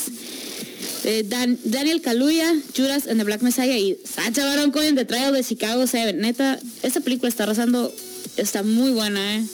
Eh, 1.05 1.25
Dan- 1.27 1.59
Daniel 1.65 2.01
Kaluuya, 2.01 2.55
Judas 2.77 3.09
and 3.09 3.19
the 3.19 3.25
Black 3.25 3.43
Messiah 3.43 3.77
y 3.77 3.97
Sacha 4.05 4.45
Baron 4.45 4.71
Cohen 4.71 4.95
de 4.95 5.05
Trial 5.05 5.33
de 5.35 5.43
Chicago 5.43 5.87
7. 5.87 6.13
Neta, 6.13 6.61
esta 6.83 7.01
película 7.01 7.29
está 7.29 7.43
arrasando, 7.43 7.93
está 8.37 8.63
muy 8.63 8.93
buena, 8.93 9.37
eh. 9.39 9.45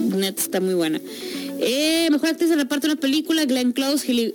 Neta, 0.00 0.40
está 0.42 0.60
muy 0.60 0.74
buena. 0.74 0.98
Eh, 1.60 2.08
mejor 2.10 2.30
actriz 2.30 2.50
de 2.50 2.56
reparto 2.56 2.86
en 2.86 2.92
una 2.92 3.00
película, 3.00 3.44
Glenn 3.44 3.72
Close, 3.72 4.06
Hill- 4.10 4.34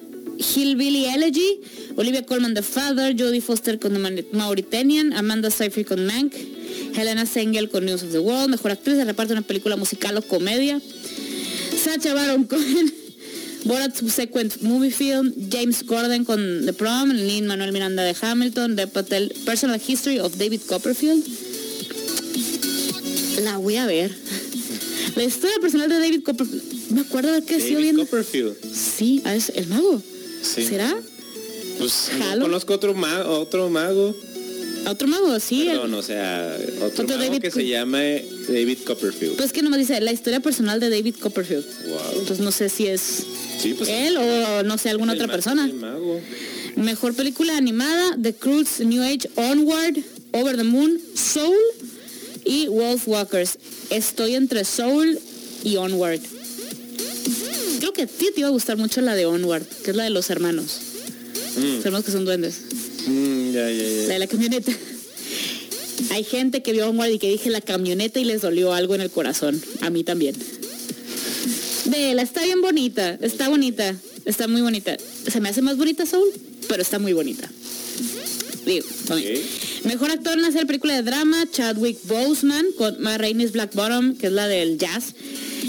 Hillbilly 0.56 1.06
Elegy, 1.06 1.62
Olivia 1.96 2.26
Colman 2.26 2.54
The 2.54 2.64
Father, 2.64 3.16
Jodie 3.18 3.42
Foster 3.42 3.80
con 3.80 3.94
The 3.94 4.26
Mauritanian, 4.34 5.14
Amanda 5.14 5.52
Seyfried 5.52 5.86
con 5.88 6.06
Mank, 6.06 6.34
Helena 6.96 7.26
Sengel 7.26 7.70
con 7.70 7.86
News 7.86 8.04
of 8.04 8.12
the 8.12 8.20
World, 8.20 8.50
mejor 8.50 8.72
actriz 8.72 8.98
de 8.98 9.06
reparto 9.06 9.34
en 9.34 9.40
una 9.40 9.48
película 9.48 9.76
musical 9.78 10.18
o 10.18 10.22
comedia, 10.24 10.82
Sacha 11.84 12.14
Baron 12.14 12.44
Cohen, 12.48 12.92
Borat 13.66 13.96
Subsequent 13.96 14.62
Movie 14.62 14.90
Film, 14.92 15.34
James 15.52 15.86
Gordon 15.86 16.26
con 16.26 16.66
The 16.66 16.74
Prom, 16.74 17.12
Lin 17.12 17.46
Manuel 17.46 17.72
Miranda 17.72 18.02
de 18.04 18.16
Hamilton, 18.20 18.76
The 18.76 18.88
Patel 18.88 19.32
Personal 19.46 19.80
History 19.86 20.18
of 20.20 20.36
David 20.38 20.62
Copperfield. 20.68 21.24
La 23.44 23.58
voy 23.58 23.76
a 23.76 23.86
ver. 23.86 24.12
La 25.16 25.24
historia 25.24 25.56
personal 25.62 25.90
de 25.90 26.00
David 26.00 26.24
Copperfield. 26.24 26.81
Me 26.94 27.02
acuerdo 27.02 27.32
de 27.34 27.42
que 27.44 27.56
sido 27.60 27.74
David 27.74 27.84
viendo. 27.84 28.06
Copperfield. 28.06 28.56
Sí, 28.74 29.22
ah, 29.26 29.36
es 29.36 29.50
el 29.56 29.68
mago. 29.68 30.02
Sí. 30.44 30.66
¿Será? 30.66 30.96
Pues 31.78 32.10
Jalo. 32.20 32.42
conozco 32.44 32.74
otro 32.74 32.94
mago, 32.94 33.40
otro 33.40 33.70
mago. 33.70 34.16
¿A 34.86 34.92
otro 34.92 35.08
mago? 35.08 35.40
Sí. 35.40 35.62
el- 35.62 35.68
Perdón, 35.70 35.94
o 35.94 36.02
sea, 36.02 36.58
otro, 36.78 36.88
Otro 37.04 37.08
mago 37.08 37.20
David 37.24 37.42
que 37.42 37.52
se 37.52 37.68
llama 37.68 38.00
David 38.48 38.80
Copperfield. 38.86 39.38
Pues 39.38 39.52
que 39.54 39.62
nomás 39.62 39.80
dice 39.80 40.00
la 40.02 40.12
historia 40.12 40.40
personal 40.40 40.80
de 40.80 40.90
David 40.90 41.16
Copperfield. 41.20 41.66
wow. 41.88 42.00
Entonces 42.20 42.40
no 42.40 42.52
sé 42.52 42.70
si 42.70 42.88
es 42.88 43.02
Sí, 43.62 43.74
pues 43.76 43.90
él 43.90 44.18
o 44.18 44.64
no 44.64 44.78
sé, 44.80 44.90
alguna 44.90 45.14
el 45.14 45.20
otra 45.22 45.32
persona. 45.32 45.66
el 45.66 45.74
mago. 45.76 46.20
Mejor 46.76 47.14
película 47.14 47.56
animada, 47.58 48.18
The 48.22 48.34
Cruz 48.34 48.80
New 48.80 49.04
Age 49.04 49.30
Onward, 49.36 49.98
Over 50.32 50.58
the 50.58 50.64
Moon, 50.64 51.00
Soul 51.16 51.56
y 52.46 52.68
Wolf 52.68 53.08
Walkers. 53.08 53.58
Estoy 53.92 54.34
entre 54.36 54.66
Soul 54.66 55.20
y 55.64 55.76
Onward. 55.76 56.22
Creo 57.94 58.08
que 58.08 58.14
a 58.14 58.18
ti 58.18 58.30
te 58.34 58.40
iba 58.40 58.48
a 58.48 58.52
gustar 58.52 58.78
mucho 58.78 59.02
la 59.02 59.16
de 59.16 59.26
Onward, 59.26 59.66
que 59.84 59.92
es 59.92 59.98
la 59.98 60.06
de 60.06 60.12
los 60.12 60.30
hermanos. 60.30 60.80
Los 61.58 61.86
hermanos 61.86 62.06
que 62.06 62.12
son 62.12 62.24
duendes. 62.24 62.62
Mm, 63.06 63.54
La 63.54 63.66
de 64.14 64.20
la 64.20 64.28
camioneta. 64.28 64.72
Hay 66.12 66.24
gente 66.24 66.64
que 66.64 66.72
vio 66.72 66.88
Onward 66.88 67.10
y 67.10 67.20
que 67.20 67.30
dije 67.30 67.50
la 67.50 67.60
camioneta 67.60 68.20
y 68.20 68.24
les 68.24 68.42
dolió 68.42 68.74
algo 68.74 68.96
en 68.96 69.02
el 69.02 69.10
corazón. 69.10 69.62
A 69.82 69.90
mí 69.90 70.06
también. 70.06 70.36
Vela, 71.86 72.22
está 72.22 72.44
bien 72.44 72.62
bonita, 72.62 73.18
está 73.22 73.50
bonita, 73.50 73.94
está 74.24 74.48
muy 74.48 74.62
bonita. 74.62 74.96
Se 75.30 75.42
me 75.42 75.50
hace 75.50 75.62
más 75.62 75.76
bonita 75.76 76.06
Soul, 76.06 76.30
pero 76.70 76.82
está 76.82 76.98
muy 76.98 77.12
bonita. 77.12 77.50
Digo. 78.66 78.86
Mejor 79.86 80.12
actor 80.12 80.38
en 80.38 80.46
hacer 80.46 80.68
película 80.68 80.96
de 80.96 81.02
drama, 81.02 81.46
Chadwick 81.52 81.98
Boseman 82.08 82.66
con 82.78 83.02
Ma 83.02 83.18
Rainey's 83.18 83.52
Black 83.52 83.74
Bottom, 83.74 84.16
que 84.16 84.28
es 84.28 84.34
la 84.34 84.48
del 84.48 84.78
jazz. 84.78 85.14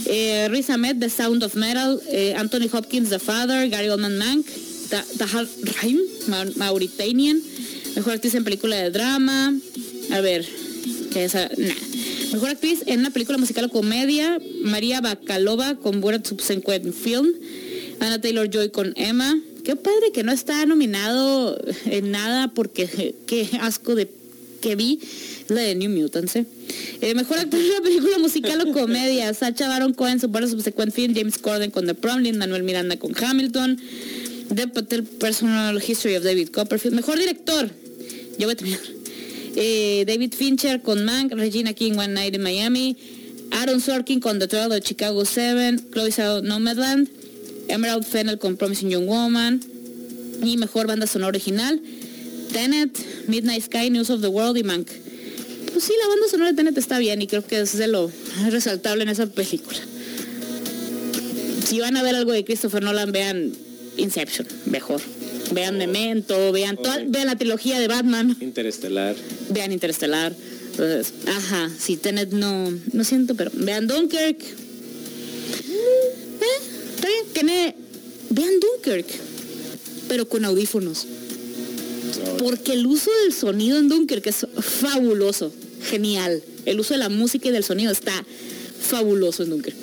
Eh, 0.07 0.49
Riz 0.51 0.69
Ahmed, 0.71 0.97
The 0.99 1.09
Sound 1.09 1.43
of 1.43 1.55
Metal. 1.55 1.99
eh, 2.11 2.35
Anthony 2.37 2.69
Hopkins, 2.71 3.09
The 3.09 3.19
Father. 3.19 3.69
Gary 3.71 3.89
Oldman 3.89 4.19
Mank. 4.19 4.47
Ta- 4.91 5.05
Tahar 5.17 5.47
Rahim, 5.63 5.99
Ma- 6.29 6.45
Mauritanian. 6.57 7.41
Mejor 7.97 8.13
actriz 8.15 8.35
en 8.35 8.45
película 8.45 8.77
de 8.77 8.91
drama. 8.91 9.55
A 10.11 10.21
ver, 10.21 10.47
¿qué 11.13 11.25
es? 11.25 11.35
esa? 11.35 11.51
Mejor 12.33 12.51
actriz 12.51 12.81
en 12.87 13.01
una 13.01 13.11
película 13.11 13.39
musical 13.39 13.65
o 13.67 13.71
comedia, 13.71 14.39
María 14.63 15.01
Bacalova 15.01 15.77
con 15.77 16.01
Borat 16.03 16.27
Subsequent 16.27 16.95
Film. 16.95 17.33
Anna 18.01 18.21
Taylor-Joy 18.21 18.71
con 18.71 18.93
Emma. 18.97 19.39
Qué 19.65 19.77
padre 19.77 20.11
que 20.13 20.25
no 20.25 20.33
está 20.33 20.67
nominado 20.67 21.59
en 21.87 22.11
nada 22.11 22.49
porque 22.49 23.15
qué 23.27 23.49
asco 23.61 23.95
de 23.95 24.11
que 24.61 24.77
vi 24.77 25.01
la 25.49 25.61
de 25.61 25.75
New 25.75 25.91
Mutants. 25.91 26.37
¿eh? 26.37 26.47
Mejor 27.15 27.39
actor 27.39 27.61
en 27.61 27.67
una 27.67 27.81
película 27.81 28.19
musical 28.19 28.61
o 28.63 28.73
comedia. 28.73 29.33
Sacha 29.35 29.69
Baron 29.69 29.93
Cohen, 29.93 30.21
su 30.21 30.31
parte 30.31 30.49
subsequent 30.49 30.93
film. 30.93 31.15
James 31.15 31.39
Corden 31.39 31.71
con 31.71 31.87
The 31.87 31.95
Prom. 31.95 32.23
Manuel 32.37 32.63
Miranda 32.63 32.97
con 32.97 33.13
Hamilton. 33.15 33.79
The 34.55 34.69
Patel 34.69 35.05
Personal 35.05 35.83
History 35.87 36.17
of 36.17 36.25
David 36.25 36.49
Copperfield. 36.49 36.97
Mejor 36.97 37.19
director. 37.19 37.71
Yo 38.39 38.47
voy 38.47 38.53
a 38.53 38.57
terminar. 38.57 38.81
Eh, 39.55 40.05
David 40.07 40.33
Fincher 40.33 40.81
con 40.81 41.05
Mank. 41.05 41.33
Regina 41.35 41.75
King 41.75 41.93
One 41.99 42.15
Night 42.15 42.35
in 42.35 42.43
Miami. 42.43 42.97
Aaron 43.51 43.81
Sorkin 43.81 44.21
con 44.21 44.39
The 44.39 44.49
Trial 44.49 44.73
of 44.73 44.83
Chicago 44.83 45.25
7. 45.25 45.91
Chloe 45.91 46.11
Zhao 46.11 46.41
Nomadland. 46.43 47.22
Emerald 47.73 48.05
Fennel 48.05 48.39
con 48.39 48.57
Promising 48.57 48.91
Young 48.91 49.07
Woman. 49.07 49.61
Y 50.43 50.57
mejor 50.57 50.87
banda 50.87 51.07
sonora 51.07 51.29
original. 51.29 51.81
Tenet, 52.53 52.99
Midnight 53.29 53.65
Sky, 53.65 53.91
News 53.91 54.11
of 54.11 54.21
the 54.21 54.29
World 54.29 54.59
y 54.59 54.63
Mank. 54.63 54.89
Pues 55.73 55.85
sí, 55.85 55.93
la 56.03 56.09
banda 56.09 56.29
sonora 56.29 56.51
de 56.51 56.57
Tenet 56.57 56.77
está 56.77 56.99
bien 56.99 57.23
y 57.23 57.27
creo 57.27 57.47
que 57.47 57.61
es 57.61 57.79
de 57.79 57.87
lo 57.89 58.11
resaltable 58.51 59.03
en 59.05 59.09
esa 59.09 59.27
película. 59.27 59.79
Si 61.67 61.81
van 61.81 61.97
a 61.97 62.03
ver 62.03 62.15
algo 62.15 62.33
de 62.33 62.45
Christopher 62.45 62.83
Nolan, 62.83 63.13
vean 63.13 63.53
Inception, 63.97 64.47
mejor. 64.67 65.01
Vean 65.53 65.79
Memento, 65.79 66.53
vean, 66.53 66.77
toda- 66.77 67.03
vean 67.07 67.27
la 67.27 67.37
trilogía 67.37 67.79
de 67.79 67.89
Batman, 67.89 68.37
Interestelar. 68.41 69.15
vean 69.51 69.73
Interstellar. 69.73 70.35
Entonces, 70.73 71.13
ajá, 71.27 71.71
si 71.79 71.97
Tenet 71.97 72.33
no, 72.33 72.71
no 72.93 73.05
siento, 73.05 73.35
pero 73.35 73.51
vean 73.55 73.87
Dunkirk. 73.87 74.39
Eh, 74.41 76.47
está 77.03 77.09
bien, 77.09 77.33
tiene, 77.33 77.75
vean 78.31 78.61
Dunkirk, 78.61 79.07
pero 80.09 80.29
con 80.29 80.45
audífonos. 80.45 81.07
Porque 82.39 82.75
el 82.75 82.87
uso 82.87 83.11
del 83.25 83.33
sonido 83.33 83.79
en 83.79 83.89
Dunkirk 83.89 84.27
es 84.27 84.47
fabuloso, 84.61 85.53
genial. 85.91 86.43
El 86.65 86.79
uso 86.79 86.95
de 86.95 86.99
la 86.99 87.09
música 87.09 87.49
y 87.49 87.51
del 87.51 87.65
sonido 87.65 87.91
está 87.91 88.13
fabuloso 88.81 89.43
en 89.43 89.51
Dunkirk. 89.51 89.77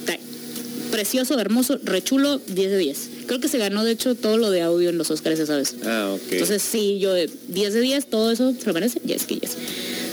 Está 0.00 0.18
precioso, 0.90 1.38
hermoso, 1.38 1.78
rechulo, 1.82 2.38
10 2.38 2.70
de 2.70 2.78
10. 2.78 3.10
Creo 3.26 3.40
que 3.40 3.48
se 3.48 3.58
ganó, 3.58 3.84
de 3.84 3.92
hecho, 3.92 4.14
todo 4.14 4.36
lo 4.36 4.50
de 4.50 4.62
audio 4.62 4.90
en 4.90 4.98
los 4.98 5.10
Oscars 5.10 5.38
esa 5.38 5.56
vez. 5.56 5.76
Ah, 5.84 6.12
ok. 6.14 6.32
Entonces, 6.32 6.62
sí, 6.62 6.98
yo 6.98 7.12
de 7.12 7.30
10 7.48 7.74
de 7.74 7.80
10, 7.80 8.06
todo 8.10 8.30
eso 8.30 8.54
se 8.58 8.66
lo 8.66 8.74
merece, 8.74 9.00
yes 9.04 9.24
que 9.24 9.36
yes. 9.36 9.56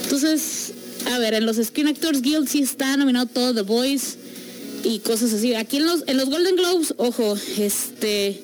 Entonces, 0.04 0.72
a 1.10 1.18
ver, 1.18 1.34
en 1.34 1.44
los 1.44 1.56
Screen 1.56 1.88
Actors 1.88 2.22
Guild 2.22 2.48
sí 2.48 2.62
está 2.62 2.96
nominado 2.96 3.26
todo 3.26 3.54
The 3.54 3.62
Voice 3.62 4.25
y 4.86 5.00
cosas 5.00 5.32
así. 5.32 5.54
Aquí 5.54 5.78
en 5.78 5.86
los, 5.86 6.04
en 6.06 6.16
los 6.16 6.30
Golden 6.30 6.56
Globes, 6.56 6.94
ojo, 6.96 7.36
este, 7.58 8.42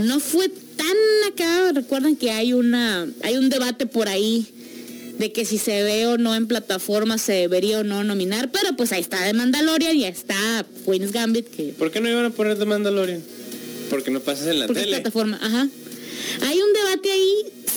no 0.00 0.20
fue 0.20 0.48
tan 0.48 1.32
acá, 1.32 1.72
recuerden 1.72 2.16
que 2.16 2.30
hay 2.30 2.52
una, 2.52 3.08
hay 3.22 3.36
un 3.36 3.48
debate 3.48 3.86
por 3.86 4.08
ahí 4.08 4.46
de 5.18 5.32
que 5.32 5.44
si 5.44 5.58
se 5.58 5.82
ve 5.82 6.06
o 6.06 6.18
no 6.18 6.34
en 6.34 6.46
plataforma 6.46 7.18
se 7.18 7.32
debería 7.32 7.80
o 7.80 7.84
no 7.84 8.04
nominar, 8.04 8.50
pero 8.52 8.76
pues 8.76 8.92
ahí 8.92 9.00
está 9.00 9.24
The 9.24 9.32
Mandalorian 9.32 9.96
y 9.96 10.04
ahí 10.04 10.12
está 10.12 10.64
Queen's 10.84 11.12
Gambit 11.12 11.48
que 11.48 11.74
¿Por 11.76 11.90
qué 11.90 12.00
no 12.00 12.08
iban 12.08 12.24
a 12.24 12.30
poner 12.30 12.56
The 12.58 12.64
Mandalorian? 12.64 13.22
Porque 13.90 14.10
no 14.10 14.20
pasas 14.20 14.46
en 14.48 14.60
la 14.60 14.66
porque 14.66 14.82
tele. 14.82 14.96
plataforma, 14.96 15.38
ajá. 15.42 15.68
Hay 16.42 16.58
un 16.60 16.72
debate 16.72 17.10
ahí 17.10 17.34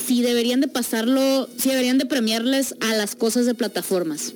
si 0.08 0.22
deberían 0.22 0.62
de 0.62 0.68
pasarlo, 0.68 1.50
si 1.58 1.70
deberían 1.70 1.98
de 1.98 2.06
premiarles 2.06 2.76
a 2.80 2.96
las 2.96 3.16
cosas 3.16 3.46
de 3.46 3.56
plataformas. 3.56 4.34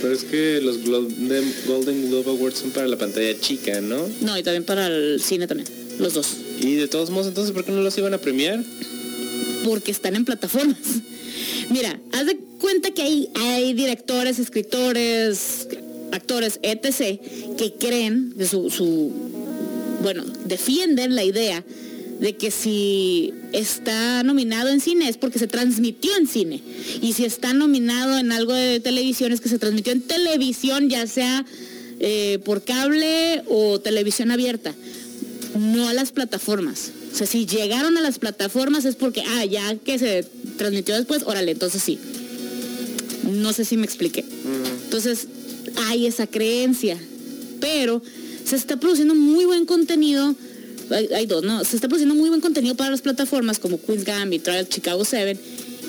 Pero 0.00 0.12
es 0.12 0.24
que 0.24 0.60
los 0.62 0.84
Golden, 0.84 1.54
Golden 1.66 2.08
Globe 2.08 2.30
Awards 2.30 2.58
son 2.58 2.70
para 2.70 2.86
la 2.86 2.98
pantalla 2.98 3.38
chica, 3.40 3.80
¿no? 3.80 4.08
No, 4.20 4.38
y 4.38 4.42
también 4.42 4.64
para 4.64 4.86
el 4.86 5.20
cine 5.20 5.46
también, 5.46 5.68
los 5.98 6.14
dos, 6.14 6.28
Y 6.60 6.74
de 6.74 6.88
todos 6.88 7.10
modos, 7.10 7.28
entonces, 7.28 7.52
¿por 7.52 7.64
qué 7.64 7.72
no 7.72 7.82
los 7.82 7.96
iban 7.98 8.14
a 8.14 8.18
premiar? 8.18 8.62
porque 9.64 9.90
están 9.90 10.14
en 10.14 10.24
plataformas. 10.24 10.78
Mira, 11.70 11.98
haz 12.12 12.26
de 12.26 12.36
cuenta 12.60 12.90
que 12.92 13.02
hay, 13.02 13.30
hay 13.34 13.72
directores, 13.72 14.38
escritores, 14.38 15.66
actores, 16.12 16.60
etc., 16.62 17.18
que 17.56 17.74
creen 17.80 18.34
que 18.36 18.46
su, 18.46 18.70
su, 18.70 19.10
bueno, 20.02 20.24
defienden 20.44 21.14
la 21.14 21.24
idea 21.24 21.64
de 22.20 22.36
que 22.36 22.50
si 22.50 23.32
está 23.52 24.22
nominado 24.22 24.68
en 24.68 24.80
cine 24.80 25.08
es 25.08 25.16
porque 25.16 25.38
se 25.38 25.46
transmitió 25.46 26.16
en 26.16 26.26
cine. 26.26 26.62
Y 27.02 27.12
si 27.12 27.24
está 27.24 27.52
nominado 27.52 28.18
en 28.18 28.32
algo 28.32 28.52
de 28.52 28.80
televisión 28.80 29.32
es 29.32 29.40
que 29.40 29.48
se 29.48 29.58
transmitió 29.58 29.92
en 29.92 30.02
televisión, 30.02 30.88
ya 30.88 31.06
sea 31.06 31.44
eh, 32.00 32.38
por 32.44 32.62
cable 32.62 33.42
o 33.48 33.80
televisión 33.80 34.30
abierta, 34.30 34.74
no 35.58 35.88
a 35.88 35.94
las 35.94 36.12
plataformas. 36.12 36.90
O 37.12 37.16
sea, 37.16 37.26
si 37.26 37.46
llegaron 37.46 37.96
a 37.96 38.00
las 38.00 38.18
plataformas 38.18 38.84
es 38.84 38.96
porque, 38.96 39.22
ah, 39.22 39.44
ya 39.44 39.76
que 39.76 39.98
se 39.98 40.26
transmitió 40.56 40.96
después, 40.96 41.22
órale, 41.24 41.52
entonces 41.52 41.82
sí. 41.82 41.98
No 43.30 43.52
sé 43.52 43.64
si 43.64 43.76
me 43.76 43.84
expliqué. 43.84 44.24
Entonces, 44.84 45.28
hay 45.86 46.06
esa 46.06 46.26
creencia. 46.26 46.98
Pero 47.60 48.02
se 48.44 48.56
está 48.56 48.76
produciendo 48.76 49.14
muy 49.14 49.44
buen 49.44 49.64
contenido. 49.64 50.34
Hay, 50.90 51.08
hay 51.14 51.26
dos, 51.26 51.42
¿no? 51.44 51.64
Se 51.64 51.76
está 51.76 51.88
produciendo 51.88 52.14
muy 52.14 52.28
buen 52.28 52.40
contenido 52.40 52.74
para 52.74 52.90
las 52.90 53.00
plataformas 53.00 53.58
como 53.58 53.80
Queen's 53.80 54.04
Gambit, 54.04 54.42
Trial 54.42 54.68
Chicago 54.68 55.04
7. 55.04 55.38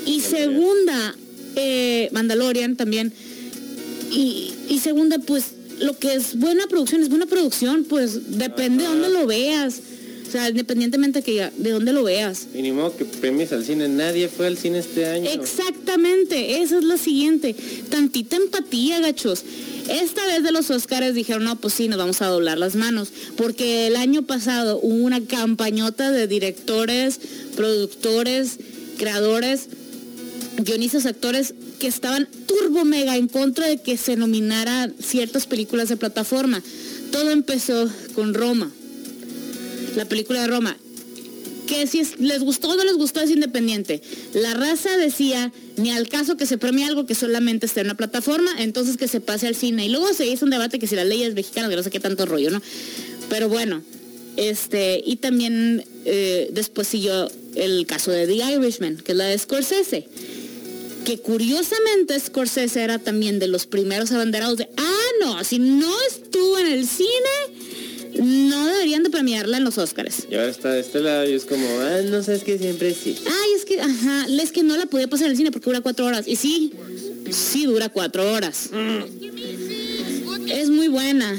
Y 0.05 0.21
segunda, 0.21 1.15
eh, 1.55 2.09
Mandalorian 2.11 2.75
también. 2.75 3.13
Y, 4.11 4.53
y 4.69 4.79
segunda, 4.79 5.19
pues 5.19 5.45
lo 5.79 5.97
que 5.97 6.13
es 6.13 6.37
buena 6.37 6.67
producción 6.67 7.01
es 7.01 7.09
buena 7.09 7.25
producción, 7.25 7.85
pues 7.85 8.37
depende 8.37 8.83
de 8.83 8.89
dónde 8.89 9.09
lo 9.09 9.25
veas. 9.27 9.81
O 10.27 10.31
sea, 10.31 10.49
independientemente 10.49 11.21
que 11.21 11.49
de 11.55 11.71
dónde 11.71 11.93
lo 11.93 12.03
veas. 12.03 12.47
Y 12.53 12.61
ni 12.61 12.71
modo 12.71 12.95
que 12.95 13.05
premies 13.05 13.51
al 13.51 13.63
cine. 13.63 13.87
Nadie 13.87 14.27
fue 14.27 14.47
al 14.47 14.57
cine 14.57 14.79
este 14.79 15.05
año. 15.05 15.29
Exactamente, 15.29 16.61
esa 16.61 16.77
es 16.77 16.83
la 16.83 16.97
siguiente. 16.97 17.55
Tantita 17.89 18.35
empatía, 18.35 18.99
gachos. 18.99 19.43
Esta 19.89 20.25
vez 20.25 20.43
de 20.43 20.51
los 20.51 20.71
Oscars 20.71 21.13
dijeron, 21.13 21.43
no, 21.43 21.55
pues 21.57 21.75
sí, 21.75 21.87
nos 21.87 21.99
vamos 21.99 22.21
a 22.21 22.27
doblar 22.27 22.57
las 22.57 22.75
manos. 22.75 23.09
Porque 23.37 23.87
el 23.87 23.95
año 23.95 24.23
pasado 24.23 24.79
hubo 24.81 25.05
una 25.05 25.23
campañota 25.23 26.11
de 26.11 26.27
directores, 26.27 27.19
productores, 27.55 28.57
creadores, 28.97 29.67
guionistas, 30.57 31.05
actores 31.05 31.53
que 31.79 31.87
estaban 31.87 32.27
turbo 32.47 32.85
mega 32.85 33.15
en 33.15 33.27
contra 33.27 33.67
de 33.67 33.77
que 33.77 33.97
se 33.97 34.15
nominara 34.15 34.89
ciertas 34.99 35.45
películas 35.45 35.89
de 35.89 35.97
plataforma. 35.97 36.63
Todo 37.11 37.29
empezó 37.29 37.89
con 38.13 38.33
Roma, 38.33 38.71
la 39.95 40.05
película 40.05 40.41
de 40.41 40.47
Roma 40.47 40.77
que 41.67 41.87
si 41.87 41.99
es- 41.99 42.19
les 42.19 42.41
gustó 42.41 42.69
o 42.69 42.75
no 42.75 42.83
les 42.83 42.93
gustó 42.95 43.21
es 43.21 43.31
independiente. 43.31 43.99
La 44.35 44.53
raza 44.53 44.97
decía, 44.97 45.51
ni 45.77 45.89
al 45.89 46.07
caso 46.09 46.37
que 46.37 46.45
se 46.45 46.59
premie 46.59 46.85
algo 46.85 47.07
que 47.07 47.15
solamente 47.15 47.65
esté 47.65 47.79
en 47.79 47.87
una 47.87 47.97
plataforma, 47.97 48.51
entonces 48.59 48.97
que 48.97 49.07
se 49.07 49.19
pase 49.19 49.47
al 49.47 49.55
cine. 49.55 49.83
Y 49.87 49.89
luego 49.89 50.13
se 50.13 50.27
hizo 50.27 50.45
un 50.45 50.51
debate 50.51 50.77
que 50.77 50.85
si 50.85 50.95
las 50.95 51.07
leyes 51.07 51.33
mexicanas, 51.33 51.71
que 51.71 51.75
no 51.75 51.81
sé 51.81 51.89
qué 51.89 51.99
tanto 51.99 52.27
rollo, 52.27 52.51
¿no? 52.51 52.61
Pero 53.29 53.49
bueno, 53.49 53.81
este, 54.37 55.01
y 55.03 55.15
también 55.15 55.83
eh, 56.05 56.49
después 56.51 56.87
siguió 56.87 57.31
el 57.55 57.87
caso 57.87 58.11
de 58.11 58.27
The 58.27 58.35
Irishman, 58.35 58.97
que 58.97 59.13
es 59.13 59.17
la 59.17 59.25
de 59.25 59.35
Scorsese. 59.39 60.07
Que 61.03 61.17
curiosamente 61.17 62.19
Scorsese 62.19 62.83
era 62.83 62.99
también 62.99 63.39
de 63.39 63.47
los 63.47 63.65
primeros 63.65 64.11
abanderados 64.11 64.57
de, 64.57 64.69
ah, 64.77 65.07
no, 65.19 65.43
si 65.43 65.57
no 65.57 65.91
estuvo 66.11 66.59
en 66.59 66.67
el 66.67 66.87
cine, 66.87 67.09
no 68.23 68.67
deberían 68.67 69.03
de 69.03 69.09
premiarla 69.09 69.57
en 69.57 69.63
los 69.63 69.77
Oscars. 69.77 70.27
Y 70.29 70.35
ahora 70.35 70.49
está 70.49 70.71
de 70.71 70.81
este 70.81 71.01
lado 71.01 71.29
y 71.29 71.33
es 71.33 71.45
como, 71.45 71.65
ah, 71.81 72.01
no 72.09 72.23
sé, 72.23 72.35
es 72.35 72.43
que 72.43 72.57
siempre 72.57 72.93
sí. 72.93 73.17
Ay, 73.25 73.51
es 73.55 73.65
que, 73.65 73.79
ajá, 73.81 74.27
es 74.41 74.51
que 74.51 74.63
no 74.63 74.77
la 74.77 74.85
podía 74.85 75.07
pasar 75.07 75.25
en 75.27 75.31
el 75.31 75.37
cine 75.37 75.51
porque 75.51 75.69
dura 75.69 75.81
cuatro 75.81 76.05
horas. 76.05 76.27
Y 76.27 76.35
sí, 76.35 76.71
sí 77.31 77.65
dura 77.65 77.89
cuatro 77.89 78.31
horas. 78.31 78.69
Es 80.47 80.69
muy 80.69 80.87
buena. 80.87 81.37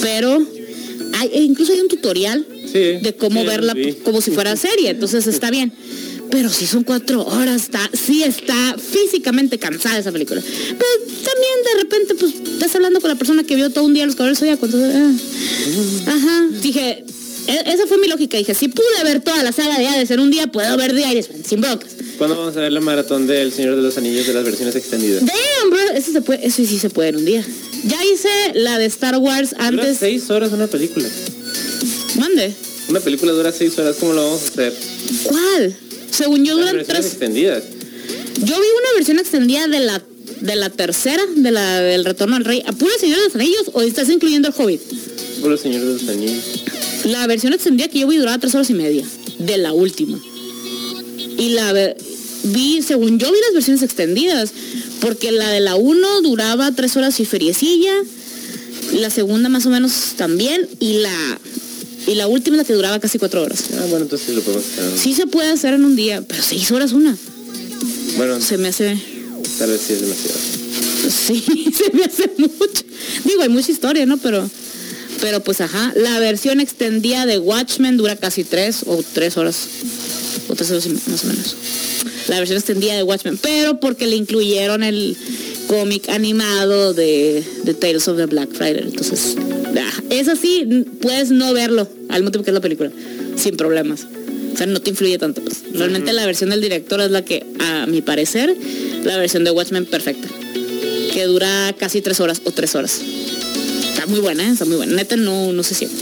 Pero 0.00 0.38
hay, 1.18 1.30
e 1.32 1.42
incluso 1.42 1.72
hay 1.72 1.80
un 1.80 1.88
tutorial 1.88 2.46
Sí, 2.72 2.98
de 3.02 3.14
cómo 3.18 3.40
sí, 3.40 3.46
verla 3.46 3.74
como 4.04 4.20
si 4.20 4.30
fuera 4.30 4.56
serie, 4.56 4.90
entonces 4.90 5.26
está 5.26 5.50
bien. 5.50 5.72
Pero 6.30 6.48
sí 6.48 6.66
son 6.66 6.84
cuatro 6.84 7.24
horas, 7.26 7.62
está, 7.64 7.90
sí 7.92 8.22
está 8.22 8.76
físicamente 8.78 9.58
cansada 9.58 9.98
esa 9.98 10.12
película. 10.12 10.40
Pero 10.40 11.12
también 11.24 11.54
de 11.64 11.82
repente, 11.82 12.14
pues, 12.14 12.34
estás 12.54 12.74
hablando 12.76 13.00
con 13.00 13.10
la 13.10 13.16
persona 13.16 13.42
que 13.44 13.56
vio 13.56 13.70
todo 13.70 13.84
un 13.84 13.94
día 13.94 14.06
los 14.06 14.14
caballeros 14.14 14.38
zodiaco, 14.38 14.66
entonces, 14.66 14.94
ah. 14.94 16.10
Ajá, 16.10 16.46
dije, 16.62 17.04
e- 17.48 17.72
esa 17.72 17.86
fue 17.86 17.98
mi 17.98 18.06
lógica, 18.08 18.38
dije, 18.38 18.54
si 18.54 18.68
pude 18.68 19.02
ver 19.04 19.20
toda 19.22 19.42
la 19.42 19.50
saga 19.52 19.76
de 19.78 19.86
Hades 19.88 20.10
en 20.12 20.20
un 20.20 20.30
día, 20.30 20.46
puedo 20.46 20.76
ver 20.76 20.94
The 20.94 21.00
Irishman, 21.12 21.44
sin 21.44 21.60
broncas. 21.60 21.90
¿Cuándo 22.16 22.36
vamos 22.36 22.56
a 22.56 22.60
ver 22.60 22.72
la 22.72 22.80
maratón 22.80 23.26
del 23.26 23.52
Señor 23.52 23.76
de 23.76 23.82
los 23.82 23.96
Anillos 23.96 24.26
de 24.26 24.34
las 24.34 24.44
versiones 24.44 24.76
extendidas? 24.76 25.24
Damn, 25.24 25.70
bro, 25.70 25.80
eso 25.94 26.12
se 26.12 26.20
puede, 26.22 26.46
eso 26.46 26.56
sí 26.64 26.78
se 26.78 26.90
puede 26.90 27.08
en 27.08 27.16
un 27.16 27.24
día. 27.24 27.44
Ya 27.84 27.98
hice 28.04 28.28
la 28.54 28.78
de 28.78 28.84
Star 28.86 29.16
Wars 29.16 29.50
Dura 29.50 29.66
antes. 29.68 29.98
seis 29.98 30.28
horas 30.30 30.52
una 30.52 30.66
película. 30.66 31.08
Mande. 32.16 32.54
Una 32.88 33.00
película 33.00 33.32
dura 33.32 33.52
seis 33.52 33.78
horas, 33.78 33.96
¿cómo 33.98 34.12
lo 34.12 34.22
vamos 34.24 34.42
a 34.42 34.46
hacer? 34.48 34.74
¿Cuál? 35.24 35.76
Según 36.20 36.44
yo 36.44 36.56
duran 36.56 36.76
tres. 36.86 37.06
extendidas. 37.06 37.64
Yo 38.44 38.54
vi 38.54 38.66
una 38.78 38.94
versión 38.94 39.18
extendida 39.18 39.66
de 39.68 39.80
la 39.80 40.02
de 40.40 40.56
la 40.56 40.70
tercera, 40.70 41.22
de 41.34 41.50
la 41.50 41.80
del 41.80 42.04
retorno 42.04 42.36
al 42.36 42.44
rey. 42.44 42.62
¿A 42.66 42.72
puro 42.72 42.90
Señor 42.98 43.18
de 43.18 43.24
los 43.24 43.34
Anillos 43.34 43.70
o 43.72 43.82
estás 43.82 44.08
incluyendo 44.08 44.48
el 44.48 44.54
Hobbit? 44.56 44.80
Puro 45.40 45.56
Señor 45.56 45.80
de 45.82 45.92
los 45.94 46.08
Anillos. 46.08 46.44
La 47.04 47.26
versión 47.26 47.52
extendida 47.52 47.88
que 47.88 48.00
yo 48.00 48.06
vi 48.06 48.16
duraba 48.16 48.38
tres 48.38 48.54
horas 48.54 48.68
y 48.70 48.74
media. 48.74 49.04
De 49.38 49.56
la 49.56 49.72
última. 49.72 50.18
Y 51.38 51.50
la 51.50 51.72
vi, 52.42 52.82
según 52.82 53.18
yo 53.18 53.32
vi 53.32 53.38
las 53.46 53.54
versiones 53.54 53.82
extendidas, 53.82 54.52
porque 55.00 55.32
la 55.32 55.48
de 55.50 55.60
la 55.60 55.76
1 55.76 56.20
duraba 56.22 56.72
tres 56.72 56.96
horas 56.96 57.18
y 57.20 57.24
feriecilla, 57.24 57.92
la 58.92 59.08
segunda 59.08 59.48
más 59.48 59.64
o 59.66 59.70
menos 59.70 59.92
también, 60.16 60.68
y 60.78 60.98
la 60.98 61.40
y 62.06 62.14
la 62.14 62.26
última 62.28 62.56
la 62.56 62.64
que 62.64 62.72
duraba 62.72 62.98
casi 62.98 63.18
cuatro 63.18 63.42
horas. 63.42 63.64
Ah, 63.74 63.84
bueno, 63.88 64.04
entonces 64.04 64.28
sí 64.28 64.34
lo 64.34 64.42
podemos 64.42 64.64
hacer. 64.66 64.98
Sí 64.98 65.14
se 65.14 65.26
puede 65.26 65.50
hacer 65.50 65.74
en 65.74 65.84
un 65.84 65.96
día, 65.96 66.22
pero 66.26 66.42
seis 66.42 66.70
horas 66.72 66.92
una. 66.92 67.16
Bueno, 68.16 68.40
Se 68.40 68.58
me 68.58 68.68
hace. 68.68 68.98
tal 69.58 69.70
vez 69.70 69.80
sí 69.86 69.92
es 69.94 70.00
demasiado. 70.00 70.38
Sí, 71.10 71.44
se 71.76 71.96
me 71.96 72.04
hace 72.04 72.30
mucho. 72.38 72.82
Digo, 73.24 73.42
hay 73.42 73.48
mucha 73.48 73.70
historia, 73.72 74.06
¿no? 74.06 74.16
Pero. 74.18 74.48
Pero 75.20 75.42
pues 75.42 75.60
ajá. 75.60 75.92
La 75.96 76.18
versión 76.18 76.60
extendida 76.60 77.26
de 77.26 77.38
Watchmen 77.38 77.96
dura 77.98 78.16
casi 78.16 78.42
tres 78.44 78.84
o 78.86 79.02
tres 79.12 79.36
horas. 79.36 79.56
O 80.48 80.54
tres 80.54 80.70
horas 80.70 80.86
más 81.06 81.24
o 81.24 81.26
menos. 81.26 81.56
La 82.28 82.38
versión 82.38 82.56
extendida 82.58 82.94
de 82.94 83.02
Watchmen. 83.02 83.36
Pero 83.38 83.80
porque 83.80 84.06
le 84.06 84.16
incluyeron 84.16 84.82
el 84.82 85.16
cómic 85.68 86.08
animado 86.08 86.94
de, 86.94 87.44
de 87.64 87.74
Tales 87.74 88.08
of 88.08 88.16
the 88.16 88.26
Black 88.26 88.50
Friday. 88.54 88.82
Entonces, 88.84 89.34
ah, 89.76 90.02
es 90.10 90.28
así, 90.28 90.60
n- 90.62 90.84
puedes 91.00 91.30
no 91.30 91.52
verlo 91.52 91.88
al 92.08 92.20
tiempo 92.22 92.42
que 92.42 92.50
es 92.50 92.54
la 92.54 92.60
película. 92.60 92.90
Sin 93.36 93.56
problemas. 93.56 94.06
O 94.52 94.56
sea, 94.56 94.66
no 94.66 94.80
te 94.80 94.90
influye 94.90 95.18
tanto. 95.18 95.40
Pues. 95.42 95.62
Realmente 95.72 96.12
la 96.12 96.26
versión 96.26 96.50
del 96.50 96.60
director 96.60 97.00
es 97.00 97.10
la 97.10 97.24
que, 97.24 97.46
a 97.60 97.86
mi 97.86 98.02
parecer, 98.02 98.54
la 99.04 99.16
versión 99.16 99.44
de 99.44 99.50
Watchmen 99.50 99.86
perfecta 99.86 100.28
que 101.12 101.24
dura 101.24 101.74
casi 101.78 102.00
tres 102.00 102.20
horas 102.20 102.40
o 102.44 102.52
tres 102.52 102.74
horas. 102.74 103.00
Está 103.88 104.06
muy 104.06 104.20
buena, 104.20 104.46
¿eh? 104.46 104.52
está 104.52 104.64
muy 104.64 104.76
buena. 104.76 104.94
Neta 104.94 105.16
no, 105.16 105.52
no 105.52 105.62
se 105.62 105.74
siente. 105.74 105.96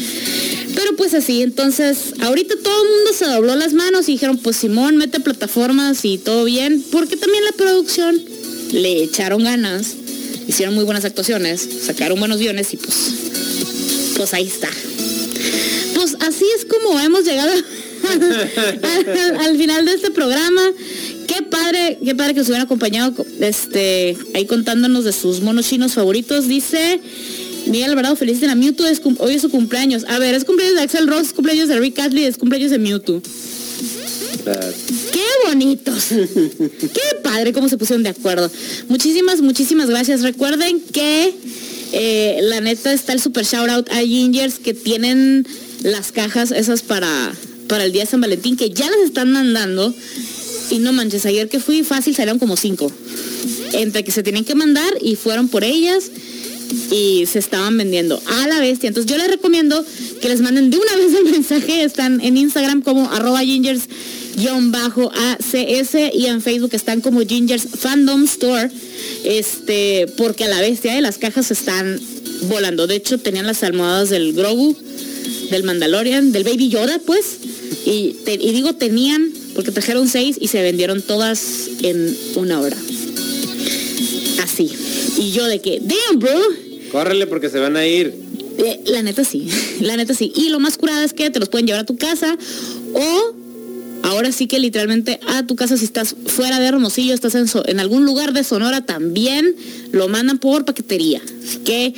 Pero 0.75 0.95
pues 0.97 1.15
así, 1.15 1.43
entonces, 1.43 2.15
ahorita 2.21 2.55
todo 2.63 2.83
el 2.83 2.89
mundo 2.91 3.13
se 3.13 3.25
dobló 3.25 3.57
las 3.57 3.73
manos 3.73 4.09
y 4.09 4.13
dijeron, 4.13 4.39
pues 4.39 4.57
Simón, 4.57 4.97
mete 4.97 5.19
plataformas 5.19 6.05
y 6.05 6.19
todo 6.19 6.45
bien, 6.45 6.85
porque 6.93 7.17
también 7.17 7.45
la 7.45 7.53
producción 7.53 8.21
le 8.73 9.03
echaron 9.03 9.43
ganas, 9.43 9.95
hicieron 10.47 10.75
muy 10.75 10.85
buenas 10.85 11.05
actuaciones, 11.05 11.67
sacaron 11.85 12.19
buenos 12.21 12.39
guiones 12.39 12.73
y 12.75 12.77
pues, 12.77 13.13
pues 14.19 14.35
ahí 14.35 14.47
está. 14.47 14.69
Pues 15.95 16.17
así 16.21 16.45
es 16.57 16.65
como 16.67 16.99
hemos 16.99 17.25
llegado 17.25 17.51
al, 18.11 19.37
al 19.47 19.57
final 19.57 19.87
de 19.87 19.95
este 19.95 20.11
programa. 20.11 20.61
Qué 21.29 21.43
padre, 21.43 21.99
qué 22.05 22.15
padre 22.15 22.35
que 22.35 22.41
nos 22.41 22.49
hubieran 22.49 22.67
acompañado 22.67 23.15
este, 23.41 24.17
ahí 24.35 24.45
contándonos 24.47 25.05
de 25.05 25.13
sus 25.13 25.41
monos 25.41 25.69
chinos 25.69 25.95
favoritos. 25.95 26.49
Dice 26.49 27.01
Miguel 27.67 27.91
Alvarado, 27.91 28.17
feliz 28.17 28.41
de 28.41 28.49
la 28.49 28.57
Mewtwo, 28.57 28.87
es 28.87 29.01
hoy 29.19 29.35
es 29.35 29.43
su 29.43 29.51
cumpleaños. 29.51 30.05
A 30.09 30.19
ver, 30.19 30.35
es 30.35 30.45
cumpleaños 30.45 30.77
de 30.77 30.83
Axel 30.83 31.07
Ross, 31.07 31.29
es 31.29 31.33
cumpleaños 31.33 31.69
de 31.69 31.79
Rick 31.79 31.99
Astley, 32.01 32.25
es 32.25 32.39
cumpleaños 32.39 32.73
de 32.73 32.79
Mewtwo. 32.79 33.23
¡Qué 35.13 35.25
bonitos! 35.47 36.07
¡Qué 36.09 37.17
padre 37.23 37.53
cómo 37.53 37.69
se 37.69 37.77
pusieron 37.77 38.03
de 38.03 38.09
acuerdo! 38.09 38.51
Muchísimas, 38.89 39.43
muchísimas 39.43 39.89
gracias. 39.89 40.23
Recuerden 40.23 40.81
que 40.81 41.35
eh, 41.93 42.39
la 42.43 42.61
neta 42.61 42.93
está 42.93 43.13
el 43.13 43.21
super 43.21 43.45
shout 43.45 43.69
out 43.69 43.89
a 43.91 44.01
Gingers 44.01 44.59
que 44.59 44.75
tienen 44.75 45.47
las 45.83 46.13
cajas 46.13 46.51
esas 46.51 46.83
para, 46.83 47.33
para 47.69 47.85
el 47.85 47.93
día 47.93 48.03
de 48.05 48.11
San 48.11 48.21
Valentín 48.21 48.57
que 48.57 48.71
ya 48.71 48.87
las 48.91 49.01
están 49.01 49.33
mandando. 49.33 49.95
Y 50.71 50.79
no 50.79 50.93
manches, 50.93 51.25
ayer 51.25 51.49
que 51.49 51.61
fui 51.61 51.83
fácil 51.83 52.15
salieron 52.15 52.39
como 52.39 52.57
cinco. 52.57 52.93
Entre 53.73 54.05
que 54.05 54.13
se 54.13 54.23
tienen 54.23 54.45
que 54.45 54.55
mandar 54.55 54.93
y 55.01 55.17
fueron 55.17 55.49
por 55.49 55.65
ellas 55.65 56.11
y 56.91 57.27
se 57.27 57.39
estaban 57.39 57.77
vendiendo 57.77 58.21
a 58.27 58.47
la 58.49 58.61
bestia. 58.61 58.89
Entonces 58.89 59.11
yo 59.11 59.19
les 59.19 59.29
recomiendo 59.29 59.85
que 60.21 60.29
les 60.29 60.41
manden 60.41 60.71
de 60.71 60.79
una 60.79 60.97
vez 60.97 61.15
el 61.15 61.25
mensaje. 61.25 61.83
Están 61.83 62.21
en 62.21 62.37
Instagram 62.37 62.83
como 62.83 63.11
arroba 63.11 63.41
gingers 63.41 63.89
bajo 64.71 65.11
ACS 65.11 65.95
y 66.15 66.27
en 66.27 66.41
Facebook 66.41 66.71
están 66.73 67.01
como 67.01 67.21
Gingers 67.21 67.67
Fandom 67.79 68.25
Store. 68.25 68.71
Este, 69.25 70.07
porque 70.17 70.45
a 70.45 70.49
la 70.49 70.61
bestia 70.61 70.95
de 70.95 71.01
las 71.01 71.19
cajas 71.19 71.51
están 71.51 72.01
volando. 72.49 72.87
De 72.87 72.97
hecho, 72.97 73.19
tenían 73.19 73.47
las 73.47 73.63
almohadas 73.63 74.11
del 74.11 74.33
Grogu, 74.33 74.77
del 75.51 75.65
Mandalorian, 75.65 76.33
del 76.33 76.45
Baby 76.45 76.69
Yoda, 76.69 77.01
pues. 77.05 77.39
Y, 77.85 78.17
y 78.27 78.53
digo 78.53 78.75
tenían, 78.75 79.33
porque 79.55 79.73
trajeron 79.73 80.09
seis 80.09 80.37
y 80.41 80.49
se 80.49 80.63
vendieron 80.63 81.03
todas 81.03 81.69
en 81.83 82.17
una 82.37 82.61
hora. 82.61 82.77
Y 85.19 85.33
yo 85.33 85.45
de 85.47 85.61
que, 85.61 85.81
damn, 85.81 86.19
bro. 86.19 86.31
Córrele 86.93 87.27
porque 87.27 87.51
se 87.51 87.59
van 87.59 87.77
a 87.77 87.87
ir. 87.87 88.15
Eh, 88.59 88.81
La 88.87 89.03
neta 89.03 89.25
sí, 89.25 89.47
la 89.81 89.97
neta 89.97 90.15
sí. 90.15 90.33
Y 90.35 90.49
lo 90.49 90.59
más 90.61 90.79
curada 90.79 91.05
es 91.05 91.13
que 91.13 91.29
te 91.31 91.39
los 91.41 91.49
pueden 91.49 91.67
llevar 91.67 91.83
a 91.83 91.87
tu 91.87 91.97
casa 91.97 92.37
o 92.95 93.35
ahora 94.03 94.33
sí 94.33 94.47
que 94.47 94.59
literalmente 94.59 95.21
a 95.27 95.45
tu 95.47 95.55
casa 95.57 95.77
si 95.77 95.85
estás 95.85 96.15
fuera 96.27 96.59
de 96.61 96.67
Hermosillo, 96.67 97.15
estás 97.15 97.35
en, 97.35 97.47
So- 97.49 97.67
en 97.69 97.79
algún 97.81 98.05
lugar 98.07 98.33
de 98.33 98.43
Sonora 98.45 98.85
también, 98.87 99.55
lo 99.93 100.09
mandan 100.09 100.39
por 100.39 100.65
paquetería. 100.65 101.21
Así 101.45 101.59
que 101.59 101.95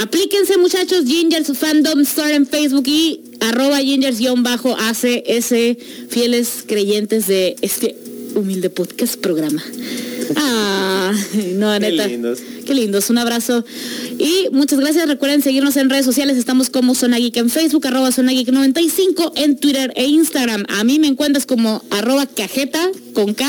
aplíquense 0.00 0.56
muchachos, 0.58 1.04
Gingers 1.06 1.56
Fandom 1.58 2.00
Store 2.00 2.34
en 2.34 2.46
Facebook 2.46 2.84
y 2.86 3.20
arroba 3.40 3.80
Gingers-ACS, 3.80 5.76
fieles 6.08 6.64
creyentes 6.66 7.26
de 7.26 7.56
este 7.62 7.96
humilde 8.34 8.70
podcast 8.70 9.16
programa. 9.16 9.62
Ah, 10.36 11.12
no, 11.54 11.72
Qué 11.72 11.80
neta. 11.80 12.06
lindos. 12.06 12.38
Qué 12.66 12.74
lindos, 12.74 13.10
un 13.10 13.18
abrazo. 13.18 13.64
Y 14.18 14.48
muchas 14.52 14.78
gracias. 14.78 15.08
Recuerden 15.08 15.42
seguirnos 15.42 15.76
en 15.76 15.90
redes 15.90 16.04
sociales. 16.04 16.36
Estamos 16.36 16.70
como 16.70 16.94
Zona 16.94 17.18
Geek 17.18 17.36
en 17.38 17.50
Facebook, 17.50 17.86
arroba 17.86 18.12
Zona 18.12 18.32
Geek 18.32 18.48
95 18.52 19.32
en 19.36 19.56
Twitter 19.56 19.92
e 19.96 20.06
Instagram. 20.06 20.64
A 20.68 20.84
mí 20.84 20.98
me 20.98 21.08
encuentras 21.08 21.46
como 21.46 21.82
arroba 21.90 22.26
cajeta 22.26 22.90
con 23.12 23.34
K. 23.34 23.44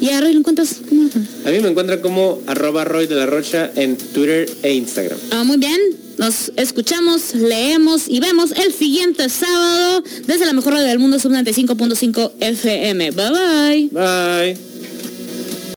Y 0.00 0.10
a 0.10 0.20
Roy 0.20 0.32
lo 0.32 0.40
encuentras 0.40 0.76
como... 0.88 1.08
A 1.44 1.50
mí 1.50 1.60
me 1.60 1.68
encuentran 1.68 2.00
como 2.00 2.40
arroba 2.46 2.84
Roy 2.84 3.06
de 3.06 3.14
la 3.14 3.26
Rocha 3.26 3.70
en 3.74 3.96
Twitter 3.96 4.48
e 4.62 4.74
Instagram. 4.74 5.18
Ah, 5.30 5.44
muy 5.44 5.56
bien. 5.56 5.78
Nos 6.18 6.52
escuchamos, 6.56 7.34
leemos 7.34 8.08
y 8.08 8.18
vemos 8.18 8.50
el 8.52 8.72
siguiente 8.72 9.28
sábado 9.28 10.02
desde 10.26 10.46
la 10.46 10.52
mejor 10.52 10.74
radio 10.74 10.86
del 10.86 10.98
mundo, 10.98 11.18
sub 11.18 11.32
95.5 11.32 12.32
FM. 12.40 13.10
Bye 13.12 13.30
bye. 13.30 13.88
Bye. 13.92 14.67